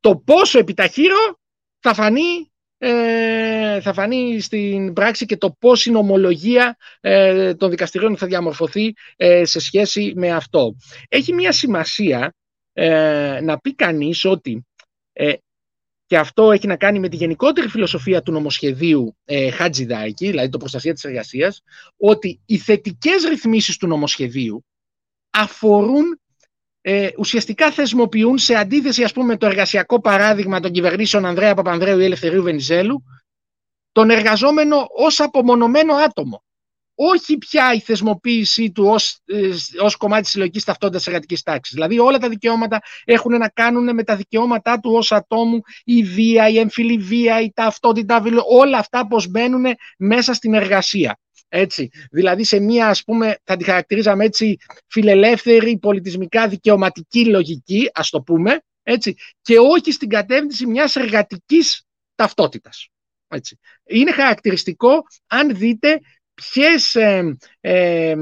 το 0.00 0.16
πόσο 0.24 0.58
επιταχύρω 0.58 1.38
θα 1.80 1.94
φανεί, 1.94 2.52
θα 3.80 3.92
φανεί 3.92 4.40
στην 4.40 4.92
πράξη 4.92 5.26
και 5.26 5.36
το 5.36 5.56
πώς 5.58 5.86
η 5.86 5.90
νομολογία 5.90 6.76
των 7.56 7.70
δικαστηρίων 7.70 8.16
θα 8.16 8.26
διαμορφωθεί 8.26 8.92
σε 9.42 9.60
σχέση 9.60 10.12
με 10.16 10.30
αυτό. 10.30 10.74
Έχει 11.08 11.32
μια 11.32 11.52
σημασία 11.52 12.34
να 13.42 13.58
πει 13.58 13.74
κανείς 13.74 14.24
ότι 14.24 14.66
και 16.08 16.18
αυτό 16.18 16.52
έχει 16.52 16.66
να 16.66 16.76
κάνει 16.76 16.98
με 16.98 17.08
τη 17.08 17.16
γενικότερη 17.16 17.68
φιλοσοφία 17.68 18.22
του 18.22 18.32
νομοσχεδίου 18.32 19.16
ε, 19.24 19.50
Χατζηδάκη, 19.50 20.26
δηλαδή 20.26 20.48
το 20.48 20.58
προστασία 20.58 20.92
της 20.92 21.04
εργασίας, 21.04 21.62
ότι 21.96 22.40
οι 22.46 22.58
θετικές 22.58 23.24
ρυθμίσεις 23.24 23.76
του 23.76 23.86
νομοσχεδίου 23.86 24.64
αφορούν, 25.30 26.20
ε, 26.80 27.08
ουσιαστικά 27.18 27.70
θεσμοποιούν 27.70 28.38
σε 28.38 28.54
αντίθεση 28.54 29.02
ας 29.02 29.12
πούμε 29.12 29.26
με 29.26 29.36
το 29.36 29.46
εργασιακό 29.46 30.00
παράδειγμα 30.00 30.60
των 30.60 30.72
κυβερνήσεων 30.72 31.24
Ανδρέα 31.24 31.54
Παπανδρέου 31.54 31.98
ή 31.98 32.04
Ελευθερίου 32.04 32.42
Βενιζέλου, 32.42 33.04
τον 33.92 34.10
εργαζόμενο 34.10 34.86
ως 34.90 35.20
απομονωμένο 35.20 35.94
άτομο 35.94 36.42
όχι 37.00 37.38
πια 37.38 37.72
η 37.72 37.80
θεσμοποίησή 37.80 38.70
του 38.70 38.84
ως, 38.86 39.20
ε, 39.24 39.50
ως 39.80 39.96
κομμάτι 39.96 40.22
της 40.22 40.30
συλλογικής 40.30 40.64
ταυτότητας 40.64 40.98
της 41.02 41.06
εργατικής 41.08 41.42
τάξης. 41.42 41.74
Δηλαδή 41.74 41.98
όλα 41.98 42.18
τα 42.18 42.28
δικαιώματα 42.28 42.80
έχουν 43.04 43.38
να 43.38 43.48
κάνουν 43.48 43.94
με 43.94 44.02
τα 44.02 44.16
δικαιώματά 44.16 44.80
του 44.80 44.90
ως 44.94 45.12
ατόμου, 45.12 45.60
η 45.84 46.02
βία, 46.02 46.48
η 46.48 46.58
εμφυλή 46.58 46.98
βία, 46.98 47.40
η 47.40 47.52
ταυτότητα, 47.54 48.22
όλα 48.48 48.78
αυτά 48.78 49.06
πως 49.06 49.28
μπαίνουν 49.28 49.64
μέσα 49.98 50.34
στην 50.34 50.54
εργασία. 50.54 51.18
Έτσι. 51.48 51.90
Δηλαδή 52.10 52.44
σε 52.44 52.58
μια 52.58 52.88
ας 52.88 53.04
πούμε 53.04 53.38
θα 53.44 53.56
τη 53.56 53.64
χαρακτηρίζαμε 53.64 54.24
έτσι 54.24 54.56
φιλελεύθερη 54.86 55.78
πολιτισμικά 55.78 56.48
δικαιωματική 56.48 57.26
λογική 57.26 57.90
ας 57.92 58.10
το 58.10 58.22
πούμε 58.22 58.60
έτσι, 58.82 59.16
και 59.42 59.58
όχι 59.58 59.92
στην 59.92 60.08
κατεύθυνση 60.08 60.66
μιας 60.66 60.96
εργατικής 60.96 61.86
ταυτότητας. 62.14 62.88
Έτσι. 63.28 63.58
Είναι 63.86 64.12
χαρακτηριστικό 64.12 65.02
αν 65.26 65.56
δείτε 65.56 66.00
ποιες, 66.38 66.94
ε, 66.94 67.36
ε, 67.60 68.14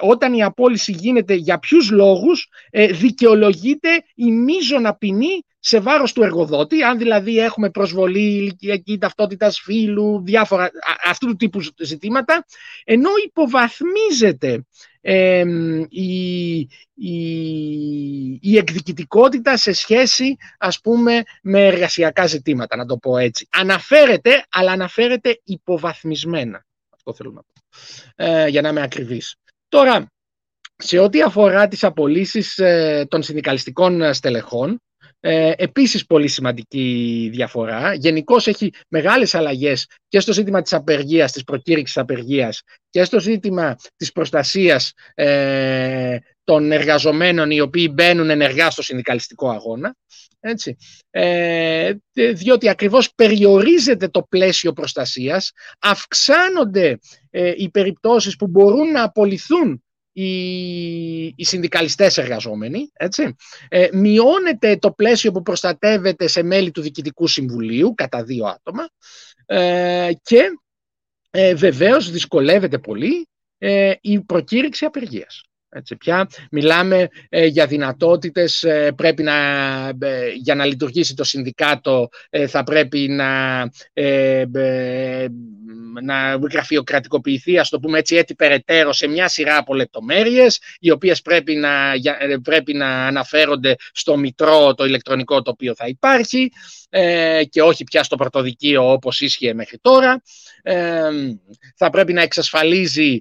όταν 0.00 0.34
η 0.34 0.42
απόλυση 0.42 0.92
γίνεται 0.92 1.34
για 1.34 1.58
ποιους 1.58 1.90
λόγους 1.90 2.48
ε, 2.70 2.86
δικαιολογείται 2.86 3.88
η 4.14 4.32
μείζωνα 4.32 4.94
ποινή 4.94 5.44
σε 5.58 5.80
βάρος 5.80 6.12
του 6.12 6.22
εργοδότη, 6.22 6.82
αν 6.82 6.98
δηλαδή 6.98 7.38
έχουμε 7.38 7.70
προσβολή 7.70 8.36
ηλικιακή 8.36 8.98
ταυτότητας 8.98 9.60
φύλου, 9.60 10.22
διάφορα 10.24 10.70
αυτού 11.04 11.26
του 11.26 11.36
τύπου 11.36 11.60
ζητήματα, 11.78 12.46
ενώ 12.84 13.10
υποβαθμίζεται 13.26 14.64
η, 15.88 16.58
η, 16.94 17.18
η 18.40 18.56
εκδικητικότητα 18.56 19.56
σε 19.56 19.72
σχέση 19.72 20.36
ας 20.58 20.80
πούμε 20.80 21.22
με 21.42 21.66
εργασιακά 21.66 22.26
ζητήματα, 22.26 22.76
να 22.76 22.86
το 22.86 22.96
πω 22.96 23.16
έτσι. 23.16 23.48
Αναφέρεται, 23.50 24.44
αλλά 24.50 24.72
αναφέρεται 24.72 25.40
υποβαθμισμένα. 25.44 26.64
Αυτό 26.94 27.14
θέλω 27.14 27.30
να 27.30 27.40
πω, 27.40 27.52
ε, 28.16 28.48
για 28.48 28.60
να 28.60 28.68
είμαι 28.68 28.82
ακριβής. 28.82 29.34
Τώρα, 29.68 30.06
σε 30.76 30.98
ό,τι 30.98 31.22
αφορά 31.22 31.68
τις 31.68 31.84
απολύσεις 31.84 32.58
ε, 32.58 33.06
των 33.08 33.22
συνδικαλιστικών 33.22 34.14
στελεχών, 34.14 34.80
ε, 35.26 35.52
επίσης 35.56 36.06
πολύ 36.06 36.28
σημαντική 36.28 37.28
διαφορά. 37.32 37.94
Γενικώς 37.94 38.46
έχει 38.46 38.70
μεγάλες 38.88 39.34
αλλαγές 39.34 39.86
και 40.08 40.20
στο 40.20 40.32
ζήτημα 40.32 40.62
της 40.62 40.72
απεργίας, 40.72 41.32
της 41.32 41.44
προκήρυξης 41.44 41.96
απεργίας 41.96 42.62
και 42.90 43.04
στο 43.04 43.20
ζήτημα 43.20 43.76
της 43.96 44.12
προστασίας 44.12 44.92
ε, 45.14 46.16
των 46.44 46.72
εργαζομένων 46.72 47.50
οι 47.50 47.60
οποίοι 47.60 47.90
μπαίνουν 47.92 48.30
ενεργά 48.30 48.70
στο 48.70 48.82
συνδικαλιστικό 48.82 49.50
αγώνα. 49.50 49.96
Έτσι. 50.40 50.76
Ε, 51.10 51.92
διότι 52.34 52.68
ακριβώς 52.68 53.14
περιορίζεται 53.14 54.08
το 54.08 54.22
πλαίσιο 54.22 54.72
προστασίας, 54.72 55.52
αυξάνονται 55.78 56.98
ε, 57.30 57.52
οι 57.56 57.70
περιπτώσεις 57.70 58.36
που 58.36 58.46
μπορούν 58.46 58.90
να 58.90 59.02
απολυθούν 59.02 59.83
οι, 60.14 61.24
οι 61.24 61.44
συνδικαλιστές 61.44 62.18
εργαζόμενοι, 62.18 62.90
έτσι. 62.92 63.34
Ε, 63.68 63.88
μειώνεται 63.92 64.76
το 64.76 64.92
πλαίσιο 64.92 65.32
που 65.32 65.42
προστατεύεται 65.42 66.26
σε 66.26 66.42
μέλη 66.42 66.70
του 66.70 66.80
Διοικητικού 66.80 67.26
Συμβουλίου 67.26 67.94
κατά 67.94 68.24
δύο 68.24 68.46
άτομα 68.46 68.88
ε, 69.46 70.10
και 70.22 70.42
ε, 71.30 71.54
βεβαίως 71.54 72.10
δυσκολεύεται 72.10 72.78
πολύ 72.78 73.28
ε, 73.58 73.92
η 74.00 74.20
προκήρυξη 74.20 74.84
απεργίας. 74.84 75.44
Έτσι, 75.76 75.96
πια 75.96 76.28
μιλάμε 76.50 77.08
ε, 77.28 77.46
για 77.46 77.66
δυνατότητες, 77.66 78.62
ε, 78.62 78.92
πρέπει 78.96 79.22
να, 79.22 79.34
ε, 79.98 80.28
για 80.34 80.54
να 80.54 80.64
λειτουργήσει 80.64 81.14
το 81.14 81.24
συνδικάτο 81.24 82.08
θα 82.48 82.62
πρέπει 82.62 83.08
να, 83.08 83.60
να 86.02 86.38
γραφειοκρατικοποιηθεί, 86.50 87.58
ας 87.58 87.68
το 87.68 87.80
πούμε 87.80 87.98
έτσι, 87.98 88.16
έτσι 88.16 88.34
περαιτέρω 88.34 88.92
σε 88.92 89.06
μια 89.06 89.28
σειρά 89.28 89.56
από 89.56 89.74
λεπτομέρειες, 89.74 90.60
οι 90.78 90.90
οποίες 90.90 91.22
πρέπει 91.22 91.54
να, 91.54 91.92
πρέπει 92.42 92.74
να 92.74 93.06
αναφέρονται 93.06 93.76
στο 93.92 94.16
μητρό 94.16 94.74
το 94.74 94.84
ηλεκτρονικό 94.84 95.42
το 95.42 95.50
οποίο 95.50 95.74
θα 95.74 95.86
υπάρχει 95.86 96.50
και 97.50 97.62
όχι 97.62 97.84
πια 97.84 98.02
στο 98.02 98.16
πρωτοδικείο 98.16 98.92
όπως 98.92 99.20
ίσχυε 99.20 99.54
μέχρι 99.54 99.78
τώρα. 99.78 100.22
θα 101.76 101.90
πρέπει 101.90 102.12
να 102.12 102.22
εξασφαλίζει 102.22 103.18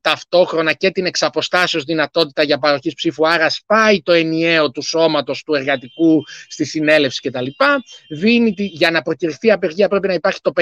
ταυτόχρονα 0.00 0.72
και 0.72 0.90
την 0.90 1.06
εξαποστάσεως 1.06 1.82
ω 1.82 1.86
δυνατότητα 1.86 2.42
για 2.42 2.58
παροχής 2.58 2.94
ψήφου, 2.94 3.28
άρα 3.28 3.50
σπάει 3.50 4.02
το 4.02 4.12
ενιαίο 4.12 4.70
του 4.70 4.82
σώματος 4.82 5.42
του 5.42 5.54
εργατικού 5.54 6.22
στη 6.48 6.64
συνέλευση 6.64 7.20
κτλ. 7.20 7.46
Δίνει, 8.08 8.54
για 8.56 8.90
να 8.90 9.02
προκυρηθεί 9.02 9.50
απεργία 9.50 9.88
πρέπει 9.88 10.06
να 10.06 10.14
υπάρχει 10.14 10.40
το 10.40 10.52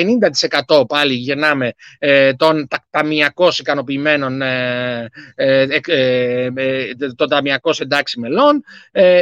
50% 0.68 0.83
πάλι 0.86 1.14
γυρνάμε 1.14 1.72
ε, 1.98 2.32
των 2.34 2.68
ταμιακώς 2.90 3.58
ικανοποιημένων 3.58 4.42
ε, 4.42 5.10
ε, 5.34 5.78
ε, 6.54 6.88
των 7.16 7.28
ταμιακώς 7.28 7.80
εντάξει 7.80 8.20
μελών. 8.20 8.64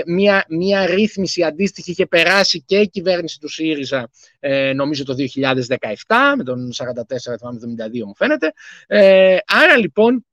μια, 0.06 0.44
μια 0.48 0.86
ρύθμιση 0.86 1.42
αντίστοιχη 1.42 1.90
είχε 1.90 2.06
περάσει 2.06 2.62
και 2.62 2.76
η 2.76 2.88
κυβέρνηση 2.88 3.40
του 3.40 3.48
ΣΥΡΙΖΑ 3.48 4.10
νομίζω 4.74 5.04
το 5.04 5.14
2017 5.34 6.34
με 6.36 6.44
τον 6.44 6.70
44-72 6.76 6.86
μου 8.06 8.14
φαίνεται. 8.16 8.52
άρα 9.46 9.76
λοιπόν 9.78 10.24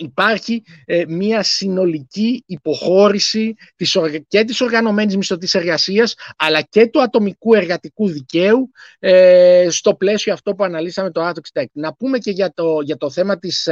υπάρχει 0.00 0.62
ε, 0.84 1.04
μια 1.08 1.42
συνολική 1.42 2.42
υποχώρηση 2.46 3.54
της, 3.76 3.96
και 4.28 4.44
της 4.44 4.60
οργανωμένης 4.60 5.16
μισθωτής 5.16 5.54
εργασίας 5.54 6.14
αλλά 6.36 6.62
και 6.62 6.86
του 6.86 7.02
ατομικού 7.02 7.54
εργατικού 7.54 8.08
δικαίου 8.08 8.70
ε, 8.98 9.66
στο 9.70 9.94
πλαίσιο 9.94 10.32
αυτό 10.32 10.54
που 10.54 10.64
αναλύσαμε 10.64 11.10
το 11.10 11.20
άρθρο 11.20 11.42
66. 11.52 11.64
Να 11.72 11.94
πούμε 11.94 12.18
και 12.18 12.30
για 12.30 12.52
το, 12.54 12.80
για 12.80 12.96
το 12.96 13.10
θέμα 13.10 13.38
της, 13.38 13.68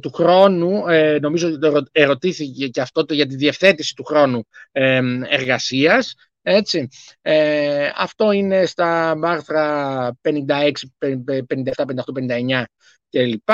του, 0.00 0.10
χρόνου, 0.12 0.88
ε, 0.88 1.18
νομίζω 1.20 1.58
ερωτήθηκε 1.92 2.68
και 2.68 2.80
αυτό 2.80 3.04
το, 3.04 3.14
για 3.14 3.26
τη 3.26 3.36
διευθέτηση 3.36 3.94
του 3.94 4.04
χρόνου 4.04 4.46
ε, 4.72 5.00
εργασίας. 5.28 6.14
Έτσι. 6.46 6.88
Ε, 7.22 7.90
αυτό 7.96 8.32
είναι 8.32 8.66
στα 8.66 9.18
άρθρα 9.22 10.16
56, 10.22 10.72
57, 10.98 11.12
58, 11.46 12.12
59 12.14 12.64
κλπ. 13.10 13.48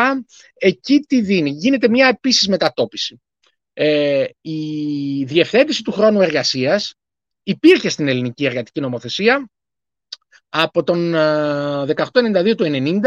Εκεί 0.55 1.01
τι 1.01 1.21
δίνει. 1.21 1.51
Γίνεται 1.51 1.89
μια 1.89 2.09
επίσης 2.09 2.49
μετατόπιση. 2.49 3.21
Ε, 3.73 4.25
η 4.41 5.25
διευθέτηση 5.25 5.83
του 5.83 5.93
χρόνου 5.93 6.21
εργασίας 6.21 6.95
υπήρχε 7.43 7.89
στην 7.89 8.09
ελληνική 8.09 8.45
εργατική 8.45 8.81
νομοθεσία 8.81 9.51
από 10.49 10.83
τον 10.83 11.13
1892 11.15 12.45
ε, 12.45 12.55
του 12.55 12.65
90, 12.65 13.01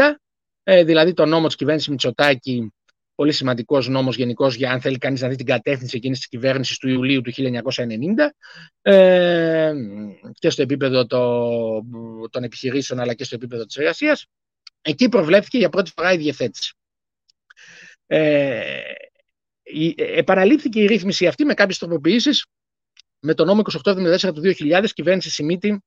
ε, 0.62 0.84
δηλαδή 0.84 1.12
το 1.12 1.26
νόμο 1.26 1.46
της 1.46 1.56
κυβέρνησης 1.56 1.88
Μητσοτάκη, 1.88 2.72
πολύ 3.14 3.32
σημαντικός 3.32 3.88
νόμος 3.88 4.16
γενικώς 4.16 4.54
για 4.54 4.72
αν 4.72 4.80
θέλει 4.80 4.98
κανείς 4.98 5.20
να 5.20 5.28
δει 5.28 5.36
την 5.36 5.46
κατεύθυνση 5.46 5.96
εκείνης 5.96 6.18
της 6.18 6.28
κυβέρνησης 6.28 6.78
του 6.78 6.88
Ιουλίου 6.88 7.20
του 7.20 7.32
1990 7.34 8.30
ε, 8.82 9.72
και 10.32 10.50
στο 10.50 10.62
επίπεδο 10.62 11.06
το, 11.06 11.50
των 12.30 12.42
επιχειρήσεων 12.42 13.00
αλλά 13.00 13.14
και 13.14 13.24
στο 13.24 13.34
επίπεδο 13.34 13.64
της 13.64 13.76
εργασίας. 13.76 14.26
Εκεί 14.82 15.08
προβλέφθηκε 15.08 15.58
για 15.58 15.68
πρώτη 15.68 15.90
φορά 15.94 16.12
η 16.12 16.16
διευθέτηση. 16.16 16.74
Ε, 18.06 18.80
η, 19.62 19.94
επαναλήφθηκε 19.96 20.80
η 20.80 20.86
ρύθμιση 20.86 21.26
αυτή 21.26 21.44
με 21.44 21.54
κάποιες 21.54 21.78
τροποποιήσεις 21.78 22.46
με 23.20 23.34
το 23.34 23.44
νόμο 23.44 23.62
2874 23.84 24.34
του 24.34 24.40
2000, 24.58 24.86
κυβέρνηση 24.92 25.30
Σιμίτη, 25.30 25.82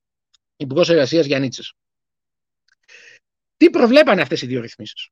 Υπουργός 0.57 0.89
Εργασίας 0.89 1.25
Γιάννητσης. 1.25 1.73
Τι 3.57 3.69
προβλέπανε 3.69 4.21
αυτές 4.21 4.41
οι 4.41 4.45
δύο 4.45 4.61
ρυθμίσεις; 4.61 5.09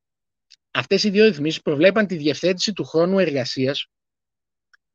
Αυτές 0.78 1.04
οι 1.04 1.10
δύο 1.10 1.26
ρυθμίσεις 1.26 1.62
προβλέπαν 1.62 2.08
τη 2.08 2.16
διευθέτηση 2.16 2.74
του 2.74 2.84
χρόνου 2.84 3.20
εργασίας 3.20 3.88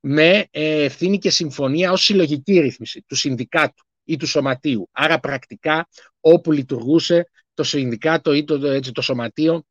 με 0.00 0.46
ε, 0.50 0.84
ευθύνη 0.84 1.18
και 1.18 1.30
συμφωνία 1.30 1.92
ως 1.92 2.04
συλλογική 2.04 2.60
ρύθμιση 2.60 3.04
του 3.06 3.14
συνδικάτου 3.14 3.84
ή 4.04 4.16
του 4.16 4.26
σωματείου. 4.26 4.88
Άρα 4.92 5.20
πρακτικά 5.20 5.88
όπου 6.20 6.52
λειτουργούσε 6.52 7.30
το 7.54 7.64
συνδικάτο 7.64 8.32
ή 8.32 8.44
το, 8.44 8.66
έτσι, 8.66 8.92
το 8.92 9.02
σωματείο 9.02 9.64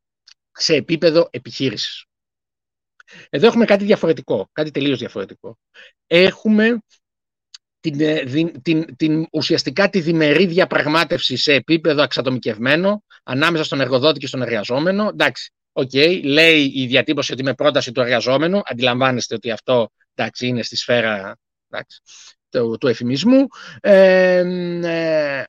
σε 0.51 0.75
επίπεδο 0.75 1.27
επιχείρησης. 1.31 2.05
Εδώ 3.29 3.47
έχουμε 3.47 3.65
κάτι 3.65 3.85
διαφορετικό, 3.85 4.49
κάτι 4.51 4.71
τελείως 4.71 4.99
διαφορετικό. 4.99 5.57
Έχουμε 6.07 6.79
την, 7.79 8.01
ε, 8.01 8.23
την, 8.61 8.95
την, 8.95 9.27
ουσιαστικά 9.31 9.89
τη 9.89 10.01
διμερή 10.01 10.45
διαπραγμάτευση 10.45 11.37
σε 11.37 11.53
επίπεδο 11.53 12.01
αξατομικευμένο 12.01 13.03
ανάμεσα 13.23 13.63
στον 13.63 13.81
εργοδότη 13.81 14.19
και 14.19 14.27
στον 14.27 14.41
εργαζόμενο. 14.41 15.07
Εντάξει, 15.07 15.53
οκ, 15.79 15.89
okay, 15.93 16.21
λέει 16.23 16.71
η 16.75 16.85
διατύπωση 16.85 17.33
ότι 17.33 17.43
με 17.43 17.53
πρόταση 17.53 17.91
του 17.91 18.01
εργαζόμενου, 18.01 18.61
αντιλαμβάνεστε 18.63 19.35
ότι 19.35 19.51
αυτό 19.51 19.89
εντάξει, 20.15 20.47
είναι 20.47 20.63
στη 20.63 20.75
σφαίρα 20.75 21.37
εντάξει, 21.69 22.01
του, 22.49 22.77
του 22.79 22.87
ευφημισμού. 22.87 23.47
Ε, 23.81 24.37
ε, 24.83 25.43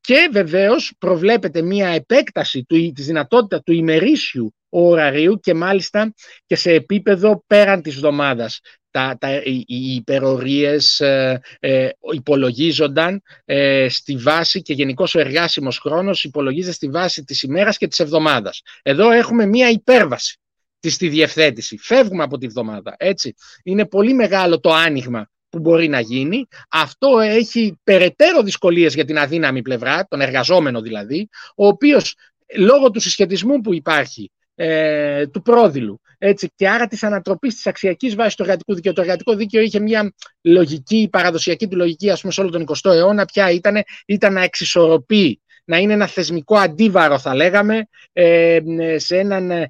και 0.00 0.28
βεβαίως 0.32 0.92
προβλέπεται 0.98 1.62
μια 1.62 1.88
επέκταση 1.88 2.64
του, 2.64 2.92
της 2.92 3.06
δυνατότητας 3.06 3.60
του 3.62 3.72
ημερήσιου 3.72 4.54
ωραρίου 4.68 5.40
και 5.40 5.54
μάλιστα 5.54 6.12
και 6.46 6.56
σε 6.56 6.72
επίπεδο 6.72 7.44
πέραν 7.46 7.82
της 7.82 7.94
εβδομάδας. 7.94 8.60
Τα, 8.90 9.16
τα, 9.20 9.36
οι, 9.36 9.64
οι 9.66 9.94
υπερορίες 9.94 11.00
ε, 11.00 11.40
ε, 11.60 11.88
υπολογίζονταν 12.12 13.22
ε, 13.44 13.88
στη 13.88 14.16
βάση 14.16 14.62
και 14.62 14.72
γενικώς 14.72 15.14
ο 15.14 15.20
εργάσιμος 15.20 15.78
χρόνος 15.78 16.24
υπολογίζεται 16.24 16.74
στη 16.74 16.88
βάση 16.88 17.24
της 17.24 17.42
ημέρας 17.42 17.76
και 17.76 17.86
της 17.86 17.98
εβδομάδας. 17.98 18.62
Εδώ 18.82 19.10
έχουμε 19.10 19.46
μία 19.46 19.70
υπέρβαση 19.70 20.38
της 20.80 20.94
στη 20.94 21.08
διευθέτηση. 21.08 21.78
Φεύγουμε 21.78 22.22
από 22.22 22.38
τη 22.38 22.46
εβδομάδα. 22.46 22.94
Έτσι. 22.98 23.34
Είναι 23.62 23.86
πολύ 23.86 24.14
μεγάλο 24.14 24.60
το 24.60 24.72
άνοιγμα 24.72 25.30
που 25.48 25.58
μπορεί 25.58 25.88
να 25.88 26.00
γίνει. 26.00 26.46
Αυτό 26.68 27.18
έχει 27.18 27.78
περαιτέρω 27.84 28.42
δυσκολίες 28.42 28.94
για 28.94 29.04
την 29.04 29.18
αδύναμη 29.18 29.62
πλευρά, 29.62 30.06
τον 30.08 30.20
εργαζόμενο 30.20 30.80
δηλαδή, 30.80 31.28
ο 31.56 31.66
οποίος 31.66 32.14
λόγω 32.56 32.90
του 32.90 33.00
συσχετισμού 33.00 33.60
που 33.60 33.74
υπάρχει 33.74 34.30
ε, 34.60 35.26
του 35.26 35.42
πρόδειλου. 35.42 36.00
Έτσι, 36.18 36.52
και 36.54 36.68
άρα 36.68 36.86
της 36.86 37.02
ανατροπής 37.02 37.54
της 37.54 37.66
αξιακής 37.66 38.14
βάσης 38.14 38.34
του 38.34 38.42
εργατικού 38.42 38.74
δικαίου. 38.74 38.92
Το 38.92 39.00
εργατικό 39.00 39.34
δίκαιο 39.34 39.62
είχε 39.62 39.80
μια 39.80 40.12
λογική, 40.42 41.08
παραδοσιακή 41.12 41.68
του 41.68 41.76
λογική, 41.76 42.10
ας 42.10 42.20
πούμε, 42.20 42.32
σε 42.32 42.40
όλο 42.40 42.50
τον 42.50 42.64
20ο 42.66 42.90
αιώνα, 42.90 43.24
πια 43.24 43.50
ήταν, 43.50 43.82
ήταν 44.06 44.32
να 44.32 44.42
εξισορροπεί 44.42 45.40
να 45.68 45.78
είναι 45.78 45.92
ένα 45.92 46.06
θεσμικό 46.06 46.56
αντίβαρο 46.56 47.18
θα 47.18 47.34
λέγαμε 47.34 47.88
ε, 48.12 48.58
σε 48.96 49.16
έναν 49.16 49.50
ε, 49.50 49.68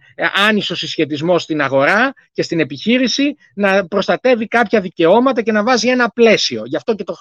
άνισο 0.48 0.76
συσχετισμό 0.76 1.38
στην 1.38 1.60
αγορά 1.60 2.12
και 2.32 2.42
στην 2.42 2.60
επιχείρηση 2.60 3.34
να 3.54 3.86
προστατεύει 3.86 4.48
κάποια 4.48 4.80
δικαιώματα 4.80 5.42
και 5.42 5.52
να 5.52 5.62
βάζει 5.62 5.88
ένα 5.88 6.10
πλαίσιο. 6.10 6.62
Γι' 6.66 6.76
αυτό 6.76 6.94
και 6.94 7.04
το, 7.04 7.16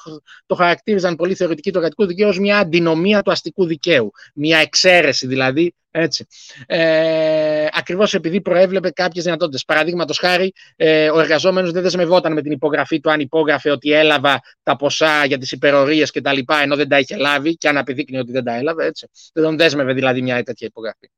το 0.45 0.55
χαρακτήριζαν 0.55 1.15
πολύ 1.15 1.35
θεωρητικοί 1.35 1.71
του 1.71 1.77
εργατικού 1.77 2.05
δικαίου 2.05 2.27
ως 2.27 2.39
μια 2.39 2.57
αντινομία 2.57 3.21
του 3.21 3.31
αστικού 3.31 3.65
δικαίου. 3.65 4.11
Μια 4.33 4.57
εξαίρεση 4.57 5.27
δηλαδή 5.27 5.73
έτσι. 6.01 6.25
Ε, 6.65 7.67
Ακριβώς 7.71 8.13
επειδή 8.13 8.41
προέβλεπε 8.41 8.89
κάποιες 8.89 9.23
δυνατότητες. 9.23 9.65
Παραδείγματος 9.65 10.17
χάρη, 10.17 10.53
ε, 10.75 11.09
ο 11.09 11.19
εργαζόμενος 11.19 11.71
δεν 11.71 11.81
δεσμευόταν 11.81 12.33
με 12.33 12.41
την 12.41 12.51
υπογραφή 12.51 12.99
του 12.99 13.11
αν 13.11 13.19
υπόγραφε 13.19 13.71
ότι 13.71 13.91
έλαβα 13.91 14.39
τα 14.63 14.75
ποσά 14.75 15.25
για 15.25 15.37
τις 15.37 15.51
υπερορίες 15.51 16.11
κτλ. 16.11 16.37
ενώ 16.61 16.75
δεν 16.75 16.87
τα 16.87 16.99
είχε 16.99 17.15
λάβει 17.15 17.57
και 17.57 17.67
αν 17.67 17.77
απεδείκνει 17.77 18.17
ότι 18.17 18.31
δεν 18.31 18.43
τα 18.43 18.55
έλαβε. 18.55 18.85
Έτσι. 18.85 19.07
Δεν 19.33 19.43
τον 19.43 19.57
δέσμευε 19.57 19.93
δηλαδή 19.93 20.21
μια 20.21 20.43
τέτοια 20.43 20.67
υπογραφή 20.67 21.09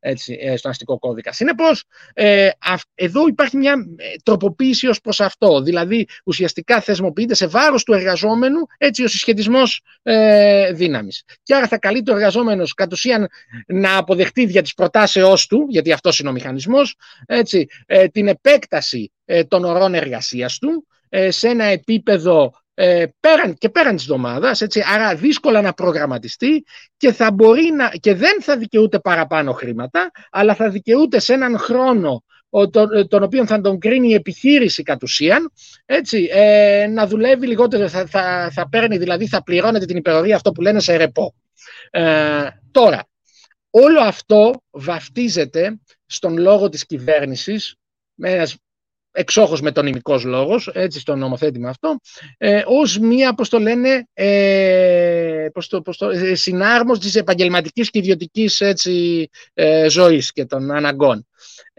έτσι, 0.00 0.38
ε, 0.40 0.56
στον 0.56 0.70
αστικό 0.70 0.98
κώδικα. 0.98 1.32
Συνεπώς, 1.32 1.84
ε, 2.12 2.48
εδώ 2.94 3.26
υπάρχει 3.26 3.56
μια 3.56 3.72
ε, 3.96 4.04
τροποποίηση 4.22 4.86
ως 4.86 5.00
προς 5.00 5.20
αυτό. 5.20 5.62
Δηλαδή, 5.62 6.06
ουσιαστικά 6.24 6.80
θεσμοποιείται 6.80 7.34
σε 7.34 7.46
βάρος 7.46 7.84
του 7.84 7.92
εργαζόμενου 7.92 8.66
έτσι, 8.78 9.04
ο 9.04 9.08
συσχετισμός 9.08 9.82
ε, 10.02 10.72
δύναμης. 10.72 11.22
Και 11.42 11.54
άρα 11.54 11.66
θα 11.66 11.78
καλεί 11.78 12.02
το 12.02 12.12
εργαζόμενος 12.12 12.74
κατ' 12.74 12.92
ουσίαν 12.92 13.28
να 13.66 13.96
αποδεχτεί 13.96 14.46
δια 14.46 14.62
τη 14.62 14.70
προτάσεώς 14.76 15.46
του, 15.46 15.66
γιατί 15.68 15.92
αυτός 15.92 16.18
είναι 16.18 16.28
ο 16.28 16.32
μηχανισμός, 16.32 16.96
ε, 17.86 18.08
την 18.08 18.28
επέκταση 18.28 19.12
ε, 19.24 19.44
των 19.44 19.64
ωρών 19.64 19.94
εργασίας 19.94 20.58
του 20.58 20.86
σε 21.28 21.48
ένα 21.48 21.64
επίπεδο 21.64 22.52
ε, 22.74 23.06
πέραν, 23.20 23.54
και 23.54 23.68
πέραν 23.68 23.96
της 23.96 24.04
εβδομάδας, 24.04 24.60
έτσι, 24.60 24.82
άρα 24.94 25.14
δύσκολα 25.14 25.60
να 25.60 25.72
προγραμματιστεί 25.72 26.64
και, 26.96 27.12
θα 27.12 27.32
μπορεί 27.32 27.70
να, 27.70 27.88
και 27.88 28.14
δεν 28.14 28.42
θα 28.42 28.56
δικαιούται 28.56 28.98
παραπάνω 28.98 29.52
χρήματα, 29.52 30.10
αλλά 30.30 30.54
θα 30.54 30.70
δικαιούται 30.70 31.18
σε 31.18 31.32
έναν 31.32 31.58
χρόνο 31.58 32.24
τον, 32.70 33.08
τον 33.08 33.22
οποίο 33.22 33.46
θα 33.46 33.60
τον 33.60 33.78
κρίνει 33.78 34.08
η 34.08 34.14
επιχείρηση 34.14 34.82
κατ' 34.82 35.02
ουσίαν, 35.02 35.52
έτσι, 35.86 36.28
ε, 36.32 36.86
να 36.86 37.06
δουλεύει 37.06 37.46
λιγότερο, 37.46 37.88
θα, 37.88 38.06
θα, 38.06 38.50
θα 38.52 38.68
παίρνει, 38.68 38.98
δηλαδή 38.98 39.26
θα 39.26 39.42
πληρώνεται 39.42 39.84
την 39.84 39.96
υπερορία 39.96 40.36
αυτό 40.36 40.52
που 40.52 40.60
λένε 40.60 40.80
σε 40.80 40.96
ρεπό. 40.96 41.34
Ε, 41.90 42.48
τώρα, 42.70 43.08
όλο 43.70 44.00
αυτό 44.00 44.62
βαφτίζεται 44.70 45.80
στον 46.06 46.38
λόγο 46.38 46.68
της 46.68 46.86
κυβέρνησης 46.86 47.74
με 48.14 48.30
ένας 48.30 48.56
εξόχως 49.12 49.60
με 49.60 49.72
τον 49.72 49.86
ημικός 49.86 50.24
λόγος, 50.24 50.70
έτσι 50.72 51.00
στο 51.00 51.16
νομοθέτημα 51.16 51.68
αυτό, 51.68 51.96
ε, 52.38 52.62
ως 52.66 52.98
μία, 52.98 53.34
πώς 53.34 53.48
το 53.48 53.58
λένε, 53.58 54.08
ε, 54.12 55.46
πώς 55.52 55.68
το, 55.68 55.82
πώς 55.82 55.96
το, 55.96 56.08
ε, 56.08 56.34
συνάρμος 56.34 56.98
της 56.98 57.14
επαγγελματικής 57.14 57.90
και 57.90 57.98
ιδιωτικής 57.98 58.60
έτσι, 58.60 59.28
ε, 59.54 59.88
ζωής 59.88 60.32
και 60.32 60.44
των 60.44 60.70
αναγκών. 60.70 61.26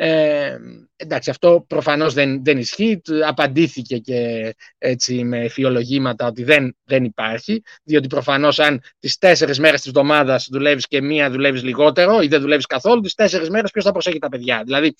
Ε, 0.03 0.57
εντάξει, 0.95 1.29
αυτό 1.29 1.65
προφανώς 1.67 2.13
δεν, 2.13 2.43
δεν 2.43 2.57
ισχύει. 2.57 3.01
Απαντήθηκε 3.25 3.97
και 3.97 4.53
έτσι 4.77 5.23
με 5.23 5.47
φιολογήματα 5.47 6.25
ότι 6.25 6.43
δεν, 6.43 6.77
δεν 6.83 7.03
υπάρχει, 7.03 7.61
διότι 7.83 8.07
προφανώς 8.07 8.59
αν 8.59 8.81
τις 8.99 9.17
τέσσερις 9.17 9.59
μέρες 9.59 9.79
της 9.79 9.89
εβδομάδας 9.89 10.47
δουλεύεις 10.51 10.87
και 10.87 11.01
μία 11.01 11.31
δουλεύεις 11.31 11.63
λιγότερο 11.63 12.21
ή 12.21 12.27
δεν 12.27 12.41
δουλεύεις 12.41 12.65
καθόλου, 12.65 13.01
τις 13.01 13.13
τέσσερις 13.13 13.49
μέρες 13.49 13.71
ποιος 13.71 13.83
θα 13.83 13.91
προσέχει 13.91 14.19
τα 14.19 14.29
παιδιά. 14.29 14.61
Δηλαδή, 14.63 14.95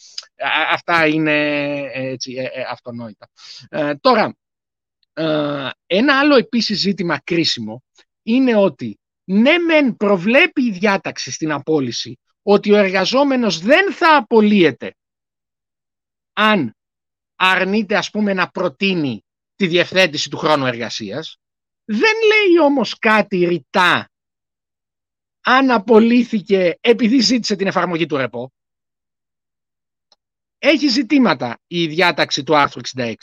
αυτά 0.71 1.07
είναι 1.07 1.77
έτσι, 1.93 2.33
ε, 2.33 2.43
ε, 2.43 2.63
αυτονόητα. 2.71 3.29
Ε, 3.69 3.93
τώρα, 3.95 4.35
ένα 5.85 6.19
άλλο 6.19 6.35
επίσης 6.35 6.79
ζήτημα 6.79 7.19
κρίσιμο 7.23 7.83
είναι 8.23 8.55
ότι 8.55 8.99
ναι 9.23 9.57
μεν 9.57 9.95
προβλέπει 9.95 10.61
η 10.61 10.71
διάταξη 10.71 11.31
στην 11.31 11.51
απόλυση 11.51 12.19
ότι 12.41 12.71
ο 12.71 12.77
εργαζόμενος 12.77 13.59
δεν 13.59 13.93
θα 13.93 14.15
απολύεται 14.15 14.95
αν 16.33 16.75
αρνείται 17.35 17.97
ας 17.97 18.09
πούμε 18.09 18.33
να 18.33 18.49
προτείνει 18.49 19.25
τη 19.55 19.67
διευθέτηση 19.67 20.29
του 20.29 20.37
χρόνου 20.37 20.65
εργασίας. 20.65 21.37
Δεν 21.85 22.13
λέει 22.27 22.65
όμως 22.65 22.97
κάτι 22.97 23.45
ρητά 23.45 24.11
αν 25.41 25.71
απολύθηκε 25.71 26.77
επειδή 26.81 27.19
ζήτησε 27.19 27.55
την 27.55 27.67
εφαρμογή 27.67 28.05
του 28.05 28.17
ΡΕΠΟ. 28.17 28.51
Έχει 30.57 30.87
ζητήματα 30.87 31.59
η 31.67 31.87
διάταξη 31.87 32.43
του 32.43 32.55
άρθρου 32.55 32.81
66. 32.95 33.13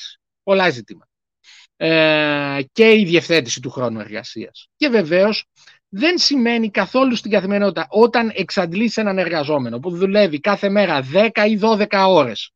Πολλά 0.43 0.71
ζητήματα. 0.71 1.11
Ε, 1.77 2.63
και 2.73 2.93
η 2.93 3.05
διευθέτηση 3.05 3.61
του 3.61 3.71
χρόνου 3.71 4.01
εργασίας. 4.01 4.69
Και 4.77 4.89
βεβαίως 4.89 5.47
δεν 5.89 6.19
σημαίνει 6.19 6.71
καθόλου 6.71 7.17
στην 7.17 7.31
καθημερινότητα 7.31 7.87
όταν 7.91 8.33
εξαντλείς 8.35 8.97
έναν 8.97 9.19
εργαζόμενο 9.19 9.79
που 9.79 9.91
δουλεύει 9.91 10.41
κάθε 10.41 10.69
μέρα 10.69 11.05
10 11.13 11.31
ή 11.49 11.59
12 11.63 11.87
ώρες 12.09 12.53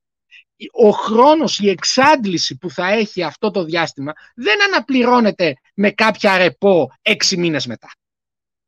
ο 0.73 0.91
χρόνος, 0.91 1.59
η 1.59 1.69
εξάντληση 1.69 2.57
που 2.57 2.71
θα 2.71 2.89
έχει 2.89 3.23
αυτό 3.23 3.51
το 3.51 3.65
διάστημα 3.65 4.13
δεν 4.35 4.63
αναπληρώνεται 4.63 5.55
με 5.75 5.91
κάποια 5.91 6.39
ρεπό 6.39 6.91
έξι 7.03 7.37
μήνες 7.37 7.67
μετά. 7.67 7.89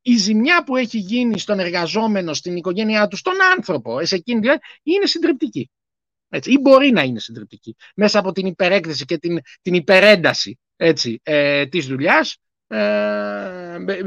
Η 0.03 0.17
ζημιά 0.17 0.65
που 0.65 0.77
έχει 0.77 0.99
γίνει 0.99 1.39
στον 1.39 1.59
εργαζόμενο, 1.59 2.35
στην 2.35 2.57
οικογένειά 2.57 3.09
του, 3.09 3.17
στον 3.17 3.35
άνθρωπο, 3.57 4.05
σε 4.05 4.15
εκείνη, 4.15 4.49
είναι 4.83 5.07
συντριπτική. 5.07 5.71
Έτσι, 6.29 6.53
ή 6.53 6.59
μπορεί 6.61 6.91
να 6.91 7.03
είναι 7.03 7.21
συντριπτική. 7.21 7.77
Μέσα 7.95 8.19
από 8.19 8.33
την 8.33 8.47
υπερέκθεση 8.47 9.05
και 9.05 9.19
την, 9.19 9.39
την 9.63 9.75
υπερένταση 9.75 10.59
έτσι, 10.77 11.21
ε, 11.23 11.67
της 11.67 11.87
δουλειάς, 11.87 12.33
ε, 12.33 12.37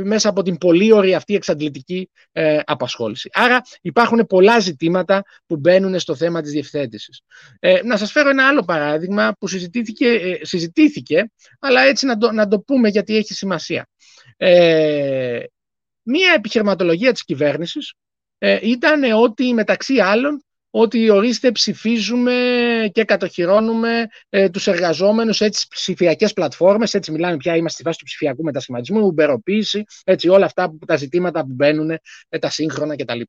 μέσα 0.03 0.29
από 0.29 0.41
την 0.41 0.57
πολύ 0.57 0.91
ωραία 0.91 1.17
αυτή 1.17 1.35
εξαντλητική 1.35 2.09
ε, 2.31 2.59
απασχόληση. 2.65 3.29
Άρα 3.33 3.61
υπάρχουν 3.81 4.25
πολλά 4.25 4.59
ζητήματα 4.59 5.23
που 5.45 5.57
μπαίνουν 5.57 5.99
στο 5.99 6.15
θέμα 6.15 6.41
της 6.41 6.51
διευθέτησης. 6.51 7.21
Ε, 7.59 7.81
να 7.83 7.97
σας 7.97 8.11
φέρω 8.11 8.29
ένα 8.29 8.47
άλλο 8.47 8.63
παράδειγμα 8.63 9.33
που 9.39 9.47
συζητήθηκε, 9.47 10.07
ε, 10.07 10.39
συζητήθηκε 10.41 11.31
αλλά 11.59 11.81
έτσι 11.81 12.05
να 12.05 12.17
το, 12.17 12.31
να 12.31 12.47
το 12.47 12.59
πούμε 12.59 12.89
γιατί 12.89 13.15
έχει 13.15 13.33
σημασία. 13.33 13.87
Ε, 14.37 15.43
μία 16.03 16.33
επιχειρηματολογία 16.35 17.11
της 17.11 17.23
κυβέρνησης 17.23 17.93
ήταν 18.61 19.03
ότι 19.03 19.53
μεταξύ 19.53 19.99
άλλων 19.99 20.45
ότι 20.69 21.09
ορίστε 21.09 21.51
ψηφίζουμε 21.51 22.33
και 22.93 23.03
κατοχυρώνουμε 23.03 24.07
ε, 24.29 24.49
τους 24.49 24.67
εργαζόμενους 24.67 25.41
έτσι 25.41 25.61
στις 25.61 25.79
ψηφιακές 25.79 26.33
πλατφόρμες, 26.33 26.93
έτσι 26.93 27.11
μιλάμε 27.11 27.37
πια, 27.37 27.55
είμαστε 27.55 27.73
στη 27.73 27.83
φάση 27.83 27.97
του 27.97 28.05
ψηφιακού 28.05 28.43
μετασχηματισμού, 28.43 29.05
ουμπεροποίηση, 29.05 29.83
έτσι 30.03 30.27
όλα 30.29 30.45
αυτά 30.45 30.69
που, 30.69 30.85
τα 30.85 30.95
ζητήματα 30.95 31.41
που 31.41 31.53
μπαίνουν, 31.53 31.89
ε, 32.29 32.39
τα 32.39 32.49
σύγχρονα 32.49 32.95
κτλ. 32.95 33.21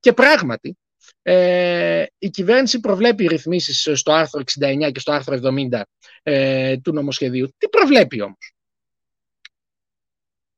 Και 0.00 0.12
πράγματι, 0.12 0.76
ε, 1.22 2.04
η 2.18 2.30
κυβέρνηση 2.30 2.80
προβλέπει 2.80 3.26
ρυθμίσεις 3.26 3.88
στο 4.00 4.12
άρθρο 4.12 4.40
69 4.40 4.90
και 4.90 5.00
στο 5.00 5.12
άρθρο 5.12 5.34
70 5.34 5.82
ε, 6.22 6.76
του 6.76 6.92
νομοσχεδίου. 6.92 7.48
Τι 7.58 7.68
προβλέπει 7.68 8.20
όμως; 8.20 8.54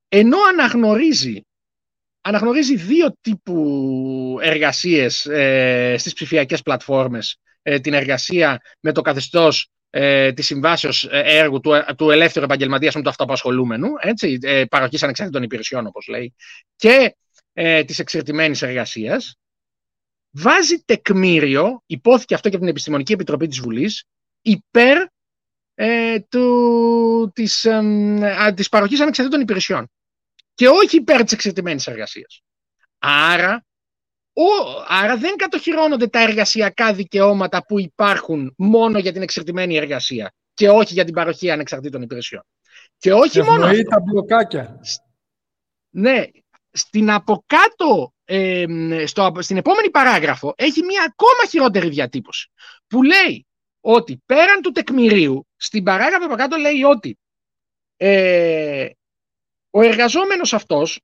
Ενώ 0.09 0.37
αναγνωρίζει 0.49 1.41
αναγνωρίζει 2.27 2.77
δύο 2.77 3.17
τύπου 3.21 4.39
εργασίες 4.43 5.27
ε, 5.27 5.95
στις 5.99 6.13
ψηφιακές 6.13 6.63
πλατφόρμες. 6.63 7.41
Ε, 7.63 7.81
την 7.81 7.95
εργασία 7.95 8.61
με 8.81 8.93
το 8.93 9.01
καθεστώς 9.01 9.71
ε, 9.91 10.33
της 10.33 10.47
συμβάσεως 10.47 11.05
ε, 11.05 11.23
έργου 11.25 11.61
του, 11.61 11.73
του 11.97 12.11
ελεύθερου 12.11 12.45
επαγγελματίας 12.45 12.95
με 12.95 13.03
το 13.03 13.09
αυτοαπασχολούμενου, 13.09 13.89
έτσι, 14.01 14.39
ε, 14.43 14.65
παροχής 14.65 15.03
ανεξάρτητων 15.03 15.43
υπηρεσιών 15.43 15.87
όπως 15.87 16.07
λέει, 16.07 16.35
και 16.77 17.17
ε, 17.53 17.85
της 17.85 17.99
εξερτημένης 17.99 18.63
εργασίας, 18.63 19.37
βάζει 20.31 20.83
τεκμήριο, 20.85 21.83
υπόθηκε 21.87 22.35
αυτό 22.35 22.49
και 22.49 22.55
από 22.55 22.65
την 22.65 22.73
Επιστημονική 22.73 23.13
Επιτροπή 23.13 23.47
της 23.47 23.61
Βουλής, 23.61 24.05
υπέρ 24.43 25.07
ε, 25.75 26.21
του, 26.29 27.31
της, 27.35 27.65
ε, 27.65 28.53
της 28.55 28.69
παροχής 28.69 29.01
ανεξαρτήτων 29.01 29.41
υπηρεσιών 29.41 29.91
και 30.57 30.69
όχι 30.69 30.97
υπέρ 30.97 31.23
της 31.23 31.33
εξαρτημένη 31.33 31.83
εργασίας. 31.87 32.43
Άρα, 32.99 33.65
ο, 34.33 34.45
άρα 34.89 35.17
δεν 35.17 35.37
κατοχυρώνονται 35.37 36.07
τα 36.07 36.21
εργασιακά 36.21 36.93
δικαιώματα 36.93 37.67
που 37.67 37.81
υπάρχουν 37.81 38.55
μόνο 38.57 38.99
για 38.99 39.13
την 39.13 39.23
εξαρτημένη 39.23 39.77
εργασία 39.77 40.33
και 40.55 40.69
όχι 40.69 40.93
για 40.93 41.05
την 41.05 41.15
παροχή 41.15 41.51
ανεξαρτήτων 41.51 42.03
υπηρεσιών. 42.03 42.43
Και 42.99 43.13
όχι 43.13 43.43
μόνο 43.43 43.67
αυτό. 43.67 43.83
τα 43.83 44.01
μπλοκάκια. 44.01 44.81
Ναι, 45.91 46.25
στην 46.71 47.11
από 47.11 47.45
κάτω, 47.47 48.13
ε, 48.25 48.67
στο, 49.07 49.33
στην 49.39 49.57
επόμενη 49.57 49.91
παράγραφο, 49.91 50.55
έχει 50.57 50.83
μια 50.85 51.03
ακόμα 51.03 51.51
χειρότερη 51.51 51.89
διατύπωση, 51.89 52.51
που 52.87 53.03
λέει 53.03 53.47
ότι 53.81 54.23
πέραν 54.27 54.61
του 54.63 54.71
τεκμηρίου, 54.71 55.47
στην 55.57 55.83
παράγραφο 55.83 56.25
από 56.25 56.35
κάτω 56.35 56.57
λέει 56.57 56.83
ότι 56.83 57.19
ε, 57.97 58.89
ο 59.77 59.83
εργαζόμενος 59.83 60.53
αυτός 60.53 61.01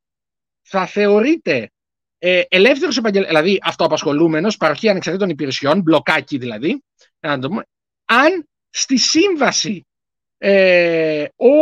θα 0.63 0.87
θεωρείται 0.87 1.71
ε, 2.19 2.43
ελεύθερος 2.49 3.01
δηλαδή 3.01 3.59
αυτοαπασχολούμενος, 3.63 4.57
παροχή 4.57 4.89
ανεξαρτήτων 4.89 5.29
υπηρεσιών, 5.29 5.81
μπλοκάκι 5.81 6.39
δηλαδή, 6.39 6.83
να 7.21 7.39
το 7.39 7.49
πούμε, 7.49 7.67
αν 8.05 8.49
στη 8.71 8.97
σύμβαση 8.97 9.87
ε, 10.39 11.27
ο, 11.37 11.53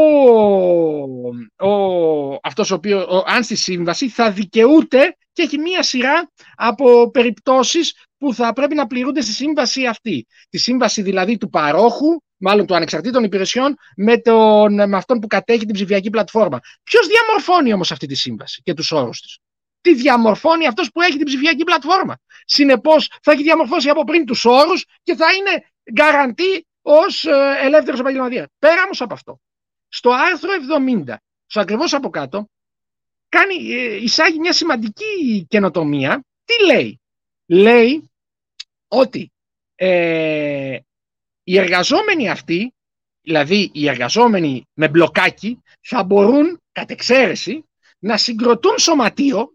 ο, 1.68 2.38
αυτός 2.42 2.70
ο 2.70 2.74
οποίος, 2.74 3.04
ο, 3.04 3.22
αν 3.26 3.44
στη 3.44 3.54
σύμβαση 3.54 4.08
θα 4.08 4.30
δικαιούται 4.30 5.16
και 5.32 5.42
έχει 5.42 5.58
μία 5.58 5.82
σειρά 5.82 6.30
από 6.54 7.10
περιπτώσεις 7.10 7.94
που 8.18 8.34
θα 8.34 8.52
πρέπει 8.52 8.74
να 8.74 8.86
πληρούνται 8.86 9.20
στη 9.20 9.32
σύμβαση 9.32 9.86
αυτή. 9.86 10.26
Τη 10.48 10.58
σύμβαση 10.58 11.02
δηλαδή 11.02 11.38
του 11.38 11.48
παρόχου, 11.48 12.20
μάλλον 12.40 12.66
του 12.66 12.74
ανεξαρτήτων 12.74 13.24
υπηρεσιών, 13.24 13.76
με, 13.96 14.18
τον, 14.18 14.74
με 14.88 14.96
αυτόν 14.96 15.18
που 15.18 15.26
κατέχει 15.26 15.64
την 15.64 15.74
ψηφιακή 15.74 16.10
πλατφόρμα. 16.10 16.60
Ποιος 16.82 17.06
διαμορφώνει 17.06 17.72
όμως 17.72 17.92
αυτή 17.92 18.06
τη 18.06 18.14
σύμβαση 18.14 18.62
και 18.62 18.74
τους 18.74 18.92
όρους 18.92 19.20
της; 19.20 19.38
Τι 19.80 19.94
διαμορφώνει 19.94 20.66
αυτός 20.66 20.90
που 20.90 21.00
έχει 21.00 21.16
την 21.16 21.26
ψηφιακή 21.26 21.64
πλατφόρμα. 21.64 22.18
Συνεπώς 22.44 23.10
θα 23.22 23.32
έχει 23.32 23.42
διαμορφώσει 23.42 23.88
από 23.88 24.04
πριν 24.04 24.26
τους 24.26 24.44
όρους 24.44 24.84
και 25.02 25.14
θα 25.14 25.26
είναι 25.32 25.64
γκαραντή 25.92 26.66
ως 26.82 27.24
ε, 27.24 27.56
ελεύθερος 27.62 28.00
επαγγελματίας. 28.00 28.46
Πέρα 28.58 28.82
όμως 28.82 29.00
από 29.00 29.14
αυτό, 29.14 29.40
στο 29.88 30.10
άρθρο 30.10 30.50
70, 31.06 31.14
στο 31.46 31.60
ακριβώς 31.60 31.94
από 31.94 32.10
κάτω, 32.10 32.48
κάνει, 33.28 33.72
ε, 33.72 34.02
εισάγει 34.02 34.38
μια 34.38 34.52
σημαντική 34.52 35.46
καινοτομία. 35.48 36.24
Τι 36.44 36.64
λέει, 36.64 37.00
λέει 37.46 38.10
ότι 38.88 39.32
ε, 39.74 40.78
οι 41.50 41.58
εργαζόμενοι 41.58 42.28
αυτοί, 42.28 42.74
δηλαδή 43.22 43.70
οι 43.72 43.88
εργαζόμενοι 43.88 44.66
με 44.74 44.88
μπλοκάκι, 44.88 45.62
θα 45.80 46.04
μπορούν 46.04 46.60
κατ' 46.72 46.90
εξαίρεση 46.90 47.64
να 47.98 48.16
συγκροτούν 48.16 48.78
σωματείο, 48.78 49.52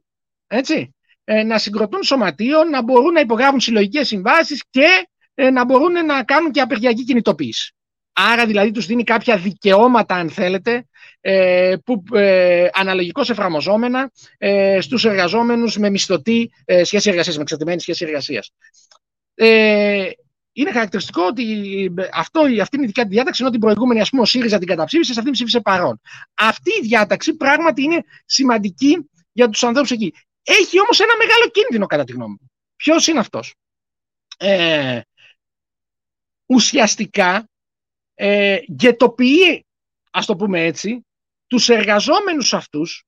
έτσι, 0.48 0.96
ε, 1.24 1.44
να 1.44 1.58
συγκροτούν 1.58 2.04
σωματείο, 2.04 2.64
να 2.64 2.84
μπορούν 2.84 3.14
να 3.14 3.20
υπογράφουν 3.20 3.60
συλλογικές 3.60 4.08
συμβάσεις 4.08 4.64
και 4.70 5.08
ε, 5.34 5.50
να 5.50 5.66
μπορούν 5.66 6.06
να 6.06 6.24
κάνουν 6.24 6.52
και 6.52 6.62
απεργιακή 6.62 7.04
κινητοποίηση. 7.04 7.74
Άρα 8.14 8.46
δηλαδή 8.46 8.72
τους 8.72 8.86
δίνει 8.86 9.04
κάποια 9.04 9.38
δικαιώματα, 9.38 10.16
αν 10.16 10.30
θέλετε, 10.30 10.88
ε, 11.22 11.76
που 11.86 12.04
ε, 12.14 12.68
αναλογικώς 12.74 13.30
εφαρμοζόμενα 13.30 14.12
ε, 14.38 14.78
στους 14.82 15.06
εργαζόμενους 15.06 15.78
με 15.78 15.90
μισθωτή 15.90 16.52
ε, 16.66 16.84
σχέση 16.84 17.10
εργασίας, 17.10 17.36
με 17.36 17.42
εξαρτημένη 17.42 17.82
σχέση 17.82 18.06
εργασίας. 18.06 18.52
Ε, 20.56 20.62
είναι 20.62 20.72
χαρακτηριστικό 20.72 21.26
ότι 21.26 21.94
αυτό, 22.14 22.42
αυτή 22.62 22.76
είναι 22.76 22.86
η 22.86 22.88
δικά 22.88 23.06
διάταξη, 23.06 23.42
ενώ 23.42 23.52
την 23.52 23.60
προηγούμενη, 23.60 24.02
ας 24.02 24.10
πούμε, 24.10 24.22
ο 24.22 24.26
ΣΥΡΙΖΑ 24.26 24.58
την 24.58 24.68
καταψήφισε, 24.68 25.14
σε 25.14 25.20
αυτή 25.20 25.32
ψήφισε 25.32 25.60
παρόν. 25.60 26.02
Αυτή 26.34 26.72
η 26.72 26.82
διάταξη 26.82 27.36
πράγματι 27.36 27.84
είναι 27.84 28.04
σημαντική 28.26 29.10
για 29.32 29.50
τους 29.50 29.64
ανθρώπους 29.64 29.92
εκεί. 29.92 30.14
Έχει 30.44 30.80
όμως 30.80 31.00
ένα 31.00 31.18
μεγάλο 31.18 31.50
κίνδυνο, 31.52 31.86
κατά 31.86 32.04
τη 32.04 32.12
γνώμη 32.12 32.38
μου. 32.40 32.50
Ποιος 32.76 33.08
είναι 33.08 33.20
αυτός; 33.20 33.56
Ε, 34.38 35.02
ουσιαστικά 36.46 37.50
ε, 38.14 38.58
γετοποιεί, 38.68 39.66
ας 40.12 40.26
το 40.26 40.36
πούμε 40.36 40.64
έτσι, 40.66 41.06
τους 41.48 41.70
εργαζόμενους 41.70 42.54
αυτούς 42.54 43.04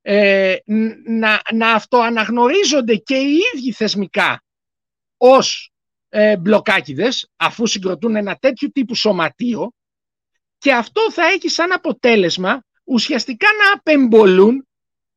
ε, 0.00 0.56
να, 1.04 1.40
να 1.52 1.72
αυτοαναγνωρίζονται 1.72 2.96
και 2.96 3.16
οι 3.16 3.38
ίδιοι 3.54 3.72
θεσμικά 3.72 4.44
ως 5.16 5.70
ε, 6.18 6.36
μπλοκάκιδες, 6.36 7.28
αφού 7.36 7.66
συγκροτούν 7.66 8.16
ένα 8.16 8.36
τέτοιο 8.36 8.70
τύπου 8.70 8.94
σωματείο 8.94 9.72
και 10.58 10.72
αυτό 10.72 11.12
θα 11.12 11.26
έχει 11.26 11.48
σαν 11.48 11.72
αποτέλεσμα 11.72 12.64
ουσιαστικά 12.84 13.46
να 13.64 13.72
απεμπολούν 13.72 14.68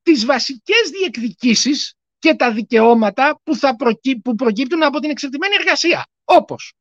τις 0.02 0.26
βασικές 0.26 0.90
διεκδικήσεις 0.92 1.94
και 2.20 2.34
τα 2.34 2.54
δικαιώματα 2.54 3.40
που, 3.44 3.56
θα 3.56 3.76
που 4.24 4.36
προκύπτουν 4.36 4.84
από 4.84 5.00
την 5.00 5.10
εξαρτημένη 5.10 5.56
εργασία. 5.60 6.08
Όπως 6.24 6.74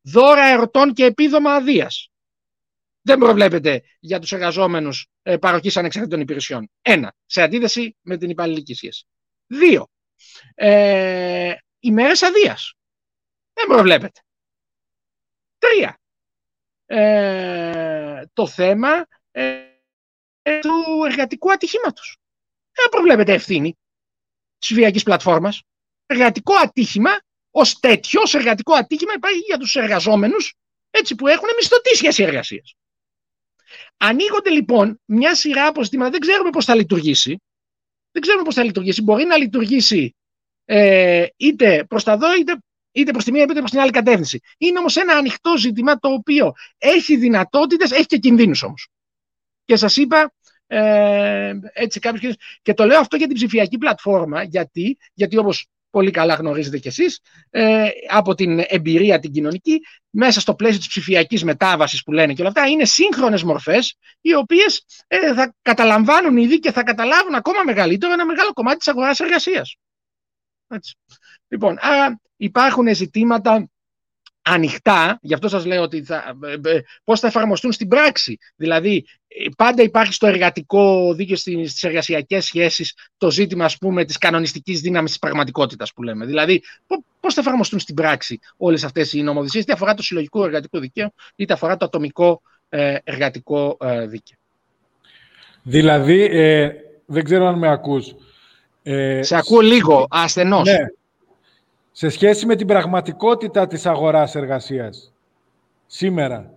δώρα 0.00 0.44
ερωτών 0.44 0.92
και 0.92 1.04
επίδομα 1.04 1.54
αδείας. 1.54 2.10
Δεν 3.00 3.18
προβλέπεται 3.18 3.82
για 4.00 4.18
τους 4.18 4.32
εργαζόμενους 4.32 5.08
ε, 5.22 5.36
παροχής 5.36 5.76
ανεξαρτήτων 5.76 6.20
υπηρεσιών. 6.20 6.70
Ένα, 6.82 7.14
σε 7.26 7.42
αντίθεση 7.42 7.96
με 8.00 8.16
την 8.16 8.30
υπαλληλική 8.30 8.74
σχέση. 8.74 9.06
Δύο, 9.46 9.88
ε, 10.54 11.52
ημέρες 11.78 12.22
αδείας. 12.22 12.76
Δεν 13.56 13.66
προβλέπεται. 13.66 14.20
Τρία, 15.58 15.98
ε, 16.86 18.22
το 18.32 18.46
θέμα 18.46 19.06
ε, 19.30 19.70
του 20.60 21.04
εργατικού 21.06 21.52
ατυχήματος. 21.52 22.18
Δεν 22.72 22.88
προβλέπεται 22.90 23.32
ευθύνη 23.32 23.76
της 24.58 24.74
βιακής 24.74 25.02
πλατφόρμας. 25.02 25.62
Εργατικό 26.06 26.54
ατύχημα 26.54 27.18
ως 27.50 27.78
τέτοιος 27.78 28.34
εργατικό 28.34 28.74
ατύχημα 28.74 29.12
υπάρχει 29.16 29.38
για 29.38 29.58
τους 29.58 29.74
εργαζόμενους 29.74 30.54
έτσι 30.90 31.14
που 31.14 31.26
έχουν 31.26 31.48
μισθωτή 31.56 31.94
σχέση 31.94 32.22
εργασίας. 32.22 32.74
Ανοίγονται 33.96 34.50
λοιπόν 34.50 35.00
μια 35.04 35.34
σειρά 35.34 35.66
από 35.66 35.82
ζητήματα, 35.82 36.10
δεν 36.10 36.20
ξέρουμε 36.20 36.50
πώς 36.50 36.64
θα 36.64 36.74
λειτουργήσει. 36.74 37.40
Δεν 38.10 38.22
ξέρουμε 38.22 38.44
πώς 38.44 38.54
θα 38.54 38.64
λειτουργήσει. 38.64 39.02
Μπορεί 39.02 39.24
να 39.24 39.36
λειτουργήσει 39.36 40.16
ε, 40.64 41.26
είτε 41.36 41.84
προς 41.84 42.04
τα 42.04 42.16
δω, 42.16 42.34
είτε, 42.34 42.58
είτε 42.96 43.10
προς 43.10 43.24
τη 43.24 43.32
μία, 43.32 43.42
είτε 43.42 43.52
προς 43.52 43.70
την 43.70 43.80
άλλη 43.80 43.90
κατεύθυνση. 43.90 44.40
Είναι 44.58 44.78
όμως 44.78 44.96
ένα 44.96 45.12
ανοιχτό 45.12 45.56
ζήτημα 45.56 45.98
το 45.98 46.08
οποίο 46.08 46.52
έχει 46.78 47.16
δυνατότητες, 47.16 47.90
έχει 47.90 48.06
και 48.06 48.18
κινδύνους 48.18 48.62
όμως. 48.62 48.88
Και 49.64 49.76
σας 49.76 49.96
είπα, 49.96 50.32
ε, 50.66 51.52
έτσι 51.72 52.00
κάποιος, 52.00 52.34
και 52.62 52.74
το 52.74 52.84
λέω 52.84 52.98
αυτό 52.98 53.16
για 53.16 53.26
την 53.26 53.36
ψηφιακή 53.36 53.78
πλατφόρμα, 53.78 54.42
γιατί, 54.42 54.98
γιατί 55.14 55.36
όπως 55.36 55.66
πολύ 55.90 56.10
καλά 56.10 56.34
γνωρίζετε 56.34 56.78
κι 56.78 56.88
εσείς, 56.88 57.20
ε, 57.50 57.88
από 58.08 58.34
την 58.34 58.64
εμπειρία 58.66 59.18
την 59.18 59.32
κοινωνική, 59.32 59.80
μέσα 60.10 60.40
στο 60.40 60.54
πλαίσιο 60.54 60.78
της 60.78 60.88
ψηφιακής 60.88 61.44
μετάβασης 61.44 62.02
που 62.02 62.12
λένε 62.12 62.32
και 62.32 62.40
όλα 62.40 62.50
αυτά, 62.50 62.66
είναι 62.66 62.84
σύγχρονες 62.84 63.42
μορφές, 63.42 63.96
οι 64.20 64.34
οποίες 64.34 64.84
ε, 65.06 65.34
θα 65.34 65.54
καταλαμβάνουν 65.62 66.36
ήδη 66.36 66.58
και 66.58 66.72
θα 66.72 66.82
καταλάβουν 66.82 67.34
ακόμα 67.34 67.62
μεγαλύτερο 67.64 68.12
ένα 68.12 68.24
μεγάλο 68.24 68.52
κομμάτι 68.52 68.76
της 68.76 68.88
αγοράς 68.88 69.20
εργασίας. 69.20 69.76
Έτσι. 70.68 70.94
Λοιπόν, 71.48 71.76
άρα 71.80 72.20
υπάρχουν 72.36 72.94
ζητήματα 72.94 73.70
ανοιχτά, 74.42 75.18
γι' 75.22 75.34
αυτό 75.34 75.48
σας 75.48 75.64
λέω 75.64 75.82
ότι 75.82 76.02
θα, 76.04 76.36
ε, 76.44 76.70
ε, 76.70 76.80
πώς 77.04 77.20
θα 77.20 77.26
εφαρμοστούν 77.26 77.72
στην 77.72 77.88
πράξη. 77.88 78.38
Δηλαδή, 78.56 79.06
ε, 79.28 79.44
πάντα 79.56 79.82
υπάρχει 79.82 80.12
στο 80.12 80.26
εργατικό 80.26 81.14
δίκαιο 81.14 81.36
στις 81.36 81.82
εργασιακές 81.82 82.44
σχέσεις 82.44 82.94
το 83.16 83.30
ζήτημα, 83.30 83.64
ας 83.64 83.78
πούμε, 83.78 84.04
της 84.04 84.18
κανονιστικής 84.18 84.80
δύναμης 84.80 85.10
της 85.10 85.18
πραγματικότητας 85.18 85.92
που 85.92 86.02
λέμε. 86.02 86.26
Δηλαδή, 86.26 86.62
πώς 87.20 87.34
θα 87.34 87.40
εφαρμοστούν 87.40 87.78
στην 87.78 87.94
πράξη 87.94 88.38
όλες 88.56 88.84
αυτές 88.84 89.12
οι 89.12 89.22
νομοθεσίες, 89.22 89.62
είτε 89.62 89.72
αφορά 89.72 89.94
το 89.94 90.02
συλλογικό 90.02 90.44
εργατικό 90.44 90.78
δικαίωμα, 90.78 91.12
είτε 91.36 91.52
αφορά 91.52 91.76
το 91.76 91.84
ατομικό 91.84 92.42
εργατικό 93.04 93.76
δίκαιο. 94.06 94.36
Δηλαδή, 95.62 96.22
ε, 96.30 96.70
δεν 97.06 97.24
ξέρω 97.24 97.46
αν 97.46 97.58
με 97.58 97.68
ακούς. 97.68 98.14
Ε, 98.82 99.22
Σε 99.22 99.36
ακούω 99.36 99.60
λίγο, 99.60 100.06
ασθενώς. 100.10 100.68
Ναι, 100.68 100.86
σε 101.98 102.08
σχέση 102.08 102.46
με 102.46 102.56
την 102.56 102.66
πραγματικότητα 102.66 103.66
της 103.66 103.86
αγοράς 103.86 104.34
εργασίας 104.34 105.12
σήμερα. 105.86 106.54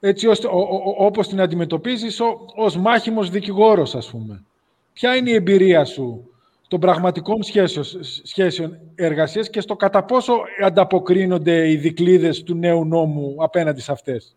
Έτσι 0.00 0.26
ώστε, 0.26 0.46
ο, 0.46 0.58
ο, 0.58 1.04
όπως 1.04 1.28
την 1.28 1.40
αντιμετωπίζεις 1.40 2.20
ο, 2.20 2.46
ως 2.54 2.76
μάχημος 2.76 3.30
δικηγόρος, 3.30 3.94
ας 3.94 4.10
πούμε. 4.10 4.44
Ποια 4.92 5.16
είναι 5.16 5.30
η 5.30 5.34
εμπειρία 5.34 5.84
σου 5.84 6.30
των 6.68 6.80
πραγματικών 6.80 7.42
σχέσεων, 7.42 7.84
σχέσεων 8.22 8.78
εργασίας 8.94 9.50
και 9.50 9.60
στο 9.60 9.76
κατά 9.76 10.04
πόσο 10.04 10.34
ανταποκρίνονται 10.64 11.70
οι 11.70 11.76
δικλείδες 11.76 12.42
του 12.42 12.54
νέου 12.54 12.84
νόμου 12.84 13.34
απέναντι 13.38 13.80
σε 13.80 13.92
αυτές; 13.92 14.36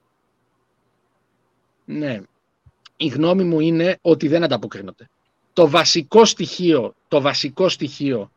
Ναι. 1.85 2.21
Η 2.97 3.07
γνώμη 3.07 3.43
μου 3.43 3.59
είναι 3.59 3.97
ότι 4.01 4.27
δεν 4.27 4.43
ανταποκρίνονται. 4.43 5.09
Το 5.53 5.69
βασικό 5.69 6.25
στοιχείο, 6.25 6.93
το 7.07 7.21
βασικό 7.21 7.69
στοιχείο 7.69 8.31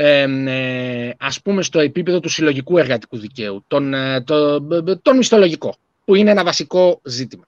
ε, 0.00 1.10
ας 1.18 1.42
πούμε 1.42 1.62
στο 1.62 1.80
επίπεδο 1.80 2.20
του 2.20 2.28
συλλογικού 2.28 2.78
εργατικού 2.78 3.18
δικαίου, 3.18 3.64
τον, 3.66 3.94
ε, 3.94 4.20
το, 4.20 4.62
τον 5.02 5.16
μισθολογικό, 5.16 5.74
που 6.04 6.14
είναι 6.14 6.30
ένα 6.30 6.44
βασικό 6.44 7.00
ζήτημα. 7.04 7.44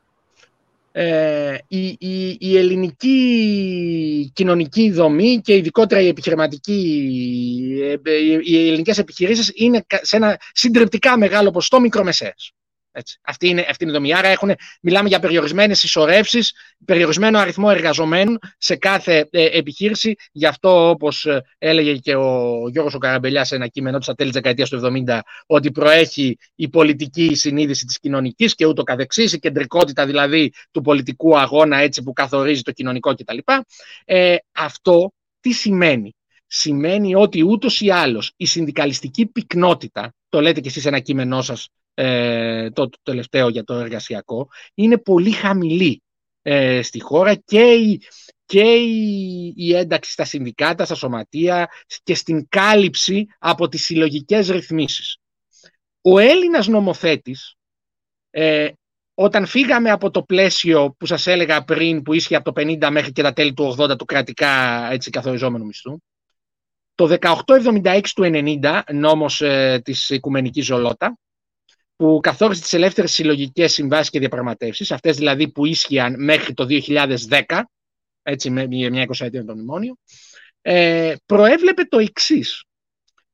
Ε, 0.92 1.57
η, 1.68 1.86
η, 1.98 2.36
η, 2.40 2.57
ελληνική 2.57 4.30
κοινωνική 4.34 4.90
δομή 4.90 5.40
και 5.44 5.57
ειδικότερα 5.57 6.01
η 6.01 6.09
επιχειρηματική, 6.09 7.18
ε, 8.03 8.12
οι 8.42 8.68
ελληνικές 8.68 8.98
επιχειρήσεις 8.98 9.53
είναι 9.55 9.84
σε 9.88 10.16
ένα 10.16 10.40
συντριπτικά 10.53 11.18
μεγάλο 11.18 11.51
ποσοστό 11.51 11.80
μικρομεσαίες. 11.80 12.53
Έτσι. 12.93 13.18
Αυτή, 13.22 13.49
είναι, 13.49 13.66
αυτή 13.68 13.84
είναι 13.84 13.93
η 13.93 13.97
δομή. 13.97 14.14
Άρα 14.14 14.28
έχουν, 14.28 14.55
μιλάμε 14.82 15.09
για 15.09 15.20
περιορισμένες 15.20 15.78
συσσωρεύσεις, 15.78 16.55
περιορισμένο 16.84 17.38
αριθμό 17.38 17.68
εργαζομένων 17.70 18.38
σε 18.59 18.76
κάθε 18.76 19.28
ε, 19.30 19.45
επιχείρηση. 19.45 20.14
Γι' 20.32 20.47
αυτό, 20.47 20.88
όπως 20.88 21.26
ε, 21.26 21.43
έλεγε 21.59 21.97
και 21.97 22.14
ο 22.14 22.68
Γιώργος 22.70 22.99
Καραμπελιάς 22.99 23.49
σε 23.49 23.55
ένα 23.55 23.66
κείμενό 23.66 23.97
του 23.97 24.03
στα 24.03 24.14
τέλη 24.14 24.30
της 24.30 24.41
δεκαετίας 24.41 24.68
του 24.68 25.05
70, 25.07 25.18
ότι 25.47 25.70
προέχει 25.70 26.38
η 26.55 26.68
πολιτική 26.68 27.34
συνείδηση 27.34 27.84
της 27.84 27.99
κοινωνικής 27.99 28.55
και 28.55 28.66
ούτω 28.66 28.82
καθεξής, 28.82 29.32
η 29.32 29.38
κεντρικότητα 29.38 30.07
δηλαδή 30.07 30.53
του 30.70 30.80
πολιτικού 30.80 31.38
αγώνα 31.38 31.76
έτσι 31.76 32.03
που 32.03 32.12
καθορίζει 32.12 32.62
το 32.62 32.72
κοινωνικό 32.72 33.14
κτλ. 33.14 33.38
Ε, 34.05 34.36
αυτό 34.53 35.12
τι 35.41 35.53
σημαίνει; 35.53 36.14
σημαίνει 36.47 37.14
ότι 37.14 37.43
ούτως 37.43 37.80
ή 37.80 37.91
άλλως 37.91 38.32
η 38.36 38.47
συνδικαλιστική 38.47 39.26
πυκνότητα, 39.26 40.14
το 40.28 40.41
λέτε 40.41 40.61
και 40.61 40.68
εσείς 40.68 40.86
ένα 40.86 40.99
κείμενό 40.99 41.43
σας 41.43 41.68
ε, 42.03 42.70
το, 42.70 42.88
το 42.88 42.98
τελευταίο 43.03 43.48
για 43.48 43.64
το 43.64 43.74
εργασιακό, 43.74 44.48
είναι 44.74 44.98
πολύ 44.98 45.30
χαμηλή 45.30 46.03
ε, 46.42 46.82
στη 46.82 47.01
χώρα 47.01 47.34
και 47.34 47.72
η, 47.72 48.03
και 48.46 48.62
η, 48.74 49.53
η 49.57 49.74
ένταξη 49.74 50.12
στα 50.12 50.24
συνδικάτα, 50.24 50.84
στα 50.84 50.94
σωματεία 50.94 51.68
και 52.03 52.14
στην 52.14 52.48
κάλυψη 52.48 53.26
από 53.38 53.68
τις 53.68 53.84
συλλογικές 53.84 54.48
ρυθμίσεις. 54.48 55.16
Ο 56.01 56.18
Έλληνας 56.18 56.66
νομοθέτης, 56.66 57.55
ε, 58.30 58.68
όταν 59.14 59.46
φύγαμε 59.46 59.90
από 59.90 60.11
το 60.11 60.22
πλαίσιο 60.22 60.94
που 60.98 61.07
σας 61.07 61.26
έλεγα 61.26 61.64
πριν, 61.64 62.03
που 62.03 62.12
ίσχυε 62.12 62.36
από 62.36 62.53
το 62.53 62.61
50 62.61 62.90
μέχρι 62.90 63.12
και 63.12 63.22
τα 63.22 63.32
τέλη 63.32 63.53
του 63.53 63.76
80 63.78 63.96
του 63.96 64.05
κρατικά 64.05 64.88
έτσι, 64.92 65.11
καθοριζόμενου 65.11 65.64
μισθού, 65.64 65.98
το 66.94 67.16
1876 67.20 68.01
του 68.14 68.30
90, 68.62 68.82
νόμος 68.92 69.40
ε, 69.40 69.80
της 69.84 70.11
Οικουμενικής 70.11 70.64
Ζολότα, 70.64 71.18
που 72.01 72.20
καθόρισε 72.22 72.61
τις 72.61 72.72
ελεύθερες 72.72 73.12
συλλογικές 73.12 73.72
συμβάσεις 73.72 74.11
και 74.11 74.18
διαπραγματεύσεις, 74.18 74.92
αυτές 74.92 75.16
δηλαδή 75.16 75.48
που 75.48 75.66
ίσχυαν 75.66 76.24
μέχρι 76.24 76.55
το 76.55 76.66
2010, 76.66 77.62
έτσι 78.22 78.51
με 78.51 78.66
μια 78.66 79.03
εικοσαετία 79.03 79.44
το 79.44 79.55
μνημόνιο, 79.55 79.96
ε, 80.61 81.14
προέβλεπε 81.26 81.84
το 81.84 81.98
εξής. 81.98 82.64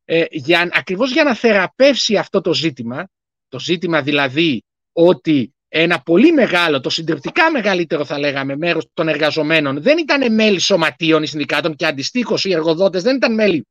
Ε, 0.04 0.24
για, 0.30 0.68
ακριβώς 0.72 1.12
για 1.12 1.24
να 1.24 1.34
θεραπεύσει 1.34 2.16
αυτό 2.16 2.40
το 2.40 2.54
ζήτημα, 2.54 3.08
το 3.48 3.58
ζήτημα 3.58 4.02
δηλαδή 4.02 4.62
ότι 4.92 5.54
ένα 5.68 6.02
πολύ 6.02 6.32
μεγάλο, 6.32 6.80
το 6.80 6.90
συντριπτικά 6.90 7.50
μεγαλύτερο 7.50 8.04
θα 8.04 8.18
λέγαμε 8.18 8.56
μέρος 8.56 8.88
των 8.94 9.08
εργαζομένων 9.08 9.82
δεν 9.82 9.98
ήταν 9.98 10.34
μέλη 10.34 10.58
σωματείων 10.58 11.22
ή 11.22 11.26
συνδικάτων 11.26 11.74
και 11.74 11.86
αντιστοίχως 11.86 12.44
οι 12.44 12.52
εργοδότες 12.52 13.02
δεν 13.02 13.16
ήταν 13.16 13.34
μέλη 13.34 13.66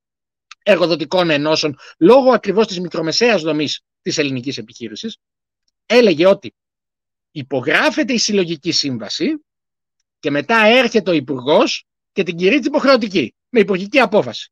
εργοδοτικών 0.63 1.29
ενώσεων 1.29 1.77
λόγω 1.99 2.31
ακριβώς 2.31 2.67
της 2.67 2.79
μικρομεσαίας 2.79 3.41
δομής 3.41 3.81
της 4.05 4.17
ελληνικής 4.17 4.57
επιχείρησης 4.57 5.17
έλεγε 5.85 6.27
ότι 6.27 6.55
υπογράφεται 7.31 8.13
η 8.13 8.17
συλλογική 8.17 8.71
σύμβαση 8.71 9.45
και 10.19 10.31
μετά 10.31 10.65
έρχεται 10.65 11.09
ο 11.09 11.13
υπουργός 11.13 11.85
και 12.11 12.23
την 12.23 12.35
κηρύττει 12.35 12.67
υποχρεωτική 12.67 13.35
με 13.49 13.59
υπουργική 13.59 13.99
απόφαση. 13.99 14.51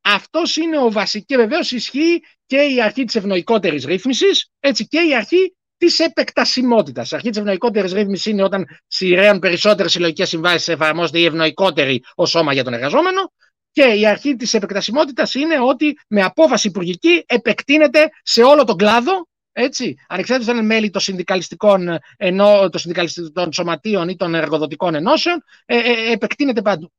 Αυτός 0.00 0.56
είναι 0.56 0.78
ο 0.78 0.90
βασικό, 0.90 1.36
βεβαίως 1.36 1.70
ισχύει 1.70 2.22
και 2.46 2.56
η 2.56 2.82
αρχή 2.82 3.04
της 3.04 3.14
ευνοϊκότερης 3.14 3.84
ρύθμισης, 3.84 4.50
έτσι 4.60 4.86
και 4.86 5.00
η 5.00 5.14
αρχή 5.14 5.56
της 5.76 5.98
επεκτασιμότητας. 5.98 7.10
Η 7.10 7.14
αρχή 7.14 7.28
της 7.28 7.38
ευνοϊκότερης 7.38 7.92
ρύθμισης 7.92 8.26
είναι 8.26 8.42
όταν 8.42 8.66
σειραίων 8.86 9.38
περισσότερες 9.38 9.92
συλλογικές 9.92 10.28
συμβάσεις 10.28 10.68
εφαρμόζεται 10.68 11.18
η 11.18 11.24
ευνοϊκότερη 11.24 12.02
ως 12.14 12.30
σώμα 12.30 12.52
για 12.52 12.64
τον 12.64 12.72
εργαζόμενο. 12.72 13.32
Και 13.74 13.82
η 13.82 14.06
αρχή 14.06 14.36
της 14.36 14.54
επεκτασιμότητας 14.54 15.34
είναι 15.34 15.60
ότι 15.60 15.98
με 16.08 16.22
απόφαση 16.22 16.68
υπουργική 16.68 17.24
επεκτείνεται 17.26 18.08
σε 18.22 18.42
όλο 18.42 18.64
τον 18.64 18.76
κλάδο 18.76 19.28
έτσι, 19.52 19.96
ανεξάρτητα 20.08 20.50
αν 20.50 20.56
είναι 20.56 20.66
μέλη 20.66 20.90
των 20.90 21.00
συνδικαλιστικών, 21.00 21.98
ενώ, 22.16 22.68
των 22.68 22.80
συνδικαλιστικών 22.80 23.52
σωματείων 23.52 24.08
ή 24.08 24.16
των 24.16 24.34
εργοδοτικών 24.34 24.94
ενώσεων, 24.94 25.44
ε, 25.64 25.76
ε, 25.76 26.12
επεκτείνεται 26.12 26.62
παντού. 26.62 26.92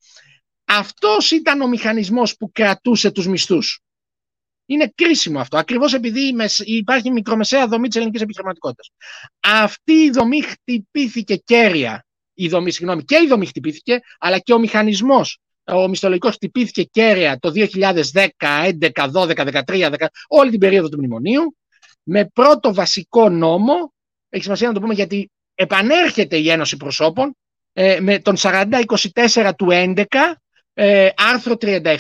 Αυτός 0.65 1.32
ήταν 1.32 1.61
ο 1.61 1.67
μηχανισμός 1.67 2.38
που 2.38 2.51
κρατούσε 2.51 3.11
τους 3.11 3.28
μισθούς. 3.28 3.80
Είναι 4.65 4.91
κρίσιμο 4.95 5.39
αυτό, 5.39 5.57
ακριβώς 5.57 5.93
επειδή 5.93 6.36
υπάρχει 6.65 7.11
μικρομεσαία 7.11 7.67
δομή 7.67 7.88
της 7.88 7.95
ελληνικής 7.95 8.21
επιχειρηματικότητας. 8.21 8.91
Αυτή 9.39 9.93
η 9.93 10.09
δομή 10.09 10.41
χτυπήθηκε 10.41 11.36
κέρια, 11.36 12.05
η 12.34 12.47
δομή, 12.47 12.71
συγγνώμη, 12.71 13.03
και 13.03 13.19
η 13.23 13.28
δομή 13.28 13.45
χτυπήθηκε, 13.45 13.99
αλλά 14.19 14.39
και 14.39 14.53
ο 14.53 14.59
μηχανισμός 14.59 15.39
ο 15.66 15.88
μισθολογικός 15.88 16.34
χτυπήθηκε 16.34 16.84
κέρια 16.84 17.38
το 17.39 17.51
2010, 17.55 17.70
2011, 18.13 19.11
12, 19.13 19.63
13, 19.66 19.89
10, 19.89 20.05
όλη 20.28 20.49
την 20.49 20.59
περίοδο 20.59 20.89
του 20.89 20.97
μνημονίου 20.97 21.55
με 22.03 22.26
πρώτο 22.26 22.74
βασικό 22.74 23.30
νόμο, 23.30 23.93
έχει 24.30 24.43
σημασία 24.43 24.68
να 24.68 24.74
το 24.74 24.80
πούμε 24.80 24.93
γιατί 24.93 25.32
επανέρχεται 25.55 26.38
η 26.38 26.49
Ένωση 26.49 26.78
Προσώπων, 26.78 27.36
ε, 27.74 27.99
με 27.99 28.20
τον 28.20 28.36
4024 28.38 29.51
του 29.57 29.68
11, 29.72 30.05
ε, 30.74 31.09
άρθρο 31.16 31.57
37, 31.61 31.95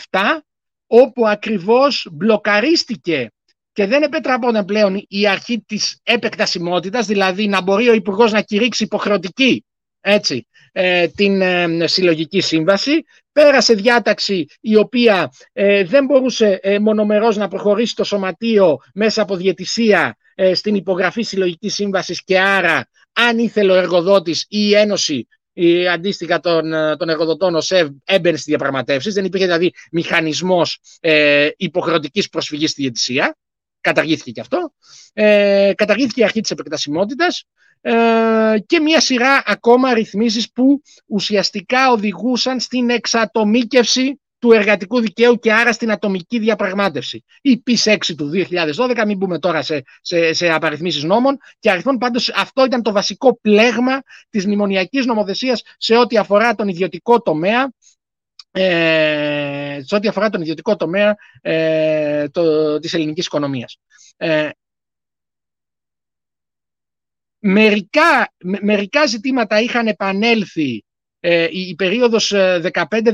όπου 0.87 1.27
ακριβώς 1.27 2.07
μπλοκαρίστηκε 2.11 3.29
και 3.73 3.85
δεν 3.85 4.03
επέτραπονταν 4.03 4.65
πλέον 4.65 5.05
η 5.07 5.27
αρχή 5.27 5.63
της 5.65 5.99
επεκτασιμότητας, 6.03 7.05
δηλαδή 7.05 7.47
να 7.47 7.61
μπορεί 7.61 7.89
ο 7.89 7.93
Υπουργός 7.93 8.31
να 8.31 8.41
κηρύξει 8.41 8.83
υποχρεωτική 8.83 9.63
έτσι, 10.07 10.47
ε, 10.71 11.07
την 11.07 11.41
ε, 11.41 11.87
συλλογική 11.87 12.41
σύμβαση. 12.41 13.03
Πέρασε 13.35 13.73
διάταξη 13.73 14.45
η 14.61 14.75
οποία 14.75 15.31
ε, 15.53 15.83
δεν 15.83 16.05
μπορούσε 16.05 16.59
μονομερός 16.81 17.37
να 17.37 17.47
προχωρήσει 17.47 17.95
το 17.95 18.03
σωματείο 18.03 18.77
μέσα 18.93 19.21
από 19.21 19.35
διαιτησία 19.35 20.17
στην 20.53 20.75
υπογραφή 20.75 21.21
συλλογικής 21.21 21.73
σύμβασης 21.73 22.23
και 22.23 22.39
άρα 22.39 22.89
αν 23.13 23.37
ήθελε 23.37 23.71
ο 23.71 23.75
εργοδότης 23.75 24.41
ή 24.41 24.67
η 24.69 24.75
ένωση 24.75 25.27
η 25.57 25.87
αντίστοιχα 25.87 26.39
των, 26.39 26.71
των 26.97 27.09
εργοδοτών 27.09 27.55
ο 27.55 27.61
ΣΕΒ 27.61 27.89
έμπαινε 28.03 28.37
στη 28.37 28.49
διαπραγματεύσεις. 28.49 29.13
Δεν 29.13 29.25
υπήρχε 29.25 29.45
δηλαδή 29.45 29.73
μηχανισμός 29.91 30.79
ε, 30.99 31.49
υποχρεωτικής 31.57 32.29
προσφυγής 32.29 32.71
στη 32.71 32.81
διαιτησία. 32.81 33.37
Καταργήθηκε 33.81 34.31
και 34.31 34.41
αυτό. 34.41 34.73
Ε, 35.13 35.71
καταργήθηκε 35.75 36.21
η 36.21 36.23
αρχή 36.23 36.41
της 36.41 36.51
επεκτασιμότητας 36.51 37.39
ε, 37.39 37.64
και 38.65 38.79
μια 38.79 38.99
σειρά 38.99 39.43
ακόμα 39.45 39.93
ρυθμίσεις 39.93 40.51
που 40.51 40.81
ουσιαστικά 41.07 41.91
οδηγούσαν 41.91 42.59
στην 42.59 42.89
εξατομίκευση 42.89 44.19
του 44.39 44.51
εργατικού 44.51 44.99
δικαίου 44.99 45.35
και 45.35 45.53
άρα 45.53 45.73
στην 45.73 45.91
ατομική 45.91 46.39
διαπραγμάτευση. 46.39 47.23
Η 47.41 47.57
ΠΙΣ 47.57 47.85
6 47.87 47.97
του 48.17 48.31
2012, 48.75 49.03
μην 49.05 49.17
μπούμε 49.17 49.39
τώρα 49.39 49.61
σε, 49.61 49.83
σε, 50.01 50.33
σε 50.33 50.49
απαριθμίσεις 50.51 51.03
νόμων 51.03 51.37
και 51.59 51.71
αριθμών, 51.71 51.97
πάντως 51.97 52.29
αυτό 52.29 52.65
ήταν 52.65 52.81
το 52.81 52.91
βασικό 52.91 53.39
πλέγμα 53.41 54.01
της 54.29 54.45
μνημονιακής 54.45 55.05
νομοθεσίας 55.05 55.61
σε 55.77 55.97
ό,τι 55.97 56.17
αφορά 56.17 56.55
τον 56.55 56.67
ιδιωτικό 56.67 57.21
τομέα 57.21 57.71
ε, 58.51 59.79
σε 59.83 59.95
ό,τι 59.95 60.07
αφορά 60.07 60.29
τον 60.29 60.41
ιδιωτικό 60.41 60.75
τομέα 60.75 61.15
ε, 61.41 62.29
το, 62.29 62.79
της 62.79 62.93
ελληνικής 62.93 63.25
οικονομίας. 63.25 63.77
Ε, 64.17 64.49
Μερικά, 67.47 68.33
μερικά 68.61 69.05
ζητήματα 69.05 69.59
είχαν 69.59 69.87
επανέλθει 69.87 70.83
ε, 71.19 71.47
η, 71.51 71.75
περίοδος 71.75 72.33
15-19 72.35 72.61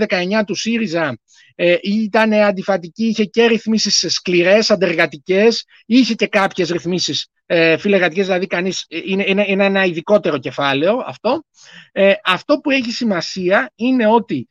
ε, 0.08 0.44
του 0.46 0.56
ΣΥΡΙΖΑ 0.56 1.18
ε, 1.56 1.76
ήταν 1.82 2.34
αντιφατική, 2.34 3.06
είχε 3.06 3.26
και 3.26 3.46
ρυθμίσεις 3.46 4.14
σκληρές, 4.14 4.72
αντεργατικές, 4.72 5.66
είχε 5.86 6.14
και 6.14 6.28
κάποιες 6.28 6.70
ρυθμίσεις 6.70 7.28
ε, 7.46 7.78
φιλεργατικές, 7.78 8.26
δηλαδή 8.26 8.48
κανείς, 8.48 8.86
είναι, 8.88 9.24
είναι, 9.28 9.46
είναι, 9.48 9.66
ένα 9.66 9.86
ειδικότερο 9.86 10.38
κεφάλαιο 10.38 11.04
αυτό. 11.06 11.44
Ε, 11.92 12.14
αυτό 12.24 12.58
που 12.58 12.72
έχει 12.72 12.92
σημασία 12.92 13.72
είναι 13.76 14.08
ότι 14.08 14.48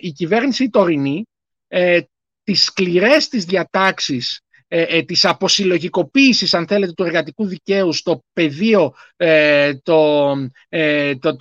η 0.00 0.10
κυβέρνηση 0.12 0.68
τωρινή 0.68 1.26
ε, 1.68 2.00
τις 2.44 2.64
σκληρές 2.64 3.28
της 3.28 3.44
διατάξεις 3.44 4.40
ε, 4.74 4.82
ε, 4.82 5.02
της 5.02 5.24
αποσυλλογικοποίησης, 5.24 6.54
αν 6.54 6.66
θέλετε, 6.66 6.92
του 6.92 7.04
εργατικού 7.04 7.46
δικαίου 7.46 7.92
στο 7.92 8.24
πεδίο 8.32 8.94
ε, 9.16 9.74
το, 9.74 10.30
ε, 10.68 11.16
το, 11.16 11.36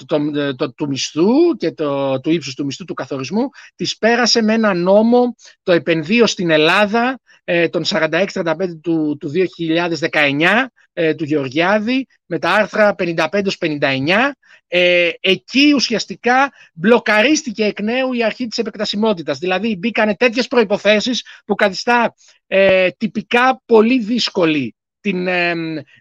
το, 0.55 0.73
του 0.73 0.87
μισθού 0.87 1.55
και 1.57 1.71
το, 1.71 2.19
του 2.19 2.31
ύψους 2.31 2.53
του 2.53 2.65
μισθού 2.65 2.85
του 2.85 2.93
καθορισμού, 2.93 3.49
της 3.75 3.97
πέρασε 3.97 4.41
με 4.41 4.53
ένα 4.53 4.73
νόμο, 4.73 5.35
το 5.63 5.71
επενδύω 5.71 6.27
στην 6.27 6.49
Ελλάδα, 6.49 7.19
ε, 7.43 7.69
τον 7.69 7.83
46-35 7.85 8.25
του, 8.81 9.17
του 9.19 9.31
2019, 9.31 10.65
ε, 10.93 11.13
του 11.13 11.23
Γεωργιάδη, 11.23 12.07
με 12.25 12.39
τα 12.39 12.49
άρθρα 12.49 12.95
55-59, 12.97 14.31
ε, 14.67 15.09
εκεί 15.19 15.71
ουσιαστικά 15.75 16.51
μπλοκαρίστηκε 16.73 17.63
εκ 17.63 17.81
νέου 17.81 18.13
η 18.13 18.23
αρχή 18.23 18.47
της 18.47 18.57
επεκτασιμότητας. 18.57 19.37
Δηλαδή 19.37 19.75
μπήκανε 19.75 20.15
τέτοιες 20.15 20.47
προϋποθέσεις 20.47 21.25
που 21.45 21.55
καθιστά 21.55 22.15
ε, 22.47 22.89
τυπικά 22.89 23.61
πολύ 23.65 23.99
δύσκολη 23.99 24.75
την 25.01 25.27
ε, 25.27 25.53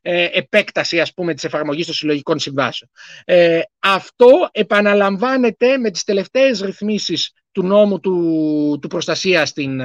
ε, 0.02 0.28
επέκταση 0.32 1.00
ας 1.00 1.14
πούμε 1.14 1.34
της 1.34 1.44
εφαρμογής 1.44 1.86
των 1.86 1.94
συλλογικών 1.94 2.38
συμβάσεων. 2.38 2.90
Ε, 3.24 3.60
αυτό 3.78 4.48
επαναλαμβάνεται 4.52 5.78
με 5.78 5.90
τις 5.90 6.04
τελευταίες 6.04 6.60
ρυθμίσεις 6.60 7.32
του 7.52 7.62
νόμου 7.62 8.00
του, 8.00 8.78
του 8.82 8.88
προστασίας 8.88 9.48
στην, 9.48 9.82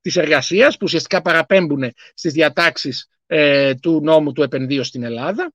της 0.00 0.16
εργασίας 0.16 0.72
που 0.72 0.82
ουσιαστικά 0.82 1.22
παραπέμπουν 1.22 1.92
στις 2.14 2.32
διατάξεις 2.32 3.08
του 3.80 4.00
νόμου 4.02 4.32
του 4.32 4.42
επενδύου 4.42 4.84
στην 4.84 5.02
Ελλάδα 5.02 5.52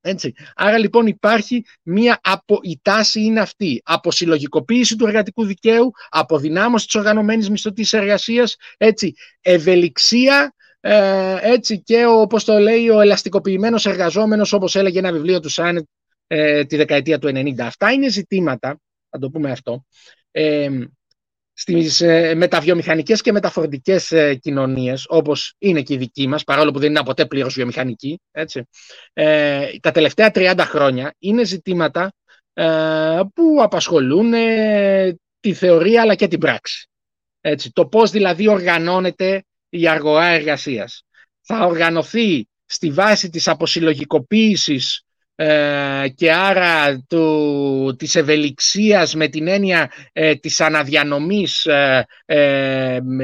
έτσι. 0.00 0.34
Άρα 0.54 0.78
λοιπόν 0.78 1.06
υπάρχει 1.06 1.64
μία 1.82 2.20
απο... 2.22 2.58
η 2.62 2.80
τάση 2.82 3.20
είναι 3.20 3.40
αυτή. 3.40 3.80
Αποσυλλογικοποίηση 3.84 4.96
του 4.96 5.06
εργατικού 5.06 5.44
δικαίου, 5.44 5.90
αποδυνάμωση 6.08 6.84
της 6.84 6.94
οργανωμένης 6.94 7.50
μισθωτής 7.50 7.92
εργασίας, 7.92 8.56
έτσι, 8.76 9.14
ευελιξία 9.40 10.52
ε, 10.80 11.36
έτσι 11.40 11.82
και 11.82 12.04
ο, 12.04 12.20
όπως 12.20 12.44
το 12.44 12.58
λέει 12.58 12.88
ο 12.88 13.00
ελαστικοποιημένος 13.00 13.86
εργαζόμενος 13.86 14.52
όπως 14.52 14.76
έλεγε 14.76 14.98
ένα 14.98 15.12
βιβλίο 15.12 15.40
του 15.40 15.48
Σάνετ 15.48 15.86
ε, 16.26 16.64
τη 16.64 16.76
δεκαετία 16.76 17.18
του 17.18 17.28
90. 17.28 17.60
Αυτά 17.60 17.92
είναι 17.92 18.08
ζητήματα, 18.08 18.80
θα 19.10 19.18
το 19.18 19.30
πούμε 19.30 19.50
αυτό, 19.50 19.84
ε, 20.30 20.68
στις 21.60 22.00
ε, 22.00 22.34
μεταβιομηχανικές 22.34 23.20
και 23.20 23.32
μεταφορτικές 23.32 24.12
ε, 24.12 24.34
κοινωνίες, 24.34 25.04
όπως 25.08 25.54
είναι 25.58 25.82
και 25.82 25.94
η 25.94 25.96
δική 25.96 26.26
μας, 26.26 26.44
παρόλο 26.44 26.70
που 26.70 26.78
δεν 26.78 26.90
είναι 26.90 27.02
ποτέ 27.04 27.26
πλήρως 27.26 27.54
βιομηχανική, 27.54 28.20
έτσι, 28.30 28.62
ε, 29.12 29.70
τα 29.80 29.90
τελευταία 29.90 30.30
30 30.34 30.54
χρόνια 30.58 31.14
είναι 31.18 31.44
ζητήματα 31.44 32.12
ε, 32.52 33.20
που 33.34 33.56
απασχολούν 33.60 34.32
τη 35.40 35.52
θεωρία 35.52 36.02
αλλά 36.02 36.14
και 36.14 36.28
την 36.28 36.38
πράξη. 36.38 36.88
Έτσι, 37.40 37.72
το 37.72 37.86
πώς 37.86 38.10
δηλαδή 38.10 38.48
οργανώνεται 38.48 39.44
η 39.68 39.88
αργοά 39.88 40.26
εργασίας. 40.26 41.02
Θα 41.40 41.66
οργανωθεί 41.66 42.48
στη 42.64 42.90
βάση 42.90 43.30
της 43.30 43.48
αποσυλλογικοποίησης 43.48 45.02
ε, 45.40 46.08
και 46.14 46.32
άρα 46.32 47.04
του, 47.08 47.94
της 47.98 48.14
ευελιξίας 48.14 49.14
με 49.14 49.28
την 49.28 49.48
έννοια 49.48 49.92
ε, 50.12 50.34
της 50.34 50.60
αναδιανομής 50.60 51.66
ε, 51.66 52.06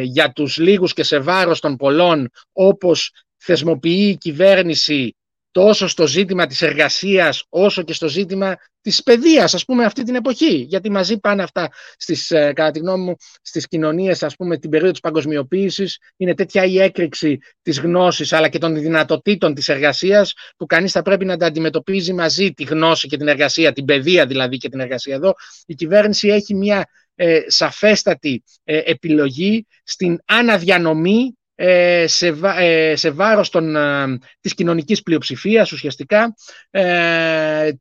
για 0.03 0.33
τους 0.33 0.57
λίγους 0.57 0.93
και 0.93 1.03
σε 1.03 1.19
βάρος 1.19 1.61
των 1.61 1.77
πολλών 1.77 2.31
όπως 2.53 3.13
θεσμοποιεί 3.37 4.09
η 4.13 4.17
κυβέρνηση 4.17 5.17
τόσο 5.51 5.89
στο 5.89 6.07
ζήτημα 6.07 6.47
της 6.47 6.63
εργασίας 6.63 7.45
όσο 7.49 7.83
και 7.83 7.93
στο 7.93 8.09
ζήτημα 8.09 8.57
της 8.85 9.03
παιδείας, 9.03 9.55
ας 9.55 9.65
πούμε, 9.65 9.85
αυτή 9.85 10.03
την 10.03 10.15
εποχή. 10.15 10.55
Γιατί 10.57 10.91
μαζί 10.91 11.19
πάνε 11.19 11.43
αυτά, 11.43 11.69
στις, 11.97 12.31
ε, 12.31 12.53
κατά 12.53 12.71
τη 12.71 12.79
γνώμη 12.79 13.05
μου, 13.05 13.17
στις 13.43 13.69
κοινωνίες, 13.69 14.23
ας 14.23 14.37
πούμε, 14.37 14.59
την 14.59 14.71
περίοδο 14.71 14.93
της 14.93 15.01
παγκοσμιοποίησης. 15.01 15.99
Είναι 16.17 16.35
τέτοια 16.35 16.65
η 16.65 16.81
έκρηξη 16.81 17.39
της 17.63 17.81
γνώσης, 17.81 18.33
αλλά 18.33 18.49
και 18.49 18.59
των 18.59 18.75
δυνατοτήτων 18.75 19.55
της 19.55 19.69
εργασίας, 19.69 20.33
που 20.57 20.67
κανείς 20.67 20.93
θα 20.93 21.03
πρέπει 21.03 21.25
να 21.25 21.37
τα 21.37 21.47
αντιμετωπίζει 21.47 22.13
μαζί 22.13 22.53
τη 22.53 22.65
γνώση 22.65 23.09
και 23.09 23.17
την 23.17 23.29
εργασία, 23.29 23.73
την 23.73 23.85
παιδεία 23.85 24.27
δηλαδή 24.27 24.57
και 24.57 24.69
την 24.69 24.81
εργασία 24.81 25.15
εδώ. 25.15 25.35
Η 25.67 25.75
κυβέρνηση 25.75 26.29
έχει 26.29 26.55
μια 26.55 26.89
ε, 27.15 27.41
σαφέστατη 27.47 28.43
ε, 28.65 28.79
επιλογή 28.85 29.67
στην 29.85 30.19
αναδιανομή 30.25 31.39
ε, 31.57 32.07
σε, 32.07 32.27
ε, 32.57 32.97
σε 32.97 33.11
βάρος 33.11 33.51
των, 33.51 33.77
ε, 33.77 34.19
της 34.41 34.55
κοινωνικής 34.55 35.03
πλειοψηφίας 35.03 35.73
ουσιαστικά, 35.73 36.35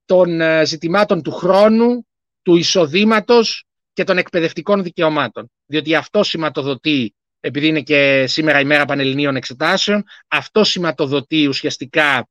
των 0.05 0.41
ζητημάτων 0.65 1.21
του 1.21 1.31
χρόνου, 1.31 2.07
του 2.41 2.55
εισοδήματος 2.55 3.65
και 3.93 4.03
των 4.03 4.17
εκπαιδευτικών 4.17 4.83
δικαιωμάτων. 4.83 5.51
Διότι 5.65 5.95
αυτό 5.95 6.23
σηματοδοτεί, 6.23 7.15
επειδή 7.39 7.67
είναι 7.67 7.81
και 7.81 8.25
σήμερα 8.27 8.59
η 8.59 8.65
μέρα 8.65 8.85
πανελληνίων 8.85 9.35
εξετάσεων, 9.35 10.03
αυτό 10.27 10.63
σηματοδοτεί 10.63 11.47
ουσιαστικά 11.47 12.27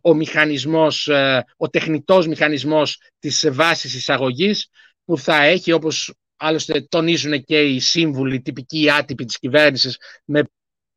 ο 0.00 0.14
μηχανισμός, 0.14 1.08
ο 1.56 1.68
τεχνητός 1.68 2.26
μηχανισμός 2.26 3.00
της 3.18 3.48
βάσης 3.50 3.94
εισαγωγής, 3.94 4.68
που 5.04 5.18
θα 5.18 5.44
έχει, 5.44 5.72
όπως 5.72 6.14
Άλλωστε 6.36 6.80
τονίζουν 6.80 7.44
και 7.44 7.60
οι 7.62 7.80
σύμβουλοι 7.80 8.40
τυπικοί 8.40 8.90
άτυποι 8.90 9.24
της 9.24 9.38
κυβέρνησης 9.38 9.96
με 10.24 10.42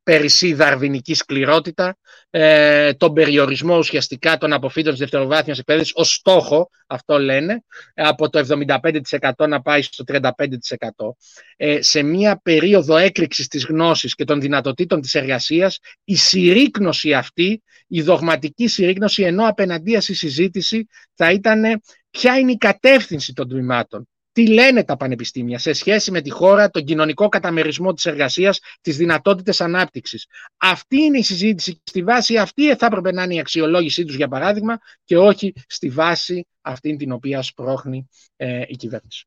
περισσή 0.09 0.53
δαρβηνική 0.53 1.13
σκληρότητα, 1.13 1.97
ε, 2.29 2.93
τον 2.93 3.13
περιορισμό 3.13 3.77
ουσιαστικά 3.77 4.37
των 4.37 4.53
αποφύτων 4.53 4.91
της 4.91 4.99
δευτεροβάθμιας 4.99 5.59
εκπαίδευσης 5.59 5.93
ως 5.95 6.13
στόχο, 6.13 6.69
αυτό 6.87 7.19
λένε, 7.19 7.63
από 7.93 8.29
το 8.29 8.39
75% 8.39 9.47
να 9.47 9.61
πάει 9.61 9.81
στο 9.81 10.03
35%. 10.03 11.15
Ε, 11.55 11.81
σε 11.81 12.01
μια 12.01 12.39
περίοδο 12.43 12.97
έκρηξης 12.97 13.47
της 13.47 13.65
γνώσης 13.65 14.15
και 14.15 14.23
των 14.23 14.41
δυνατοτήτων 14.41 15.01
της 15.01 15.15
εργασίας, 15.15 15.79
η 16.03 16.15
συρρήκνωση 16.15 17.13
αυτή, 17.13 17.63
η 17.87 18.01
δογματική 18.01 18.67
συρρήκνωση, 18.67 19.23
ενώ 19.23 19.47
απέναντίας 19.47 20.03
στη 20.03 20.13
συζήτηση 20.13 20.87
θα 21.13 21.31
ήταν 21.31 21.81
ποια 22.09 22.37
είναι 22.37 22.51
η 22.51 22.57
κατεύθυνση 22.57 23.33
των 23.33 23.49
τμήματων 23.49 24.07
τι 24.39 24.47
λένε 24.47 24.83
τα 24.83 24.97
πανεπιστήμια 24.97 25.59
σε 25.59 25.73
σχέση 25.73 26.11
με 26.11 26.21
τη 26.21 26.29
χώρα, 26.29 26.69
τον 26.69 26.83
κοινωνικό 26.83 27.29
καταμερισμό 27.29 27.93
της 27.93 28.05
εργασίας, 28.05 28.59
τις 28.81 28.97
δυνατότητες 28.97 29.61
ανάπτυξης. 29.61 30.27
Αυτή 30.57 31.01
είναι 31.01 31.17
η 31.17 31.23
συζήτηση. 31.23 31.81
Στη 31.83 32.03
βάση 32.03 32.37
αυτή 32.37 32.75
θα 32.75 32.85
έπρεπε 32.85 33.11
να 33.11 33.23
είναι 33.23 33.33
η 33.33 33.39
αξιολόγησή 33.39 34.05
τους, 34.05 34.15
για 34.15 34.27
παράδειγμα, 34.27 34.79
και 35.03 35.17
όχι 35.17 35.53
στη 35.67 35.89
βάση 35.89 36.47
αυτή 36.61 36.95
την 36.95 37.11
οποία 37.11 37.41
σπρώχνει 37.41 38.09
ε, 38.35 38.61
η 38.67 38.75
κυβέρνηση. 38.75 39.25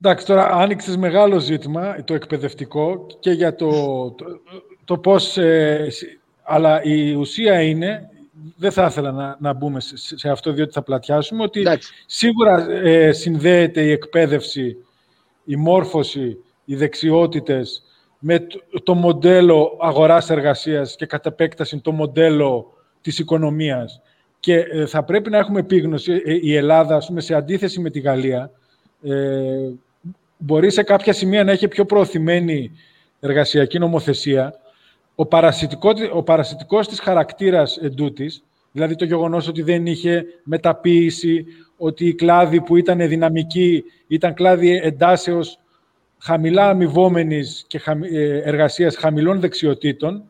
Εντάξει, 0.00 0.26
τώρα 0.26 0.46
άνοιξες 0.50 0.96
μεγάλο 0.96 1.38
ζήτημα, 1.38 2.04
το 2.04 2.14
εκπαιδευτικό, 2.14 3.06
και 3.20 3.30
για 3.30 3.54
το, 3.54 3.70
το, 4.10 4.24
το 4.84 4.98
πώς... 4.98 5.36
Ε, 5.36 5.88
αλλά 6.42 6.82
η 6.82 7.14
ουσία 7.14 7.62
είναι 7.62 8.08
δεν 8.56 8.72
θα 8.72 8.84
ήθελα 8.84 9.12
να, 9.12 9.36
να 9.40 9.52
μπούμε 9.52 9.80
σε, 9.94 10.28
αυτό, 10.28 10.52
διότι 10.52 10.72
θα 10.72 10.82
πλατιάσουμε, 10.82 11.42
ότι 11.42 11.62
σίγουρα 12.06 12.70
ε, 12.70 13.12
συνδέεται 13.12 13.82
η 13.82 13.90
εκπαίδευση, 13.90 14.76
η 15.44 15.56
μόρφωση, 15.56 16.38
οι 16.64 16.76
δεξιότητες 16.76 17.82
με 18.18 18.46
το, 18.82 18.94
μοντέλο 18.94 19.78
αγοράς-εργασίας 19.80 20.96
και 20.96 21.06
κατ' 21.06 21.26
επέκταση 21.26 21.80
το 21.80 21.92
μοντέλο 21.92 22.72
της 23.00 23.18
οικονομίας. 23.18 24.00
Και 24.40 24.54
ε, 24.54 24.86
θα 24.86 25.04
πρέπει 25.04 25.30
να 25.30 25.38
έχουμε 25.38 25.60
επίγνωση, 25.60 26.22
ε, 26.24 26.38
η 26.42 26.56
Ελλάδα, 26.56 26.96
ας 26.96 27.06
πούμε, 27.06 27.20
σε 27.20 27.34
αντίθεση 27.34 27.80
με 27.80 27.90
τη 27.90 28.00
Γαλλία, 28.00 28.50
ε, 29.02 29.70
μπορεί 30.36 30.70
σε 30.70 30.82
κάποια 30.82 31.12
σημεία 31.12 31.44
να 31.44 31.52
έχει 31.52 31.68
πιο 31.68 31.84
προωθημένη 31.84 32.70
εργασιακή 33.20 33.78
νομοθεσία, 33.78 34.54
ο, 35.14 35.26
παρασιτικό, 35.26 35.90
ο 36.12 36.22
παρασιτικός 36.22 36.88
της 36.88 37.00
χαρακτήρας 37.00 37.76
εντούτοις, 37.76 38.44
δηλαδή 38.72 38.94
το 38.94 39.04
γεγονός 39.04 39.48
ότι 39.48 39.62
δεν 39.62 39.86
είχε 39.86 40.24
μεταποίηση, 40.44 41.46
ότι 41.76 42.06
οι 42.06 42.14
κλάδοι 42.14 42.60
που 42.60 42.76
ήταν 42.76 43.08
δυναμικοί 43.08 43.84
ήταν 44.06 44.34
κλάδοι 44.34 44.80
εντάσεως 44.82 45.58
χαμηλά 46.18 46.68
αμοιβόμενης 46.68 47.64
και 47.66 47.80
ε, 48.12 48.38
εργασίας 48.38 48.96
χαμηλών 48.96 49.40
δεξιοτήτων, 49.40 50.24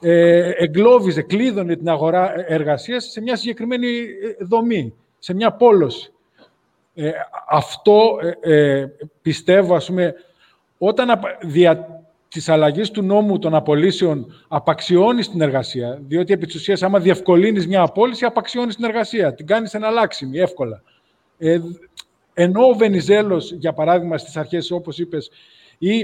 ε, 0.00 0.50
εγκλώβιζε, 0.50 1.22
κλείδωνε 1.22 1.76
την 1.76 1.88
αγορά 1.88 2.34
εργασίας 2.46 3.04
σε 3.04 3.20
μια 3.20 3.36
συγκεκριμένη 3.36 3.88
ε, 3.88 4.44
δομή, 4.44 4.94
σε 5.18 5.34
μια 5.34 5.52
πόλωση. 5.52 6.12
Ε, 6.94 7.10
αυτό 7.48 8.18
ε, 8.40 8.86
πιστεύω, 9.22 9.74
ας 9.74 9.86
πούμε, 9.86 10.14
όταν 10.78 11.20
δια, 11.40 12.02
Της 12.28 12.48
αλλαγής 12.48 12.90
του 12.90 13.02
νόμου 13.02 13.38
των 13.38 13.54
απολύσεων 13.54 14.32
απαξιώνεις 14.48 15.30
την 15.30 15.40
εργασία, 15.40 16.02
διότι 16.06 16.32
επί 16.32 16.46
της 16.46 16.54
ουσίας, 16.54 16.82
άμα 16.82 17.00
διευκολύνεις 17.00 17.66
μια 17.66 17.82
απόλυση, 17.82 18.24
απαξιώνεις 18.24 18.76
την 18.76 18.84
εργασία. 18.84 19.34
Την 19.34 19.46
κάνεις 19.46 19.74
εναλλάξιμη, 19.74 20.38
εύκολα. 20.38 20.82
Ε, 21.38 21.58
ενώ 22.34 22.68
ο 22.68 22.74
Βενιζέλος, 22.74 23.52
για 23.52 23.72
παράδειγμα, 23.72 24.18
στις 24.18 24.36
αρχές, 24.36 24.70
όπως 24.70 24.98
είπες, 24.98 25.30
η, 25.78 25.98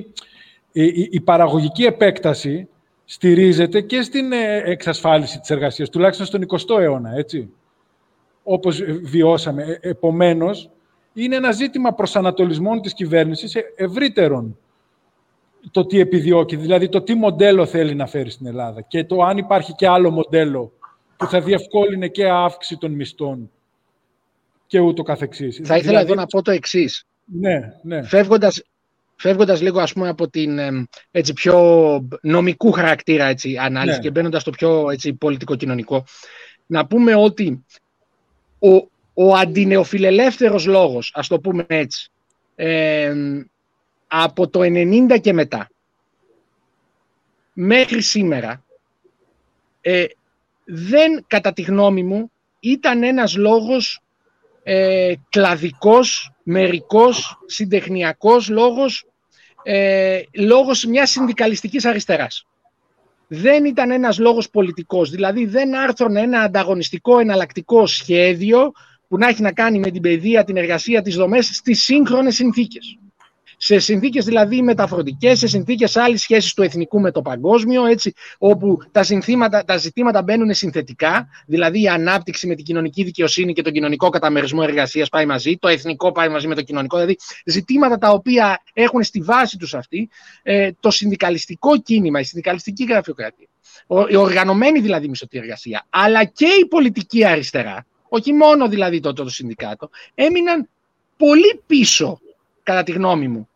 η, 0.73 1.09
η 1.11 1.21
παραγωγική 1.21 1.85
επέκταση 1.85 2.69
στηρίζεται 3.05 3.81
και 3.81 4.03
στην 4.03 4.33
ε, 4.33 4.63
εξασφάλιση 4.65 5.41
της 5.41 5.51
εργασίας, 5.51 5.89
τουλάχιστον 5.89 6.27
στον 6.27 6.47
20ο 6.49 6.81
αιώνα, 6.81 7.11
έτσι, 7.17 7.51
όπως 8.43 8.83
βιώσαμε. 9.03 9.63
Ε, 9.63 9.89
επομένως, 9.89 10.71
είναι 11.13 11.37
ένα 11.37 11.53
ζήτημα 11.53 11.93
προσανατολισμών 11.93 12.81
της 12.81 12.95
κυβέρνησης 12.95 13.55
ευρύτερων 13.77 14.59
το 15.71 15.87
τι 15.87 16.01
επιδιώκει, 16.01 16.57
δηλαδή 16.57 16.89
το 16.89 17.03
τι 17.03 17.15
μοντέλο 17.15 17.67
θέλει 17.67 17.95
να 17.95 18.07
φέρει 18.07 18.31
στην 18.31 18.47
Ελλάδα 18.47 18.81
και 18.81 19.05
το 19.05 19.23
αν 19.23 19.37
υπάρχει 19.37 19.75
και 19.75 19.89
άλλο 19.89 20.11
μοντέλο 20.11 20.73
που 21.17 21.27
θα 21.27 21.41
διευκόλυνε 21.41 22.09
και 22.09 22.29
αύξηση 22.29 22.77
των 22.77 22.93
μισθών 22.93 23.51
και 24.67 24.79
ούτω 24.81 25.03
καθεξής. 25.03 25.61
Θα 25.65 25.77
ήθελα 25.77 25.81
δηλαδή... 25.81 26.05
εδώ 26.05 26.21
να 26.21 26.27
πω 26.27 26.43
το 26.43 26.51
εξής. 26.51 27.07
Ναι, 27.25 27.73
ναι. 27.83 28.03
Φεύγοντας, 28.03 28.63
φεύγοντας 29.17 29.61
λίγο 29.61 29.81
ας 29.81 29.93
πούμε 29.93 30.09
από 30.09 30.29
την 30.29 30.59
έτσι, 31.11 31.33
πιο 31.33 31.59
νομικού 32.23 32.73
χαρακτήρα 32.73 33.25
έτσι, 33.25 33.57
ανάλυση 33.57 33.97
ναι. 33.97 34.03
και 34.03 34.11
μπαίνοντας 34.11 34.41
στο 34.41 34.51
πιο 34.51 34.91
έτσι, 34.91 35.15
πολιτικο-κοινωνικό, 35.15 36.05
να 36.67 36.87
πούμε 36.87 37.15
ότι 37.15 37.65
ο, 38.59 38.89
ο 39.15 39.35
αντινεοφιλελεύθερος 39.35 40.67
λόγος, 40.67 41.13
ας 41.15 41.29
το 41.29 41.41
πούμε 41.41 41.65
έτσι, 41.69 42.11
ε, 42.55 43.15
από 44.23 44.49
το 44.49 44.61
90 44.63 45.21
και 45.21 45.33
μετά 45.33 45.69
μέχρι 47.55 48.01
σήμερα 48.01 48.65
ε, 49.81 50.05
δεν, 50.65 51.25
κατά 51.27 51.53
τη 51.53 51.63
γνώμη 51.63 52.03
μου, 52.03 52.31
ήταν 52.61 53.03
ένας 53.03 53.37
λόγος 53.37 54.01
ε, 54.63 55.13
κλαδικός, 55.29 56.33
μερικός, 56.43 57.39
συντεχνιακός 57.47 58.49
λόγος, 58.49 59.07
ε, 59.63 60.21
λόγος 60.33 60.85
μιας 60.85 61.11
συνδικαλιστικής 61.11 61.85
αριστεράς. 61.85 62.47
Δεν 63.27 63.65
ήταν 63.65 63.91
ένας 63.91 64.19
λόγος 64.19 64.51
πολιτικός, 64.51 65.11
δηλαδή 65.11 65.47
δεν 65.47 65.75
άρθρωνε 65.75 66.21
ένα 66.21 66.41
ανταγωνιστικό 66.41 67.19
εναλλακτικό 67.19 67.87
σχέδιο 67.87 68.73
που 69.09 69.19
να 69.19 69.29
έχει 69.29 69.43
να 69.43 69.53
κάνει 69.53 69.79
με 69.79 69.91
την 69.91 70.03
παιδεία, 70.03 70.45
την 70.45 70.57
εργασία, 70.57 71.03
τις 71.03 71.17
δομές 71.17 71.47
στις 71.47 71.83
σύγχρονες 71.83 72.35
συνθήκες. 72.35 72.99
Σε 73.65 73.79
συνθήκες 73.79 74.25
δηλαδή 74.25 74.63
μεταφορτικέ, 74.63 75.35
σε 75.35 75.47
συνθήκες 75.47 75.97
άλλης 75.97 76.23
σχέσης 76.23 76.55
του 76.55 76.63
εθνικού 76.63 77.01
με 77.01 77.11
το 77.11 77.23
παγκόσμιο, 77.23 77.87
έτσι, 77.87 78.13
όπου 78.39 78.79
τα, 78.93 79.03
συνθήματα, 79.03 79.65
τα 79.65 79.77
ζητήματα 79.77 80.23
μπαίνουν 80.23 80.55
συνθετικά, 80.55 81.29
δηλαδή 81.47 81.83
η 81.83 81.89
ανάπτυξη 81.89 82.47
με 82.47 82.55
την 82.55 82.65
κοινωνική 82.65 83.05
δικαιοσύνη 83.05 83.53
και 83.53 83.63
τον 83.63 83.73
κοινωνικό 83.73 84.09
καταμερισμό 84.09 84.61
εργασίας 84.65 85.09
πάει 85.09 85.27
μαζί, 85.27 85.57
το 85.57 85.69
εθνικό 85.69 86.13
πάει 86.13 86.29
μαζί 86.29 86.49
με 86.49 86.55
το 86.55 86.63
κοινωνικό, 86.63 86.97
δηλαδή 86.97 87.17
ζητήματα 87.45 87.99
τα 87.99 88.11
οποία 88.11 88.63
έχουν 88.73 89.03
στη 89.03 89.21
βάση 89.21 89.59
τους 89.59 89.75
αυτή 89.75 90.09
ε, 90.43 90.71
το 90.81 90.91
συνδικαλιστικό 90.91 91.81
κίνημα, 91.81 92.21
η 92.21 92.25
συνδικαλιστική 92.25 92.85
γραφειοκρατία, 92.85 93.47
η 94.09 94.17
οργανωμένη 94.17 94.81
δηλαδή 94.81 95.09
μισθωτή 95.09 95.39
εργασία, 95.39 95.87
αλλά 95.91 96.25
και 96.25 96.47
η 96.63 96.67
πολιτική 96.67 97.25
αριστερά, 97.25 97.87
όχι 98.09 98.33
μόνο 98.33 98.69
δηλαδή 98.69 99.01
το, 99.01 99.13
το, 99.13 99.23
το 99.23 99.31
συνδικάτο, 99.31 99.91
έμειναν 100.15 100.69
πολύ 101.17 101.63
πίσω, 101.67 102.21
κατά 102.63 102.83
τη 102.83 102.93
γνώμη 102.93 103.29
μου. 103.29 103.49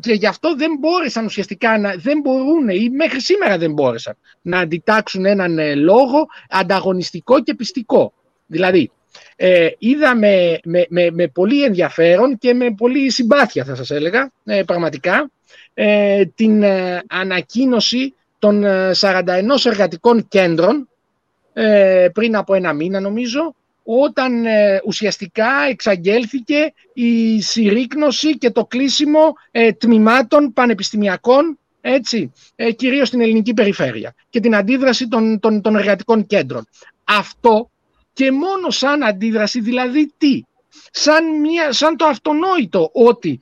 Και, 0.00 0.12
γι' 0.12 0.26
αυτό 0.26 0.56
δεν 0.56 0.76
μπόρεσαν 0.80 1.24
ουσιαστικά, 1.24 1.78
να, 1.78 1.94
δεν 1.96 2.20
μπορούν 2.20 2.68
ή 2.68 2.88
μέχρι 2.90 3.20
σήμερα 3.20 3.58
δεν 3.58 3.72
μπόρεσαν 3.72 4.16
να 4.42 4.58
αντιτάξουν 4.58 5.24
έναν 5.24 5.58
ε, 5.58 5.74
λόγο 5.74 6.26
ανταγωνιστικό 6.48 7.42
και 7.42 7.54
πιστικό. 7.54 8.12
Δηλαδή, 8.46 8.90
ε, 9.36 9.68
είδαμε 9.78 10.58
με, 10.64 10.86
με, 10.88 11.10
με, 11.10 11.28
πολύ 11.28 11.64
ενδιαφέρον 11.64 12.38
και 12.38 12.54
με 12.54 12.74
πολύ 12.74 13.10
συμπάθεια 13.10 13.64
θα 13.64 13.74
σας 13.74 13.90
έλεγα, 13.90 14.30
ε, 14.44 14.62
πραγματικά, 14.62 15.30
ε, 15.74 16.24
την 16.34 16.62
ε, 16.62 17.02
ανακοίνωση 17.08 18.14
των 18.38 18.64
41 19.00 19.22
εργατικών 19.64 20.28
κέντρων 20.28 20.88
πριν 22.12 22.36
από 22.36 22.54
ένα 22.54 22.72
μήνα 22.72 23.00
νομίζω, 23.00 23.54
όταν 23.86 24.46
ε, 24.46 24.80
ουσιαστικά 24.86 25.48
εξαγγέλθηκε 25.68 26.72
η 26.92 27.40
συρρήκνωση 27.40 28.38
και 28.38 28.50
το 28.50 28.64
κλείσιμο 28.64 29.32
ε, 29.50 29.72
τμήματων 29.72 30.52
πανεπιστημιακών, 30.52 31.58
έτσι, 31.80 32.32
ε, 32.56 32.72
κυρίως 32.72 33.08
στην 33.08 33.20
ελληνική 33.20 33.54
περιφέρεια 33.54 34.14
και 34.30 34.40
την 34.40 34.54
αντίδραση 34.54 35.08
των, 35.08 35.40
των, 35.40 35.60
των 35.60 35.76
εργατικών 35.76 36.26
κέντρων. 36.26 36.68
Αυτό 37.04 37.70
και 38.12 38.32
μόνο 38.32 38.70
σαν 38.70 39.02
αντίδραση, 39.02 39.60
δηλαδή 39.60 40.12
τι, 40.18 40.42
σαν, 40.90 41.40
μια, 41.40 41.72
σαν 41.72 41.96
το 41.96 42.04
αυτονόητο 42.04 42.90
ότι 42.92 43.40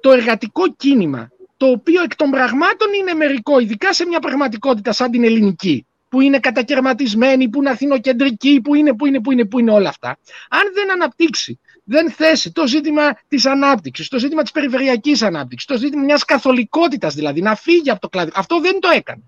το 0.00 0.12
εργατικό 0.12 0.74
κίνημα, 0.74 1.30
το 1.56 1.66
οποίο 1.66 2.02
εκ 2.02 2.16
των 2.16 2.30
πραγμάτων 2.30 2.92
είναι 2.92 3.14
μερικό, 3.14 3.58
ειδικά 3.58 3.92
σε 3.92 4.06
μια 4.06 4.18
πραγματικότητα 4.18 4.92
σαν 4.92 5.10
την 5.10 5.24
ελληνική, 5.24 5.86
που 6.10 6.20
είναι 6.20 6.38
κατακαιρματισμένη, 6.38 7.48
που 7.48 7.58
είναι 7.58 7.70
αθηνοκεντρική, 7.70 8.60
που 8.64 8.74
είναι, 8.74 8.94
που 8.94 9.06
είναι, 9.06 9.20
που 9.20 9.32
είναι, 9.32 9.44
που 9.44 9.58
είναι 9.58 9.70
όλα 9.70 9.88
αυτά. 9.88 10.18
Αν 10.48 10.60
δεν 10.74 10.90
αναπτύξει, 10.90 11.58
δεν 11.84 12.10
θέσει 12.10 12.52
το 12.52 12.66
ζήτημα 12.66 13.18
της 13.28 13.46
ανάπτυξης, 13.46 14.08
το 14.08 14.18
ζήτημα 14.18 14.42
της 14.42 14.50
περιφερειακής 14.50 15.22
ανάπτυξης, 15.22 15.68
το 15.68 15.76
ζήτημα 15.78 16.02
μιας 16.02 16.24
καθολικότητας 16.24 17.14
δηλαδή, 17.14 17.40
να 17.42 17.54
φύγει 17.54 17.90
από 17.90 18.00
το 18.00 18.08
κλάδο. 18.08 18.30
Αυτό 18.34 18.60
δεν 18.60 18.80
το 18.80 18.88
έκανε. 18.94 19.22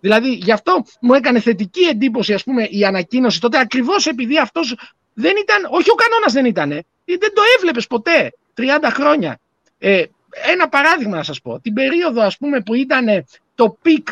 Δηλαδή, 0.00 0.32
γι' 0.32 0.52
αυτό 0.52 0.84
μου 1.00 1.14
έκανε 1.14 1.40
θετική 1.40 1.82
εντύπωση, 1.82 2.34
ας 2.34 2.44
πούμε, 2.44 2.64
η 2.70 2.84
ανακοίνωση 2.84 3.40
τότε, 3.40 3.58
ακριβώς 3.58 4.06
επειδή 4.06 4.38
αυτός 4.38 4.76
δεν 5.14 5.32
ήταν, 5.42 5.66
όχι 5.70 5.90
ο 5.90 5.94
κανόνας 5.94 6.32
δεν 6.32 6.44
ήταν, 6.44 6.68
δεν 7.04 7.32
το 7.34 7.42
έβλεπες 7.56 7.86
ποτέ 7.86 8.32
30 8.54 8.90
χρόνια. 8.90 9.40
Ε, 9.78 10.02
ένα 10.52 10.68
παράδειγμα 10.68 11.16
να 11.16 11.22
σας 11.22 11.40
πω. 11.40 11.60
Την 11.60 11.72
περίοδο 11.72 12.22
ας 12.22 12.36
πούμε 12.36 12.60
που 12.60 12.74
ήταν 12.74 13.06
το 13.58 13.76
πικ 13.82 14.08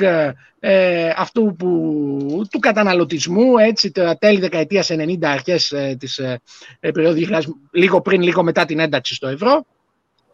ε, 0.61 1.13
αυτού 1.17 1.55
που, 1.59 2.47
του 2.51 2.59
καταναλωτισμού, 2.59 3.59
έτσι, 3.59 3.91
τα 3.91 4.17
τέλη 4.19 4.41
δεκαετίας 4.41 4.91
90, 4.91 5.25
αρχές 5.25 5.73
ε, 5.73 5.97
της 5.99 6.19
ε, 6.19 6.41
ε 6.81 6.91
περίοδου 6.91 7.21
2000, 7.31 7.41
λίγο 7.71 8.01
πριν, 8.01 8.23
λίγο 8.23 8.43
μετά 8.43 8.65
την 8.65 8.79
ένταξη 8.79 9.15
στο 9.15 9.29
ευρώ, 9.29 9.67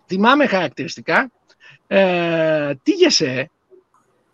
θυμάμαι 0.06 0.46
χαρακτηριστικά, 0.46 1.30
ε, 1.86 2.74
τι 2.82 2.92
γεσέ, 2.92 3.50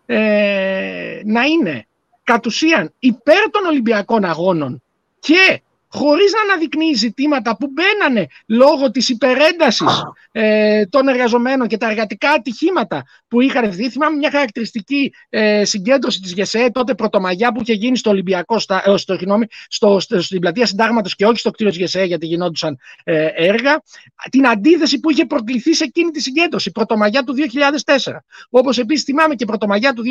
ε, 0.06 1.20
να 1.24 1.42
είναι 1.42 1.86
κατ' 2.24 2.46
ουσίαν 2.46 2.92
υπέρ 2.98 3.50
των 3.50 3.64
Ολυμπιακών 3.64 4.24
Αγώνων 4.24 4.82
και 5.18 5.62
χωρίς 5.88 6.32
να 6.32 6.52
αναδεικνύει 6.52 6.94
ζητήματα 6.94 7.56
που 7.56 7.70
μπαίνανε 7.72 8.26
λόγω 8.46 8.90
της 8.90 9.08
υπερέντασης 9.08 10.02
ε, 10.32 10.86
των 10.86 11.08
εργαζομένων 11.08 11.68
και 11.68 11.76
τα 11.76 11.90
εργατικά 11.90 12.30
ατυχήματα 12.30 13.04
που 13.28 13.40
είχαν 13.40 13.72
δει. 13.72 13.90
Θυμάμαι 13.90 14.16
μια 14.16 14.30
χαρακτηριστική 14.30 15.12
ε, 15.28 15.64
συγκέντρωση 15.64 16.20
της 16.20 16.32
ΓΕΣΕ, 16.32 16.70
τότε 16.72 16.94
πρωτομαγιά 16.94 17.52
που 17.52 17.60
είχε 17.62 17.72
γίνει 17.72 17.96
στο 17.96 18.10
Ολυμπιακό, 18.10 18.58
στα, 18.58 18.82
ε, 18.86 18.96
στο, 18.96 19.18
στο, 19.68 20.00
στο, 20.00 20.22
στην 20.22 20.40
πλατεία 20.40 20.66
Συντάγματος 20.66 21.14
και 21.14 21.26
όχι 21.26 21.38
στο 21.38 21.50
κτίριο 21.50 21.72
της 21.72 21.80
ΓΕΣΕ 21.80 22.04
γιατί 22.04 22.26
γινόντουσαν 22.26 22.78
ε, 23.04 23.26
έργα, 23.34 23.82
την 24.30 24.46
αντίθεση 24.46 25.00
που 25.00 25.10
είχε 25.10 25.24
προκληθεί 25.24 25.74
σε 25.74 25.84
εκείνη 25.84 26.10
τη 26.10 26.20
συγκέντρωση, 26.20 26.70
πρωτομαγιά 26.70 27.24
του 27.24 27.34
2004. 27.84 28.12
Όπως 28.50 28.78
επίσης 28.78 29.04
θυμάμαι 29.04 29.34
και 29.34 29.44
πρωτομαγιά 29.44 29.92
του 29.92 30.02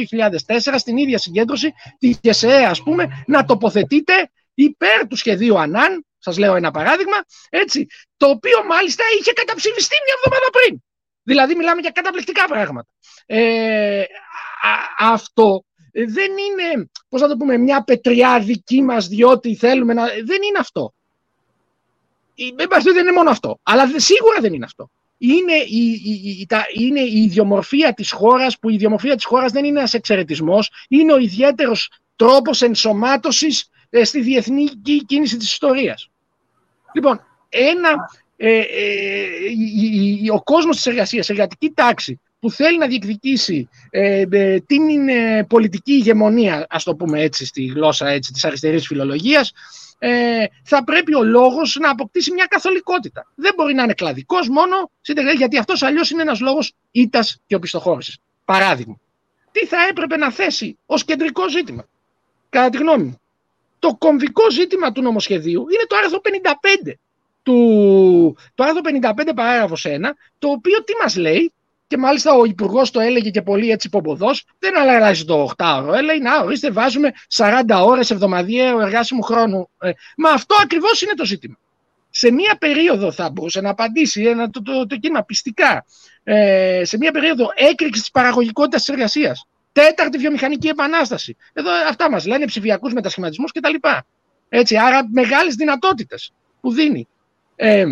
2004 0.47 0.73
στην 0.77 0.97
ίδια 0.97 1.17
συγκέντρωση 1.17 1.73
τη 1.99 2.13
ΓΕΣΕ 2.21 2.55
ας 2.55 2.83
πούμε 2.83 3.23
να 3.27 3.45
τοποθετείται 3.45 4.29
υπέρ 4.57 5.07
του 5.07 5.15
σχεδίου 5.15 5.59
ΑΝΑΝ, 5.59 6.05
σας 6.17 6.37
λέω 6.37 6.55
ένα 6.55 6.71
παράδειγμα, 6.71 7.17
έτσι, 7.49 7.87
το 8.17 8.27
οποίο 8.27 8.63
μάλιστα 8.65 9.03
είχε 9.19 9.33
καταψηφιστεί 9.33 9.95
μια 10.05 10.15
εβδομάδα 10.17 10.49
πριν. 10.51 10.81
Δηλαδή 11.23 11.55
μιλάμε 11.55 11.81
για 11.81 11.89
καταπληκτικά 11.89 12.45
πράγματα. 12.45 12.89
Ε, 13.25 14.03
αυτό 14.99 15.63
δεν 15.91 16.31
είναι, 16.31 16.89
πώς 17.09 17.21
να 17.21 17.27
το 17.27 17.37
πούμε, 17.37 17.57
μια 17.57 17.83
πετριά 17.83 18.39
δική 18.39 18.81
μας 18.81 19.07
διότι 19.07 19.55
θέλουμε 19.55 19.93
να... 19.93 20.05
Δεν 20.05 20.41
είναι 20.43 20.59
αυτό. 20.59 20.93
Δεν 22.83 22.97
είναι 22.97 23.11
μόνο 23.11 23.29
αυτό. 23.29 23.59
Αλλά 23.63 23.89
σίγουρα 23.95 24.39
δεν 24.41 24.53
είναι 24.53 24.65
αυτό. 24.65 24.89
Είναι 25.17 25.53
η, 25.53 26.01
η, 26.05 26.37
η, 26.39 26.45
τα, 26.45 26.65
είναι 26.73 26.99
η 26.99 27.21
ιδιομορφία 27.21 27.93
της 27.93 28.11
χώρας 28.11 28.59
που 28.59 28.69
η 28.69 28.73
ιδιομορφία 28.73 29.15
της 29.15 29.25
χώρας 29.25 29.51
δεν 29.51 29.65
είναι 29.65 29.79
ένας 29.79 29.93
εξαιρετισμός. 29.93 30.71
Είναι 30.87 31.13
ο 31.13 31.17
ιδιαίτερος 31.17 31.91
τρόπος 32.15 32.61
ενσωμάτωσης 32.61 33.61
ε, 33.61 33.67
στη 34.03 34.21
διεθνή 34.21 34.65
κίνηση 35.05 35.37
της 35.37 35.51
ιστορίας. 35.51 36.09
Λοιπόν, 36.93 37.21
ένα, 37.49 37.89
ε, 38.37 38.57
ε, 38.57 40.31
ο 40.33 40.43
κόσμος 40.43 40.75
της 40.75 40.85
εργασίας, 40.85 41.29
η 41.29 41.31
εργατική 41.31 41.71
τάξη 41.71 42.19
που 42.39 42.51
θέλει 42.51 42.77
να 42.77 42.87
διεκδικήσει 42.87 43.69
ε, 43.89 44.25
την 44.59 44.83
πολιτική 45.47 45.91
ηγεμονία, 45.91 46.65
ας 46.69 46.83
το 46.83 46.95
πούμε 46.95 47.21
έτσι, 47.21 47.45
στη 47.45 47.65
γλώσσα 47.65 48.07
έτσι, 48.07 48.31
της 48.31 48.45
αριστερής 48.45 48.87
φιλολογίας, 48.87 49.51
θα 50.63 50.83
πρέπει 50.83 51.15
ο 51.15 51.23
λόγος 51.23 51.77
να 51.81 51.89
αποκτήσει 51.89 52.31
μια 52.31 52.45
καθολικότητα. 52.45 53.31
Δεν 53.35 53.53
μπορεί 53.55 53.73
να 53.73 53.83
είναι 53.83 53.93
κλαδικός 53.93 54.47
μόνο, 54.49 54.91
γιατί 55.37 55.57
αυτός 55.57 55.83
αλλιώς 55.83 56.09
είναι 56.09 56.21
ένας 56.21 56.39
λόγος 56.39 56.73
ήττας 56.91 57.41
και 57.45 57.55
οπισθοχώρησης. 57.55 58.17
Παράδειγμα, 58.45 58.97
τι 59.51 59.65
θα 59.65 59.77
έπρεπε 59.89 60.17
να 60.17 60.31
θέσει 60.31 60.77
ως 60.85 61.05
κεντρικό 61.05 61.49
ζήτημα, 61.49 61.87
κατά 62.49 62.69
τη 62.69 62.77
γνώμη 62.77 63.03
μου 63.03 63.19
το 63.79 63.95
κομβικό 63.97 64.51
ζήτημα 64.51 64.91
του 64.91 65.01
νομοσχεδίου 65.01 65.61
είναι 65.61 65.85
το 65.87 65.95
άρθρο 66.03 66.21
55 66.87 66.91
του, 67.43 68.37
το 68.55 68.63
άρθρο 68.63 68.81
55 69.29 69.31
παράγραφος 69.35 69.85
1, 69.87 69.99
το 70.39 70.49
οποίο 70.49 70.83
τι 70.83 70.93
μας 71.01 71.15
λέει, 71.15 71.51
και 71.87 71.97
μάλιστα 71.97 72.33
ο 72.33 72.45
Υπουργός 72.45 72.91
το 72.91 72.99
έλεγε 72.99 73.29
και 73.29 73.41
πολύ 73.41 73.69
έτσι 73.69 73.89
πομποδός, 73.89 74.45
δεν 74.59 74.77
αλλάζει 74.77 75.25
το 75.25 75.51
8ωρο. 75.57 75.93
Έλεγε 75.93 76.21
να 76.21 76.39
ορίστε, 76.39 76.71
βάζουμε 76.71 77.11
40 77.35 77.61
ώρες 77.83 78.11
εβδομαδιαίο 78.11 78.79
εργάσιμου 78.79 79.21
χρόνου. 79.21 79.69
Ε, 79.79 79.91
μα 80.17 80.29
αυτό 80.29 80.55
ακριβώς 80.63 81.01
είναι 81.01 81.13
το 81.13 81.25
ζήτημα. 81.25 81.57
Σε 82.09 82.31
μία 82.31 82.57
περίοδο 82.57 83.11
θα 83.11 83.29
μπορούσε 83.29 83.61
να 83.61 83.69
απαντήσει 83.69 84.23
ένα, 84.23 84.49
το, 84.49 84.61
το, 84.61 84.87
το, 84.87 84.95
κίνημα 84.95 85.23
πιστικά. 85.23 85.85
Ε, 86.23 86.81
σε 86.85 86.97
μία 86.97 87.11
περίοδο 87.11 87.51
έκρηξης 87.55 88.01
της 88.01 88.11
παραγωγικότητας 88.11 88.83
της 88.83 88.93
εργασίας. 88.93 89.47
Τέταρτη 89.77 90.17
βιομηχανική 90.17 90.67
επανάσταση. 90.67 91.35
Εδώ 91.53 91.71
αυτά 91.89 92.09
μας 92.11 92.25
λένε 92.25 92.45
ψηφιακούς 92.45 92.93
μετασχηματισμούς 92.93 93.51
κτλ. 93.51 93.75
Έτσι, 94.49 94.77
άρα 94.77 95.07
μεγάλες 95.11 95.55
δυνατότητες 95.55 96.31
που 96.61 96.71
δίνει. 96.71 97.07
Ε, 97.55 97.85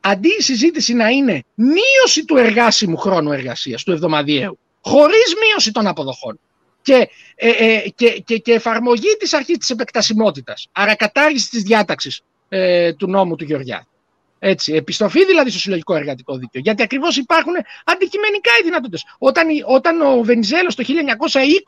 αντί 0.00 0.28
η 0.38 0.42
συζήτηση 0.42 0.94
να 0.94 1.08
είναι 1.08 1.42
μείωση 1.54 2.24
του 2.24 2.36
εργάσιμου 2.36 2.96
χρόνου 2.96 3.32
εργασίας, 3.32 3.82
του 3.82 3.92
εβδομαδιαίου, 3.92 4.58
χωρίς 4.80 5.34
μείωση 5.40 5.72
των 5.72 5.86
αποδοχών 5.86 6.40
και, 6.82 7.08
ε, 7.34 7.48
ε, 7.48 7.88
και, 7.88 8.10
και, 8.24 8.38
και 8.38 8.52
εφαρμογή 8.52 9.16
της 9.18 9.32
αρχής 9.32 9.58
της 9.58 9.70
επεκτασιμότητας, 9.70 10.68
άρα 10.72 10.94
κατάργηση 10.94 11.50
της 11.50 11.62
διάταξης 11.62 12.20
ε, 12.48 12.92
του 12.92 13.08
νόμου 13.08 13.36
του 13.36 13.44
Γεωργιάδη. 13.44 13.86
Έτσι, 14.46 14.72
επιστροφή 14.72 15.24
δηλαδή 15.24 15.50
στο 15.50 15.58
συλλογικό 15.58 15.94
εργατικό 15.94 16.36
δίκαιο. 16.36 16.60
Γιατί 16.60 16.82
ακριβώς 16.82 17.16
υπάρχουν 17.16 17.52
αντικειμενικά 17.84 18.50
οι 18.60 18.64
δυνατότητες. 18.64 19.04
Όταν, 19.18 19.46
όταν 19.66 20.00
ο 20.00 20.22
Βενιζέλος 20.22 20.74
το 20.74 20.84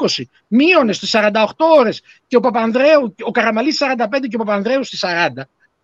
1920 0.06 0.22
μείωνε 0.46 0.92
στις 0.92 1.14
48 1.14 1.44
ώρες 1.56 2.02
και 2.26 2.36
ο 2.36 2.40
Παπανδρέου, 2.40 3.14
ο 3.22 3.30
Καραμαλής 3.30 3.78
45 3.78 4.28
και 4.28 4.36
ο 4.36 4.38
Παπανδρέου 4.38 4.84
στις 4.84 5.04
40, 5.04 5.28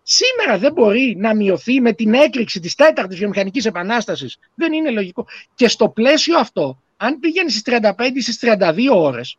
σήμερα 0.03 0.57
δεν 0.57 0.73
μπορεί 0.73 1.15
να 1.17 1.35
μειωθεί 1.35 1.81
με 1.81 1.93
την 1.93 2.13
έκρηξη 2.13 2.59
της 2.59 2.75
τέταρτης 2.75 3.17
βιομηχανικής 3.17 3.65
επανάστασης. 3.65 4.37
Δεν 4.55 4.73
είναι 4.73 4.89
λογικό. 4.89 5.25
Και 5.55 5.67
στο 5.67 5.89
πλαίσιο 5.89 6.37
αυτό, 6.37 6.81
αν 6.97 7.19
πήγαινε 7.19 7.49
στις 7.49 7.61
35 7.61 8.15
ή 8.15 8.21
στις 8.21 8.39
32 8.41 8.95
ώρες, 8.95 9.37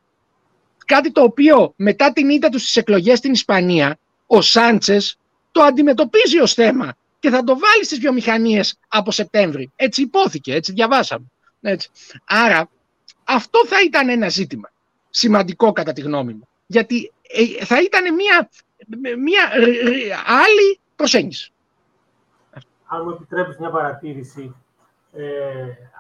κάτι 0.87 1.13
το 1.13 1.23
οποίο 1.23 1.73
μετά 1.77 2.13
την 2.13 2.29
ήττα 2.29 2.49
τους 2.49 2.63
στις 2.63 2.77
εκλογές 2.77 3.19
στην 3.19 3.33
Ισπανία, 3.33 3.99
ο 4.27 4.41
Σάντσες 4.41 5.19
το 5.53 5.63
αντιμετωπίζει 5.63 6.41
ως 6.41 6.55
θέμα 6.55 6.97
και 7.25 7.31
θα 7.31 7.45
το 7.45 7.59
βάλεις 7.59 7.87
στις 7.87 7.99
βιομηχανίες 7.99 8.79
από 8.89 9.11
Σεπτέμβρη. 9.11 9.73
Έτσι 9.77 10.03
υπόθηκε, 10.03 10.55
έτσι 10.55 10.73
διαβάσαμε. 10.73 11.25
Έτσι. 11.61 11.91
Άρα 12.25 12.69
αυτό 13.25 13.67
θα 13.67 13.77
ήταν 13.87 14.09
ένα 14.09 14.29
ζήτημα 14.29 14.71
σημαντικό 15.11 15.73
κατά 15.73 15.93
τη 15.93 16.01
γνώμη 16.01 16.33
μου. 16.33 16.49
Γιατί 16.67 17.13
ε, 17.29 17.65
θα 17.65 17.83
ήταν 17.83 18.15
μια, 18.15 18.49
μια 19.19 19.51
άλλη 20.27 20.81
προσέγγιση. 20.97 21.53
Αν 22.87 23.03
μου 23.05 23.11
επιτρέπεις 23.11 23.57
μια 23.57 23.71
παρατήρηση, 23.71 24.55
ε, 25.13 25.25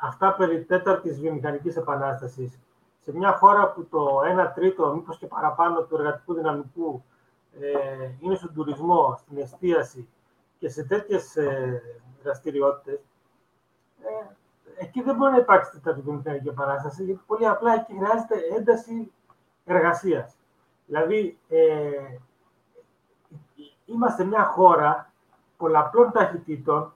αυτά 0.02 0.34
περί 0.34 0.64
τέταρτης 0.64 1.20
βιομηχανικής 1.20 1.76
επανάστασης, 1.76 2.58
σε 3.04 3.12
μια 3.16 3.32
χώρα 3.32 3.72
που 3.72 3.86
το 3.90 4.20
1 4.46 4.52
τρίτο, 4.54 4.94
μήπως 4.94 5.18
και 5.18 5.26
παραπάνω 5.26 5.82
του 5.82 5.96
εργατικού 5.96 6.34
δυναμικού 6.34 7.04
ε, 7.60 8.08
είναι 8.20 8.34
στον 8.34 8.54
τουρισμό, 8.54 9.18
στην 9.20 9.38
εστίαση 9.38 10.08
και 10.64 10.70
σε 10.70 10.84
τέτοιες 10.84 11.36
ε, 11.36 11.82
δραστηριότητες, 12.22 13.00
ε, 14.00 14.34
εκεί 14.84 15.02
δεν 15.02 15.16
μπορεί 15.16 15.32
να 15.32 15.38
υπάρξει 15.38 15.70
τέταρτη 15.70 16.00
βιομηχανική 16.00 16.48
επανάσταση, 16.48 17.04
γιατί 17.04 17.20
πολύ 17.26 17.46
απλά 17.46 17.74
εκεί 17.74 17.94
χρειάζεται 17.98 18.34
ένταση 18.56 19.12
εργασίας. 19.64 20.36
Δηλαδή, 20.86 21.38
ε, 21.48 22.18
είμαστε 23.86 24.24
μια 24.24 24.44
χώρα 24.44 25.12
πολλαπλών 25.56 26.10
ταχυτήτων 26.12 26.94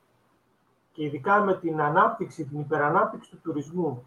και 0.92 1.04
ειδικά 1.04 1.40
με 1.40 1.54
την 1.58 1.80
ανάπτυξη, 1.80 2.44
την 2.44 2.60
υπερανάπτυξη 2.60 3.30
του 3.30 3.40
τουρισμού, 3.42 4.04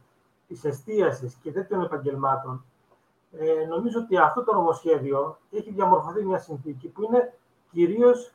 της 0.47 0.64
εστίασης 0.64 1.36
και 1.41 1.51
τέτοιων 1.51 1.84
επαγγελμάτων, 1.84 2.66
ε, 3.32 3.66
νομίζω 3.66 3.99
ότι 3.99 4.18
αυτό 4.18 4.43
το 4.43 4.53
νομοσχέδιο 4.53 5.38
έχει 5.51 5.72
διαμορφωθεί 5.72 6.26
μια 6.26 6.39
συνθήκη 6.39 6.88
που 6.88 7.03
είναι 7.03 7.34
κυρίως 7.72 8.26
ε, 8.28 8.32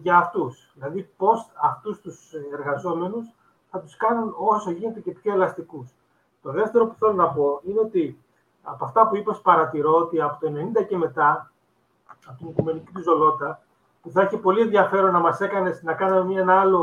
για 0.00 0.16
αυτούς. 0.16 0.70
Δηλαδή, 0.74 1.10
πώς 1.16 1.50
αυτούς 1.54 2.00
τους 2.00 2.32
εργαζόμενους 2.52 3.26
θα 3.70 3.80
τους 3.80 3.96
κάνουν 3.96 4.34
όσο 4.38 4.70
γίνεται 4.70 5.00
και 5.00 5.10
πιο 5.10 5.32
ελαστικούς. 5.32 5.94
Το 6.42 6.50
δεύτερο 6.52 6.86
που 6.86 6.94
θέλω 6.94 7.12
να 7.12 7.28
πω 7.28 7.60
είναι 7.64 7.80
ότι 7.80 8.18
από 8.62 8.84
αυτά 8.84 9.08
που 9.08 9.16
είπες 9.16 9.40
παρατηρώ 9.40 9.96
ότι 9.96 10.20
από 10.20 10.40
το 10.40 10.52
90 10.80 10.86
και 10.88 10.96
μετά, 10.96 11.50
από 12.26 12.38
την 12.38 12.48
Οικουμενική 12.48 12.92
του 12.92 13.02
Ζολότα, 13.02 13.60
που 14.02 14.10
θα 14.10 14.22
έχει 14.22 14.36
πολύ 14.36 14.60
ενδιαφέρον 14.60 15.12
να 15.12 15.18
μας 15.18 15.40
έκανε 15.40 15.80
να 15.82 15.94
κάνουμε 15.94 16.24
μια, 16.24 16.60
άλλο, 16.60 16.82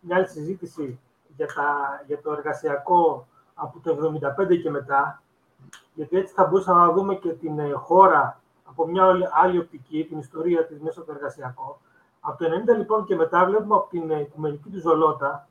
μια 0.00 0.16
άλλη 0.16 0.28
συζήτηση 0.28 1.00
για, 1.36 1.46
τα, 1.46 2.02
για 2.06 2.20
το 2.20 2.32
εργασιακό 2.32 3.26
από 3.54 3.80
το 3.82 4.12
75 4.40 4.60
και 4.62 4.70
μετά, 4.70 5.22
γιατί 5.94 6.16
έτσι 6.16 6.34
θα 6.34 6.44
μπορούσαμε 6.44 6.80
να 6.80 6.92
δούμε 6.92 7.14
και 7.14 7.32
την 7.32 7.58
ε, 7.58 7.72
χώρα 7.72 8.40
από 8.64 8.86
μια 8.86 9.04
άλλη 9.32 9.58
οπτική, 9.58 10.04
την 10.04 10.18
ιστορία 10.18 10.66
της 10.66 10.80
μέσα 10.80 11.02
στο 11.02 11.12
εργασιακό. 11.12 11.80
Από 12.20 12.44
το 12.44 12.50
90 12.72 12.76
λοιπόν 12.76 13.04
και 13.04 13.16
μετά 13.16 13.46
βλέπουμε 13.46 13.74
από 13.74 13.88
την 13.90 14.10
ε, 14.10 14.20
Οικουμενική 14.20 14.68
του 14.68 14.80
Ζολότα, 14.80 15.48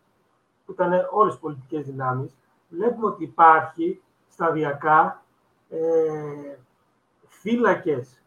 που 0.65 0.71
ήταν 0.71 1.07
όλες 1.11 1.35
οι 1.35 1.39
πολιτικές 1.39 1.85
δυνάμεις, 1.85 2.35
βλέπουμε 2.69 3.07
ότι 3.07 3.23
υπάρχει 3.23 4.01
σταδιακά 4.29 5.23
ε, 5.69 6.57
φύλακες 7.27 8.21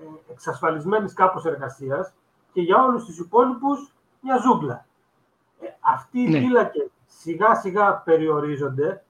ε, 0.00 0.32
εξασφαλισμένης 0.32 1.12
κάπως 1.12 1.44
εργασίας 1.44 2.14
και 2.52 2.60
για 2.60 2.84
όλους 2.84 3.04
τους 3.04 3.18
υπόλοιπους 3.18 3.92
μια 4.20 4.36
ζούγκλα. 4.36 4.86
Ε, 5.60 5.66
αυτοί 5.80 6.20
οι 6.20 6.28
ναι. 6.28 6.38
φύλακες 6.38 6.90
σιγά 7.06 7.54
σιγά 7.54 7.96
περιορίζονται 7.96 9.04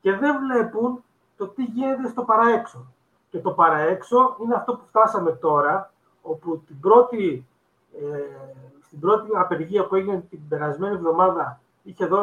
και 0.00 0.12
δεν 0.16 0.36
βλέπουν 0.38 1.02
το 1.36 1.48
τι 1.48 1.64
γίνεται 1.64 2.08
στο 2.08 2.22
παραέξω. 2.22 2.92
Και 3.30 3.38
το 3.38 3.50
παραέξω 3.50 4.36
είναι 4.40 4.54
αυτό 4.54 4.74
που 4.74 4.84
φτάσαμε 4.86 5.32
τώρα, 5.32 5.92
όπου 6.22 6.62
την 6.66 6.80
πρώτη, 6.80 7.46
ε, 7.94 8.58
στην 8.86 9.00
πρώτη 9.00 9.28
απεργία 9.34 9.86
που 9.86 9.94
έγινε 9.94 10.20
την 10.30 10.48
περασμένη 10.48 10.94
εβδομάδα 10.94 11.60
είχε 11.82 12.08
12-13 12.10 12.14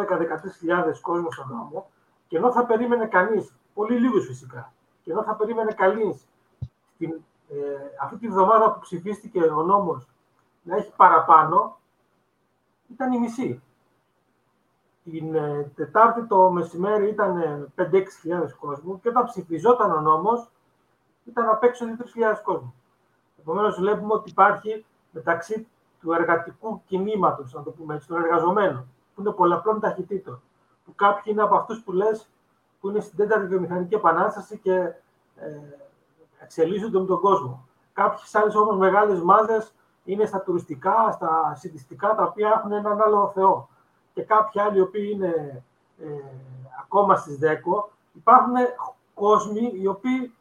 κόσμος 1.01 1.34
στον 1.34 1.47
δρόμο 1.47 1.89
και 2.28 2.38
ενώ 2.38 2.51
θα 2.51 2.66
περίμενε 2.66 3.05
κανείς, 3.05 3.53
πολύ 3.74 3.99
λίγους 3.99 4.26
φυσικά, 4.26 4.74
και 5.03 5.11
ενώ 5.11 5.24
θα 5.24 5.36
περίμενε 5.36 5.72
κανείς 5.72 6.28
την, 6.97 7.22
ε, 7.49 7.55
αυτή 8.01 8.18
τη 8.18 8.28
βδομάδα 8.28 8.72
που 8.72 8.80
ψηφίστηκε 8.80 9.43
ο 9.43 9.63
νόμος 9.63 10.07
να 10.63 10.76
έχει 10.76 10.91
παραπάνω, 10.95 11.78
ήταν 12.91 13.11
η 13.11 13.20
μισή. 13.20 13.61
Την 15.03 15.36
ε, 15.36 15.72
Τετάρτη 15.76 16.24
το 16.28 16.49
μεσημέρι 16.49 17.09
ήταν 17.09 17.68
5-6 17.76 18.03
χιλιάδες 18.22 18.55
κόσμου 18.55 18.99
και 18.99 19.09
όταν 19.09 19.26
ψηφιζόταν 19.26 19.91
ο 19.91 20.01
νόμος 20.01 20.49
ήταν 21.26 21.49
απ' 21.49 21.63
έξω 21.63 21.86
2-3 21.86 22.41
κόσμου. 22.43 22.74
Επομένως, 23.39 23.80
βλέπουμε 23.80 24.13
ότι 24.13 24.30
υπάρχει 24.30 24.86
μεταξύ 25.16 25.68
του 25.99 26.13
εργατικού 26.13 26.82
κινήματος, 26.86 27.53
να 27.53 27.63
το 27.63 27.72
πούμε 27.72 27.95
έτσι, 27.95 28.07
των 28.07 28.18
εργαζομένων, 28.24 28.88
που 29.16 29.22
είναι 29.22 29.32
πολλαπλών 29.32 29.80
ταχυτήτων. 29.80 30.41
Που 30.86 30.95
κάποιοι 30.95 31.24
είναι 31.26 31.41
από 31.41 31.55
αυτούς 31.55 31.82
που 31.84 31.91
λες 31.91 32.30
που 32.80 32.89
είναι 32.89 32.99
στην 32.99 33.18
τέταρτη 33.18 33.47
βιομηχανική 33.47 33.95
επανάσταση 33.95 34.57
και 34.57 34.74
ε, 35.36 35.59
εξελίσσονται 36.39 36.99
με 36.99 37.05
τον 37.05 37.20
κόσμο. 37.20 37.68
Κάποιες 37.93 38.36
άλλες 38.36 38.55
όμως 38.55 38.78
μεγάλες 38.78 39.22
μάζες 39.22 39.74
είναι 40.03 40.26
στα 40.26 40.41
τουριστικά, 40.41 41.11
στα 41.11 41.55
συντηστικά, 41.55 42.16
τα 42.16 42.24
οποία 42.24 42.53
έχουν 42.57 42.72
έναν 42.72 43.01
άλλο 43.01 43.32
Θεό. 43.34 43.70
Και 44.13 44.22
κάποιοι 44.24 44.61
άλλοι, 44.61 44.78
οι 44.78 44.82
οποίοι 44.82 45.09
είναι 45.13 45.63
ε, 45.99 46.05
ακόμα 46.82 47.16
στις 47.16 47.38
ΔΕΚΟ, 47.38 47.91
υπάρχουν 48.13 48.55
κόσμοι 49.13 49.72
οι 49.82 49.88
οποίοι 49.88 50.34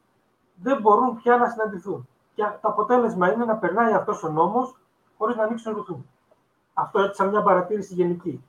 δεν 0.62 0.80
μπορούν 0.80 1.16
πια 1.16 1.36
να 1.36 1.48
συναντηθούν. 1.48 2.08
Και 2.34 2.42
το 2.60 2.68
αποτέλεσμα 2.68 3.32
είναι 3.32 3.44
να 3.44 3.56
περνάει 3.56 3.92
αυτός 3.92 4.22
ο 4.22 4.28
νόμος 4.28 4.76
χωρίς 5.18 5.36
να 5.36 5.42
ανοίξουν 5.42 5.74
ρουθούν. 5.74 6.06
Αυτό 6.74 7.00
έτσι 7.00 7.16
σαν 7.16 7.28
μια 7.28 7.42
παρατήρηση 7.42 7.94
γενική 7.94 8.42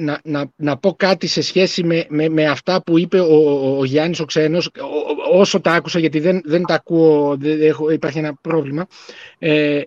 να, 0.00 0.20
να, 0.24 0.50
να 0.56 0.76
πω 0.76 0.94
κάτι 0.96 1.26
σε 1.26 1.42
σχέση 1.42 1.84
με, 1.84 2.06
με, 2.08 2.28
με 2.28 2.46
αυτά 2.46 2.82
που 2.82 2.98
είπε 2.98 3.20
ο, 3.20 3.34
ο, 3.34 3.78
ο 3.78 3.84
Γιάννης 3.84 4.20
ο 4.20 4.24
Ξένος, 4.24 4.70
όσο 5.32 5.60
τα 5.60 5.72
άκουσα 5.72 5.98
γιατί 5.98 6.20
δεν, 6.20 6.40
δεν 6.44 6.64
τα 6.64 6.74
ακούω, 6.74 7.36
δεν 7.36 7.62
έχω, 7.62 7.90
υπάρχει 7.90 8.18
ένα 8.18 8.34
πρόβλημα. 8.40 8.86
Ε, 9.38 9.82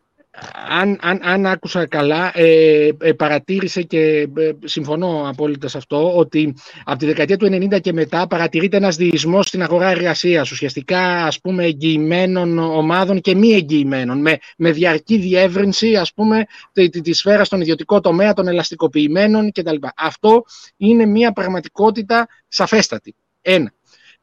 αν, 0.70 0.98
αν, 1.02 1.20
αν 1.24 1.46
άκουσα 1.46 1.86
καλά, 1.88 2.32
ε, 2.34 2.90
ε, 3.00 3.14
παρατήρησε 3.14 3.82
και 3.82 4.28
ε, 4.38 4.52
συμφωνώ 4.64 5.30
απόλυτα 5.30 5.68
σε 5.68 5.78
αυτό, 5.78 6.18
ότι 6.18 6.56
από 6.84 7.00
τη 7.00 7.06
δεκαετία 7.06 7.38
του 7.38 7.46
90 7.46 7.82
και 7.82 7.94
μετά 7.94 8.28
παρατηρείται 8.28 8.78
ένας 8.78 8.96
διεισμός 8.96 9.48
στην 9.48 9.62
αγορά 9.64 9.90
εργασίας, 9.90 10.52
ουσιαστικά 10.52 11.26
ας 11.26 11.40
πούμε 11.40 11.64
εγγυημένων 11.64 12.60
ομάδων 12.60 13.22
και 13.22 13.36
μη 13.36 13.54
εγγυημένων, 13.54 14.22
με, 14.22 14.38
με 14.58 14.72
διαρκή 14.72 15.18
διεύρυνση 15.18 15.96
ας 15.96 16.14
πούμε 16.14 16.46
τη, 16.72 16.90
τη, 16.90 17.02
τη 17.02 17.14
σφαίρα 17.14 17.44
στον 17.44 17.62
ιδιωτικό 17.62 18.00
τομέα, 18.00 18.34
των 18.34 18.48
ελαστικοποιημένων 18.48 19.52
κτλ. 19.52 19.76
Αυτό 19.96 20.44
είναι 20.78 21.06
μια 21.06 21.32
πραγματικότητα 21.32 22.28
σαφέστατη. 22.48 23.16
Ένα. 23.42 23.74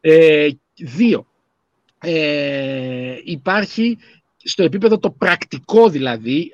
Ε, 0.00 0.48
δύο. 0.76 1.26
Ε, 2.02 3.16
υπάρχει 3.24 3.98
στο 4.44 4.62
επίπεδο 4.62 4.98
το 4.98 5.10
πρακτικό 5.10 5.88
δηλαδή, 5.88 6.52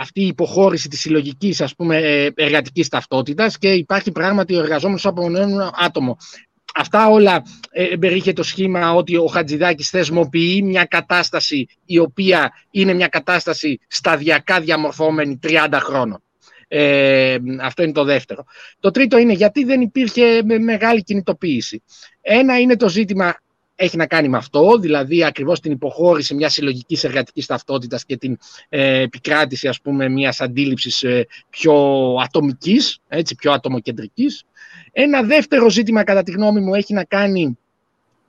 αυτή 0.00 0.20
η 0.20 0.26
υποχώρηση 0.26 0.88
της 0.88 1.00
συλλογικής 1.00 1.60
ας 1.60 1.74
πούμε 1.74 1.96
ε, 1.96 2.30
εργατικής 2.34 2.88
ταυτότητας 2.88 3.58
και 3.58 3.72
υπάρχει 3.72 4.12
πράγματι 4.12 4.54
ο 4.54 4.58
εργαζόμενος 4.58 5.06
από 5.06 5.24
ένα 5.24 5.70
άτομο. 5.74 6.16
Αυτά 6.74 7.08
όλα 7.08 7.42
ε, 7.70 7.96
περιείχε 7.96 8.32
το 8.32 8.42
σχήμα 8.42 8.94
ότι 8.94 9.16
ο 9.16 9.26
Χατζηδάκης 9.26 9.88
θεσμοποιεί 9.88 10.60
μια 10.64 10.84
κατάσταση 10.84 11.66
η 11.84 11.98
οποία 11.98 12.52
είναι 12.70 12.92
μια 12.92 13.08
κατάσταση 13.08 13.80
σταδιακά 13.88 14.60
διαμορφώμενη 14.60 15.38
30 15.42 15.68
χρόνων. 15.72 16.22
Ε, 16.68 17.36
αυτό 17.60 17.82
είναι 17.82 17.92
το 17.92 18.04
δεύτερο. 18.04 18.44
Το 18.80 18.90
τρίτο 18.90 19.18
είναι 19.18 19.32
γιατί 19.32 19.64
δεν 19.64 19.80
υπήρχε 19.80 20.42
μεγάλη 20.60 21.02
κινητοποίηση. 21.02 21.82
Ένα 22.20 22.58
είναι 22.58 22.76
το 22.76 22.88
ζήτημα 22.88 23.36
έχει 23.80 23.96
να 23.96 24.06
κάνει 24.06 24.28
με 24.28 24.36
αυτό, 24.36 24.78
δηλαδή 24.78 25.24
ακριβώς 25.24 25.60
την 25.60 25.72
υποχώρηση 25.72 26.34
μιας 26.34 26.52
συλλογικής 26.52 27.04
εργατικής 27.04 27.46
ταυτότητας 27.46 28.04
και 28.04 28.16
την 28.16 28.38
ε, 28.68 29.00
επικράτηση 29.00 29.68
ας 29.68 29.80
πούμε 29.80 30.08
μιας 30.08 30.40
αντίληψης 30.40 31.02
ε, 31.02 31.26
πιο 31.50 31.74
ατομικής, 32.22 32.98
έτσι, 33.08 33.34
πιο 33.34 33.52
ατομοκεντρικής. 33.52 34.44
Ένα 34.92 35.22
δεύτερο 35.22 35.70
ζήτημα 35.70 36.04
κατά 36.04 36.22
τη 36.22 36.30
γνώμη 36.30 36.60
μου 36.60 36.74
έχει 36.74 36.94
να 36.94 37.04
κάνει 37.04 37.58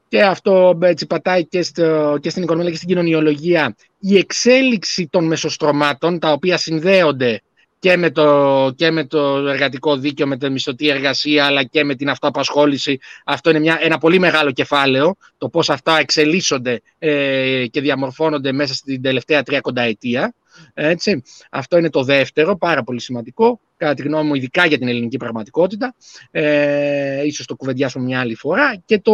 και 0.08 0.24
αυτό 0.24 0.78
έτσι, 0.82 1.06
πατάει 1.08 1.46
και, 1.46 1.62
στο, 1.62 2.18
και 2.22 2.30
στην 2.30 2.44
οικονομία 2.44 2.70
και 2.70 2.76
στην 2.76 2.88
κοινωνιολογία 2.88 3.76
η 4.00 4.18
εξέλιξη 4.18 5.08
των 5.08 5.26
μεσοστρωμάτων 5.26 6.20
τα 6.20 6.32
οποία 6.32 6.58
συνδέονται 6.58 7.42
και 7.80 7.98
με, 7.98 8.12
το, 8.12 8.72
και 8.76 8.92
με 8.92 9.06
το 9.06 9.48
εργατικό 9.48 9.98
δίκαιο, 9.98 10.28
με 10.28 10.38
τη 10.38 10.50
μισθωτή 10.50 10.88
εργασία, 10.88 11.46
αλλά 11.46 11.64
και 11.64 11.84
με 11.84 11.96
την 11.96 12.10
αυτοαπασχόληση. 12.10 13.00
Αυτό 13.26 13.50
είναι 13.50 13.60
μια, 13.60 13.78
ένα 13.82 13.98
πολύ 13.98 14.20
μεγάλο 14.20 14.52
κεφάλαιο, 14.52 15.16
το 15.38 15.50
πώς 15.50 15.70
αυτά 15.70 16.00
εξελίσσονται 16.00 16.82
ε, 17.00 17.66
και 17.72 17.82
διαμορφώνονται 17.82 18.52
μέσα 18.52 18.74
στην 18.74 19.02
τελευταία 19.02 19.44
τρία 19.44 19.60
κονταετία. 19.60 20.34
Έτσι. 20.74 21.24
Αυτό 21.52 21.78
είναι 21.78 21.90
το 21.90 22.04
δεύτερο, 22.04 22.58
πάρα 22.58 22.84
πολύ 22.84 23.00
σημαντικό, 23.00 23.60
κατά 23.78 23.94
τη 23.94 24.02
γνώμη 24.02 24.28
μου, 24.28 24.36
ειδικά 24.36 24.66
για 24.66 24.78
την 24.78 24.88
ελληνική 24.88 25.18
πραγματικότητα. 25.18 25.96
Ε, 26.32 27.26
ίσως 27.26 27.46
το 27.46 27.56
κουβεντιάσουμε 27.56 28.06
μια 28.06 28.20
άλλη 28.20 28.36
φορά. 28.36 28.82
Και 28.86 29.00
το, 29.00 29.14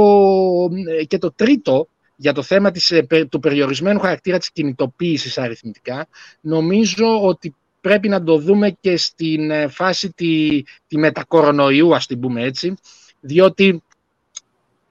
και 1.08 1.18
το 1.18 1.34
τρίτο, 1.34 1.88
για 2.16 2.34
το 2.34 2.42
θέμα 2.42 2.72
της, 2.72 2.92
ε, 2.92 3.08
του 3.30 3.40
περιορισμένου 3.40 4.00
χαρακτήρα 4.00 4.38
της 4.38 4.52
κινητοποίησης 4.52 5.38
αριθμητικά, 5.38 6.08
νομίζω 6.42 7.22
ότι 7.24 7.56
πρέπει 7.86 8.10
να 8.10 8.24
το 8.24 8.38
δούμε 8.38 8.78
και 8.82 8.98
στην 8.98 9.52
ε, 9.52 9.68
φάση 9.68 10.12
τη, 10.12 10.64
τη 10.88 10.98
μετακορονοϊού, 10.98 11.96
ας 11.96 12.06
την 12.06 12.20
πούμε 12.20 12.44
έτσι, 12.44 12.74
διότι 13.20 13.84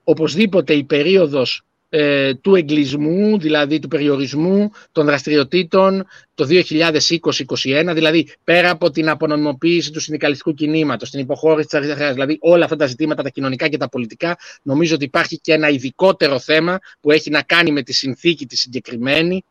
οπωσδήποτε 0.04 0.74
η 0.74 0.84
περίοδος 0.84 1.62
ε, 1.88 2.34
του 2.34 2.54
εγκλισμού, 2.54 3.38
δηλαδή 3.38 3.78
του 3.78 3.88
περιορισμού 3.88 4.70
των 4.92 5.06
δραστηριοτήτων 5.06 6.06
το 6.34 6.46
2020-2021, 6.48 7.92
δηλαδή 7.94 8.28
πέρα 8.44 8.70
από 8.70 8.90
την 8.90 9.08
απονομιμοποίηση 9.08 9.90
του 9.90 10.00
συνδικαλιστικού 10.00 10.54
κινήματος, 10.54 11.10
την 11.10 11.20
υποχώρηση 11.20 11.66
της 11.68 11.78
αριστεράς, 11.78 12.12
δηλαδή 12.12 12.38
όλα 12.40 12.64
αυτά 12.64 12.76
τα 12.76 12.86
ζητήματα, 12.86 13.22
τα 13.22 13.28
κοινωνικά 13.28 13.68
και 13.68 13.76
τα 13.76 13.88
πολιτικά, 13.88 14.36
νομίζω 14.62 14.94
ότι 14.94 15.04
υπάρχει 15.04 15.38
και 15.38 15.52
ένα 15.52 15.68
ειδικότερο 15.68 16.38
θέμα 16.38 16.78
που 17.00 17.10
έχει 17.10 17.30
να 17.30 17.42
κάνει 17.42 17.70
με 17.70 17.82
τη 17.82 17.92
συνθήκη 17.92 18.46
τη 18.46 18.56
συγκεκριμένη, 18.56 19.44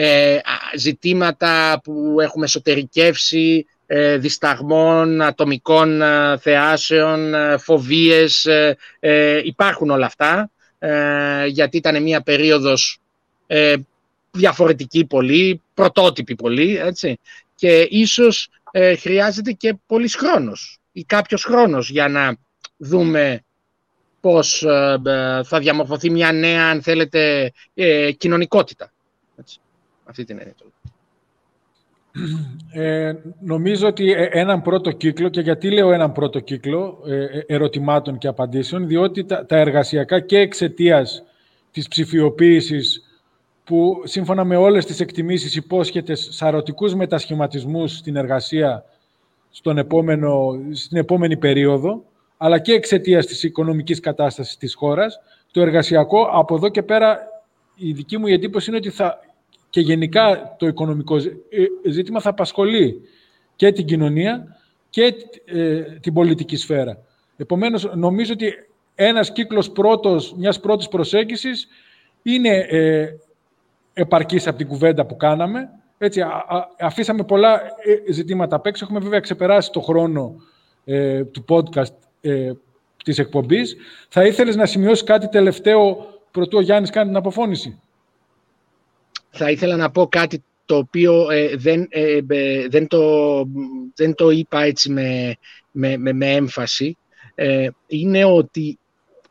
ε, 0.00 0.38
ζητήματα 0.76 1.80
που 1.84 2.16
έχουμε 2.20 2.44
εσωτερικεύσει, 2.44 3.66
ε, 3.86 4.16
δισταγμών, 4.16 5.22
ατομικών 5.22 6.02
ε, 6.02 6.38
θεάσεων, 6.38 7.34
ε, 7.34 7.58
φοβίες, 7.58 8.46
υπάρχουν 9.44 9.90
όλα 9.90 10.06
αυτά, 10.06 10.50
γιατί 11.46 11.76
ήταν 11.76 12.02
μια 12.02 12.22
περίοδος 12.22 12.98
διαφορετική 14.30 15.04
πολύ, 15.04 15.62
πρωτότυπη 15.74 16.34
πολύ, 16.34 16.76
έτσι, 16.76 17.18
και 17.54 17.86
ίσως 17.90 18.48
χρειάζεται 18.98 19.52
και 19.52 19.76
πολύς 19.86 20.16
χρόνος 20.16 20.78
ή 20.92 21.04
κάποιος 21.04 21.44
χρόνος 21.44 21.90
για 21.90 22.08
να 22.08 22.36
δούμε 22.76 23.44
πώς 24.20 24.58
θα 25.44 25.58
διαμορφωθεί 25.58 26.10
μια 26.10 26.32
νέα, 26.32 26.70
αν 26.70 26.82
θέλετε, 26.82 27.52
κοινωνικότητα. 28.16 28.92
Έτσι 29.38 29.60
αυτή 30.08 30.24
την 30.24 30.38
έννοια. 30.38 30.54
Ε, 32.72 33.12
νομίζω 33.40 33.86
ότι 33.86 34.12
ε, 34.12 34.28
έναν 34.30 34.62
πρώτο 34.62 34.90
κύκλο, 34.90 35.28
και 35.28 35.40
γιατί 35.40 35.70
λέω 35.70 35.92
έναν 35.92 36.12
πρώτο 36.12 36.40
κύκλο 36.40 37.02
ε, 37.06 37.24
ε, 37.24 37.44
ερωτημάτων 37.46 38.18
και 38.18 38.28
απαντήσεων, 38.28 38.86
διότι 38.86 39.24
τα, 39.24 39.46
τα 39.46 39.56
εργασιακά 39.56 40.20
και 40.20 40.38
εξαιτίας 40.38 41.22
της 41.70 41.88
ψηφιοποίησης 41.88 43.02
που 43.64 44.02
σύμφωνα 44.04 44.44
με 44.44 44.56
όλες 44.56 44.86
τις 44.86 45.00
εκτιμήσεις 45.00 45.56
υπόσχεται 45.56 46.14
σαρωτικούς 46.14 46.94
μετασχηματισμούς 46.94 47.96
στην 47.96 48.16
εργασία 48.16 48.84
στον 49.50 49.78
επόμενο, 49.78 50.60
στην 50.72 50.96
επόμενη 50.96 51.36
περίοδο, 51.36 52.04
αλλά 52.36 52.58
και 52.58 52.72
εξαιτίας 52.72 53.26
της 53.26 53.42
οικονομικής 53.42 54.00
κατάστασης 54.00 54.56
της 54.56 54.74
χώρας, 54.74 55.20
το 55.50 55.60
εργασιακό 55.60 56.28
από 56.32 56.54
εδώ 56.54 56.68
και 56.68 56.82
πέρα 56.82 57.18
η 57.74 57.92
δική 57.92 58.18
μου 58.18 58.26
εντύπωση 58.26 58.70
είναι 58.70 58.78
ότι 58.78 58.90
θα 58.90 59.20
και 59.70 59.80
γενικά 59.80 60.54
το 60.58 60.66
οικονομικό 60.66 61.16
ε, 61.16 61.90
ζήτημα 61.90 62.20
θα 62.20 62.30
απασχολεί 62.30 63.00
και 63.56 63.72
την 63.72 63.84
κοινωνία 63.84 64.56
και 64.90 65.14
ε, 65.44 65.80
την 65.80 66.12
πολιτική 66.12 66.56
σφαίρα. 66.56 66.98
Επομένως, 67.36 67.90
νομίζω 67.94 68.32
ότι 68.32 68.52
ένας 68.94 69.32
κύκλος 69.32 69.70
πρώτος, 69.70 70.34
μιας 70.36 70.60
πρώτης 70.60 70.88
προσέγγισης 70.88 71.68
είναι 72.22 72.66
ε, 72.68 73.08
επαρκής 73.92 74.46
από 74.46 74.58
την 74.58 74.66
κουβέντα 74.66 75.06
που 75.06 75.16
κάναμε. 75.16 75.70
Έτσι, 75.98 76.22
αφήσαμε 76.78 77.24
πολλά 77.24 77.60
ε, 77.62 78.12
ζητήματα 78.12 78.56
απ' 78.56 78.66
έξω. 78.66 78.84
Έχουμε 78.84 79.00
βέβαια 79.00 79.20
ξεπεράσει 79.20 79.70
το 79.72 79.80
χρόνο 79.80 80.34
του 81.32 81.44
podcast 81.48 81.94
ε, 82.20 82.52
της 83.04 83.18
εκπομπής. 83.18 83.76
Θα 84.08 84.24
ήθελες 84.24 84.56
να 84.56 84.66
σημειώσεις 84.66 85.04
κάτι 85.04 85.28
τελευταίο 85.28 86.06
πρωτού 86.30 86.58
ο 86.58 86.60
Γιάννης 86.60 86.90
κάνει 86.90 87.08
την 87.08 87.16
αποφώνηση; 87.16 87.80
Θα 89.30 89.50
ήθελα 89.50 89.76
να 89.76 89.90
πω 89.90 90.06
κάτι 90.06 90.42
το 90.64 90.76
οποίο 90.76 91.30
ε, 91.30 91.56
δεν, 91.56 91.86
ε, 91.90 92.20
δεν, 92.68 92.86
το, 92.86 93.44
δεν 93.94 94.14
το 94.14 94.30
είπα 94.30 94.62
έτσι 94.62 94.90
με, 94.90 95.36
με, 95.70 96.12
με, 96.12 96.34
έμφαση. 96.34 96.96
Ε, 97.34 97.68
είναι 97.86 98.24
ότι 98.24 98.78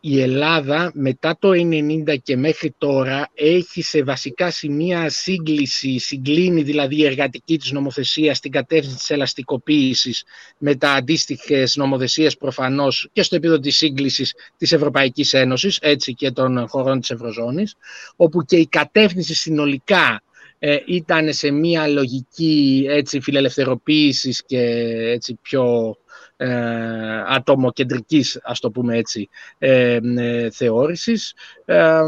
η 0.10 0.22
Ελλάδα 0.22 0.92
μετά 0.94 1.38
το 1.40 1.50
90 1.50 2.18
και 2.24 2.38
μέχρι 2.38 2.76
τώρα 2.78 3.30
έχει 3.34 3.82
σε 3.82 4.04
βασικά 4.04 4.52
σημεία 4.52 5.10
σύγκληση, 5.10 6.00
συγκλίνει 6.00 6.64
δηλαδή 6.64 6.96
η 6.96 7.06
εργατική 7.06 7.58
της 7.58 7.72
νομοθεσία 7.72 8.34
στην 8.34 8.52
κατεύθυνση 8.52 8.98
της 8.98 9.10
ελαστικοποίησης 9.10 10.24
με 10.58 10.76
τα 10.76 10.92
αντίστοιχες 10.92 11.76
νομοθεσίες 11.76 12.38
προφανώς 12.38 13.10
και 13.14 13.24
στο 13.24 13.36
επίπεδο 13.36 13.60
της 13.60 13.78
σύγκλησης 13.78 14.34
της 14.58 14.72
Ευρωπαϊκής 14.72 15.34
Ένωσης, 15.34 15.78
έτσι 15.82 16.14
και 16.14 16.32
των 16.32 16.68
χωρών 16.68 17.00
της 17.00 17.10
Ευρωζώνης, 17.10 17.76
όπου 18.16 18.46
και 18.46 18.58
η 18.58 18.68
κατεύθυνση 18.68 19.36
συνολικά 19.36 20.22
ε, 20.60 20.78
ήταν 20.86 21.34
σε 21.34 21.52
μια 21.52 21.88
λογική 21.88 22.86
έτσι, 22.90 23.20
φιλελευθεροποίησης 23.20 24.44
και 24.46 24.60
έτσι, 25.04 25.40
πιο 25.42 25.96
ε, 26.38 27.24
ατομοκεντρικής, 27.28 28.40
ας 28.44 28.60
το 28.60 28.72
πούμε 28.72 28.98
έτσι, 28.98 29.30
ε, 29.58 30.00
ε, 30.18 30.50
θεώρησης. 30.50 31.34
Ε, 31.66 32.02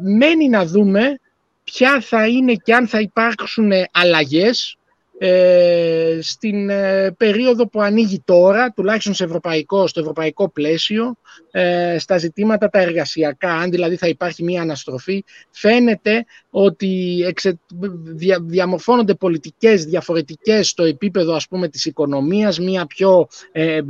μένει 0.00 0.48
να 0.48 0.66
δούμε 0.66 1.20
ποια 1.64 2.00
θα 2.00 2.26
είναι 2.26 2.54
και 2.54 2.74
αν 2.74 2.88
θα 2.88 3.00
υπάρξουν 3.00 3.70
αλλαγές 3.92 4.76
ε, 5.18 6.18
στην 6.22 6.70
ε, 6.70 7.14
περίοδο 7.16 7.68
που 7.68 7.80
ανοίγει 7.80 8.22
τώρα, 8.24 8.72
τουλάχιστον 8.72 9.14
σε 9.14 9.24
ευρωπαϊκό, 9.24 9.86
στο 9.86 10.00
ευρωπαϊκό 10.00 10.48
πλαίσιο, 10.48 11.16
ε, 11.50 11.96
στα 11.98 12.18
ζητήματα 12.18 12.68
τα 12.68 12.80
εργασιακά, 12.80 13.52
αν 13.52 13.70
δηλαδή 13.70 13.96
θα 13.96 14.06
υπάρχει 14.08 14.44
μια 14.44 14.62
αναστροφή, 14.62 15.24
φαίνεται 15.50 16.24
ότι 16.50 17.22
εξε, 17.26 17.58
δια, 18.04 18.38
διαμορφώνονται 18.42 19.14
πολιτικές 19.14 19.84
διαφορετικές 19.84 20.68
στο 20.68 20.84
επίπεδο 20.84 21.34
ας 21.34 21.48
πούμε 21.48 21.68
της 21.68 21.84
οικονομίας, 21.84 22.58
μια 22.58 22.86
πιο 22.86 23.28
ε, 23.52 23.80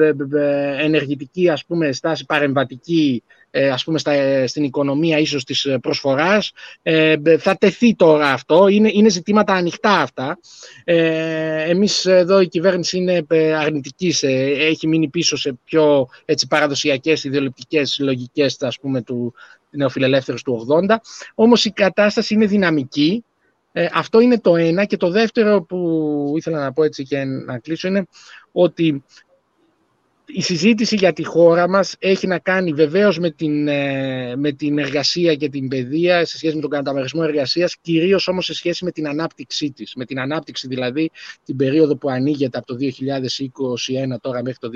ενεργητική 0.79 1.49
ας 1.49 1.65
πούμε 1.65 1.93
στάση 1.93 2.25
παρεμβατική 2.27 3.23
ε, 3.46 3.46
ας 3.65 3.85
πούμε 3.85 3.99
στα, 3.99 4.47
στην 4.47 4.65
οικονομία 4.65 5.19
ίσως 5.19 5.45
της 5.45 5.69
προσφοράς. 5.81 6.53
Ε, 6.83 7.17
θα 7.39 7.57
τεθεί 7.57 7.95
τώρα 7.95 8.33
αυτό, 8.33 8.69
είναι, 8.69 8.91
είναι 8.93 9.09
ζητήματα 9.09 9.55
ανοιχτά 9.55 10.01
αυτά. 10.01 10.39
Ε, 10.85 11.71
εμείς 11.71 12.07
εδώ 12.07 12.41
η 12.41 12.49
κυβέρνηση 12.49 12.97
είναι 12.97 13.25
ε, 13.29 13.55
αρνητική, 13.55 14.15
έχει 14.59 14.87
μείνει 14.89 15.09
πίσω 15.09 15.37
σε 15.37 15.59
πιο 15.65 16.09
έτσι, 16.25 16.47
παραδοσιακές 16.47 17.25
ιδεολειπτικές 17.25 17.99
λογικές 17.99 18.57
ας 18.61 18.79
πούμε, 18.79 19.03
του 19.03 19.35
νεοφιλελεύθερους 19.71 20.43
του 20.43 20.67
80. 20.89 20.97
Όμως 21.35 21.65
η 21.65 21.71
κατάσταση 21.71 22.35
είναι 22.35 22.47
δυναμική. 22.47 23.25
Ε, 23.73 23.89
αυτό 23.93 24.21
είναι 24.21 24.41
το 24.41 24.57
ένα 24.57 24.85
και 24.85 24.97
το 24.97 25.11
δεύτερο 25.11 25.63
που 25.63 26.33
ήθελα 26.37 26.59
να 26.59 26.73
πω 26.73 26.85
έτσι 26.85 27.03
και 27.03 27.25
να 27.25 27.59
κλείσω 27.59 27.89
είναι 27.89 28.07
ότι 28.53 29.05
η 30.27 30.43
συζήτηση 30.43 30.97
για 30.97 31.13
τη 31.13 31.25
χώρα 31.25 31.69
μας 31.69 31.95
έχει 31.99 32.27
να 32.27 32.39
κάνει 32.39 32.73
βεβαίως 32.73 33.19
με 33.19 33.31
την, 33.31 33.69
ε, 33.69 34.37
με 34.37 34.53
την 34.53 34.79
εργασία 34.79 35.35
και 35.35 35.49
την 35.49 35.69
παιδεία 35.69 36.25
σε 36.25 36.37
σχέση 36.37 36.55
με 36.55 36.61
τον 36.61 36.71
καταμερισμό 36.71 37.23
εργασίας, 37.25 37.77
κυρίως 37.81 38.29
όμως 38.29 38.45
σε 38.45 38.55
σχέση 38.55 38.85
με 38.85 38.91
την 38.91 39.09
ανάπτυξή 39.09 39.71
της. 39.71 39.95
Με 39.95 40.05
την 40.05 40.21
ανάπτυξη 40.21 40.69
δηλαδή 40.69 41.11
την 41.45 41.57
περίοδο 41.57 41.97
που 41.97 42.11
ανοίγεται 42.11 42.59
από 42.59 42.67
το 42.67 42.77
2021 42.77 44.17
τώρα 44.21 44.43
μέχρι 44.43 44.59
το 44.59 44.71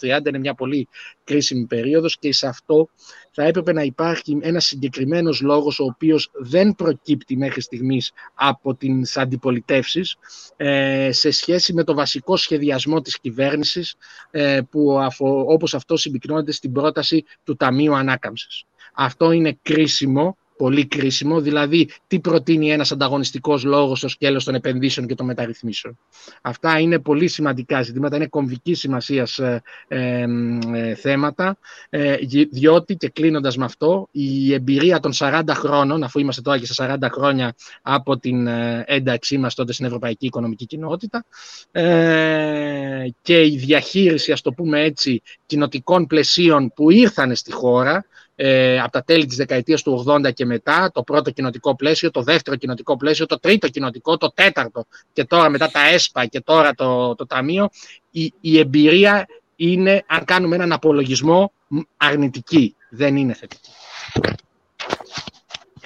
2030 0.00 0.28
είναι 0.28 0.38
μια 0.38 0.54
πολύ 0.54 0.88
κρίσιμη 1.24 1.66
περίοδος 1.66 2.18
και 2.18 2.32
σε 2.32 2.46
αυτό 2.46 2.88
θα 3.34 3.44
έπρεπε 3.44 3.72
να 3.72 3.82
υπάρχει 3.82 4.38
ένας 4.42 4.64
συγκεκριμένος 4.64 5.40
λόγος 5.40 5.80
ο 5.80 5.84
οποίος 5.84 6.30
δεν 6.32 6.74
προκύπτει 6.74 7.36
μέχρι 7.36 7.60
στιγμής 7.60 8.12
από 8.34 8.74
τις 8.74 9.16
αντιπολιτεύσεις 9.16 10.16
ε, 10.56 11.12
σε 11.12 11.30
σχέση 11.30 11.72
με 11.72 11.84
το 11.84 11.94
βασικό 11.94 12.36
σχεδιασμό 12.36 13.00
της 13.00 13.18
κυβέρνησης 13.18 13.94
ε, 14.30 14.60
που 14.70 14.98
όπως 15.46 15.74
αυτό 15.74 15.96
συμπυκνώνεται 15.96 16.52
στην 16.52 16.72
πρόταση 16.72 17.24
του 17.44 17.56
Ταμείου 17.56 17.94
Ανάκαμψης. 17.94 18.64
Αυτό 18.94 19.30
είναι 19.30 19.58
κρίσιμο 19.62 20.36
πολύ 20.56 20.86
κρίσιμο, 20.86 21.40
δηλαδή 21.40 21.88
τι 22.06 22.20
προτείνει 22.20 22.70
ένας 22.70 22.92
ανταγωνιστικός 22.92 23.64
λόγος 23.64 23.98
στο 23.98 24.08
σκέλος 24.08 24.44
των 24.44 24.54
επενδύσεων 24.54 25.06
και 25.06 25.14
των 25.14 25.26
μεταρρυθμίσεων. 25.26 25.98
Αυτά 26.42 26.78
είναι 26.78 26.98
πολύ 26.98 27.28
σημαντικά 27.28 27.82
ζητήματα, 27.82 28.16
είναι 28.16 28.26
κομβική 28.26 28.74
σημασίας 28.74 29.38
ε, 29.38 29.62
ε, 29.88 30.24
ε, 30.74 30.94
θέματα, 30.94 31.58
ε, 31.90 32.16
διότι 32.50 32.96
και 32.96 33.08
κλείνοντας 33.08 33.56
με 33.56 33.64
αυτό, 33.64 34.08
η 34.10 34.52
εμπειρία 34.52 35.00
των 35.00 35.12
40 35.14 35.42
χρόνων, 35.50 36.02
αφού 36.02 36.18
είμαστε 36.18 36.42
τώρα 36.42 36.58
και 36.58 36.66
σε 36.66 36.74
40 37.00 37.08
χρόνια 37.12 37.54
από 37.82 38.18
την 38.18 38.46
ε, 38.46 38.84
ένταξή 38.86 39.38
μας 39.38 39.54
τότε 39.54 39.72
στην 39.72 39.86
Ευρωπαϊκή 39.86 40.26
Οικονομική 40.26 40.66
Κοινότητα, 40.66 41.24
και 43.22 43.44
η 43.44 43.56
διαχείριση, 43.56 44.32
ας 44.32 44.40
το 44.40 44.52
πούμε 44.52 44.82
έτσι, 44.82 45.22
κοινοτικών 45.46 46.06
πλαισίων 46.06 46.72
που 46.74 46.90
ήρθαν 46.90 47.34
στη 47.34 47.52
χώρα, 47.52 48.06
ε, 48.36 48.80
από 48.80 48.90
τα 48.90 49.02
τέλη 49.02 49.26
της 49.26 49.36
δεκαετίας 49.36 49.82
του 49.82 50.04
80 50.08 50.32
και 50.34 50.44
μετά, 50.44 50.90
το 50.92 51.02
πρώτο 51.02 51.30
κοινοτικό 51.30 51.76
πλαίσιο, 51.76 52.10
το 52.10 52.22
δεύτερο 52.22 52.56
κοινοτικό 52.56 52.96
πλαίσιο, 52.96 53.26
το 53.26 53.40
τρίτο 53.40 53.68
κοινοτικό, 53.68 54.16
το 54.16 54.32
τέταρτο 54.32 54.84
και 55.12 55.24
τώρα 55.24 55.48
μετά 55.48 55.70
τα 55.70 55.80
ΕΣΠΑ 55.86 56.26
και 56.26 56.40
τώρα 56.40 56.74
το, 56.74 57.14
το 57.14 57.26
Ταμείο, 57.26 57.68
η, 58.10 58.32
η 58.40 58.58
εμπειρία 58.58 59.26
είναι, 59.56 60.04
αν 60.06 60.24
κάνουμε 60.24 60.54
έναν 60.54 60.72
απολογισμό, 60.72 61.52
αρνητική, 61.96 62.76
δεν 62.88 63.16
είναι 63.16 63.34
θετική. 63.34 63.70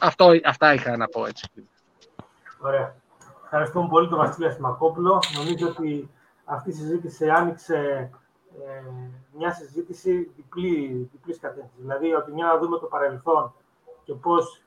αυτό, 0.00 0.30
αυτά 0.44 0.74
είχα 0.74 0.96
να 0.96 1.06
πω 1.06 1.26
έτσι. 1.26 1.50
Ωραία. 2.58 2.94
Ευχαριστούμε 3.44 3.88
πολύ 3.88 4.08
τον 4.08 4.18
Βασίλη 4.18 4.46
Ασημακόπουλο. 4.46 5.22
Νομίζω 5.36 5.68
ότι 5.68 6.10
αυτή 6.44 6.70
η 6.70 6.72
συζήτηση 6.72 7.28
άνοιξε 7.28 8.10
ε, 8.66 8.90
μια 9.32 9.52
συζήτηση 9.52 10.30
διπλή, 10.36 11.08
διπλής 11.12 11.38
κατεύθυνσης. 11.38 11.80
Δηλαδή, 11.80 12.14
ότι 12.14 12.32
μια 12.32 12.46
να 12.46 12.58
δούμε 12.58 12.78
το 12.78 12.86
παρελθόν 12.86 13.52
και 14.04 14.14
πώς 14.14 14.62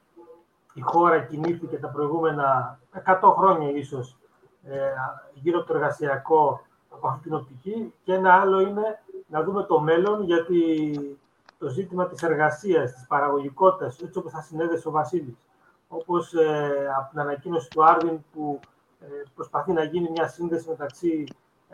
η 0.73 0.81
χώρα 0.81 1.19
κινήθηκε 1.19 1.77
τα 1.77 1.87
προηγούμενα 1.87 2.79
100 3.05 3.33
χρόνια 3.37 3.69
ίσως 3.69 4.17
ε, 4.63 4.93
γύρω 5.33 5.59
από 5.59 5.67
το 5.67 5.73
εργασιακό 5.73 6.61
από 6.89 7.07
αυτή 7.07 7.23
την 7.23 7.33
οπτική 7.33 7.93
και 8.03 8.13
ένα 8.13 8.33
άλλο 8.33 8.59
είναι 8.59 8.99
να 9.27 9.43
δούμε 9.43 9.63
το 9.63 9.79
μέλλον 9.79 10.23
γιατί 10.23 11.17
το 11.57 11.67
ζήτημα 11.67 12.07
της 12.07 12.23
εργασίας, 12.23 12.93
της 12.93 13.07
παραγωγικότητας, 13.07 14.01
έτσι 14.01 14.17
όπως 14.17 14.31
θα 14.31 14.41
συνέδεσε 14.41 14.87
ο 14.87 14.91
Βασίλης, 14.91 15.47
όπως 15.87 16.33
ε, 16.33 16.93
από 16.97 17.09
την 17.09 17.19
ανακοίνωση 17.19 17.69
του 17.69 17.85
Άρβιν 17.85 18.19
που 18.33 18.59
ε, 18.99 19.05
προσπαθεί 19.35 19.71
να 19.71 19.83
γίνει 19.83 20.09
μια 20.09 20.27
σύνδεση 20.27 20.69
μεταξύ 20.69 21.23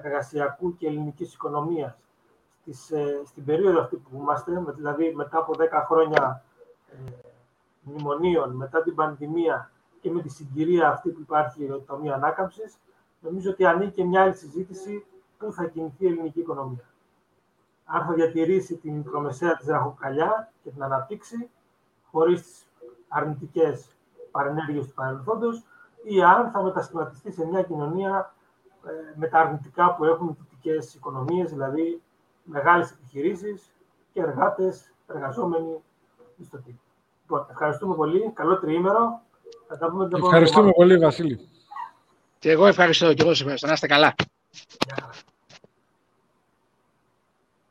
εργασιακού 0.02 0.78
και 0.78 0.88
ελληνικής 0.88 1.34
οικονομίας 1.34 1.98
στις, 2.62 2.92
ε, 2.92 3.22
στην 3.26 3.46
περίοδο 3.46 3.80
αυτή 3.80 3.96
που 3.96 4.10
είμαστε, 4.14 4.64
δηλαδή 4.76 5.14
μετά 5.16 5.38
από 5.38 5.54
10 5.58 5.86
χρόνια 5.86 6.44
ε, 6.92 7.12
μνημονίων, 7.82 8.56
μετά 8.56 8.84
την 8.84 8.96
πανδημία 8.96 9.72
και 10.00 10.12
με 10.12 10.22
τη 10.22 10.30
συγκυρία 10.30 10.90
αυτή 10.90 11.10
που 11.10 11.20
υπάρχει 11.22 11.68
το 11.68 11.80
Ταμείο 11.80 12.14
Ανάκαμψης, 12.14 12.78
νομίζω 13.20 13.52
ότι 13.52 13.66
ανήκει 13.66 13.92
και 13.92 14.04
μια 14.04 14.22
άλλη 14.22 14.36
συζήτηση 14.36 15.06
πού 15.38 15.52
θα 15.52 15.66
κινηθεί 15.66 16.04
η 16.04 16.08
ελληνική 16.08 16.40
οικονομία. 16.40 16.84
Αν 17.86 18.06
θα 18.06 18.14
διατηρήσει 18.14 18.76
την 18.76 18.94
μικρομεσαία 18.94 19.56
της 19.56 19.68
ραχοκαλιά 19.68 20.52
και 20.64 20.70
την 20.70 20.84
αναπτύξει, 20.84 21.50
χωρίς 22.12 22.42
τις 22.42 22.68
αρνητικές 23.08 23.96
παρενέργειες 24.32 24.88
του 24.88 24.94
παρελθόντος, 24.94 25.64
ή 26.04 26.24
αν 26.24 26.52
θα 26.52 26.64
μετασχηματιστεί 26.64 27.32
σε 27.32 27.46
μια 27.46 27.64
κοινωνία 27.64 28.20
ε, 28.20 28.37
με 29.16 29.28
τα 29.28 29.40
αρνητικά 29.40 29.96
που 29.96 30.06
έχουν 30.06 30.28
οι 30.28 30.36
δυτικέ 30.40 30.96
οικονομίες, 30.96 31.52
δηλαδή 31.52 32.02
μεγάλες 32.44 32.92
επιχειρήσεις 32.92 33.72
και 34.14 34.22
εργάτες, 34.22 34.92
εργαζόμενοι 35.08 35.84
μισθωτοί. 36.36 36.80
Λοιπόν, 37.22 37.48
ευχαριστούμε 37.50 37.96
πολύ. 37.96 38.32
Καλό 38.34 38.60
τριήμερο. 38.60 39.22
Θα 39.68 39.78
τα 39.78 39.90
πούμε 39.90 40.08
την 40.08 40.18
Ευχαριστούμε 40.18 40.72
πολύ, 40.72 40.98
Βασίλη. 40.98 41.40
Και 42.40 42.52
εγώ 42.52 42.66
ευχαριστώ. 42.66 43.14
Και 43.14 43.22
εγώ 43.22 43.34
σε 43.34 43.42
ευχαριστώ. 43.42 43.68
Να 43.68 43.74
είστε 43.74 43.88
καλά. 43.88 44.16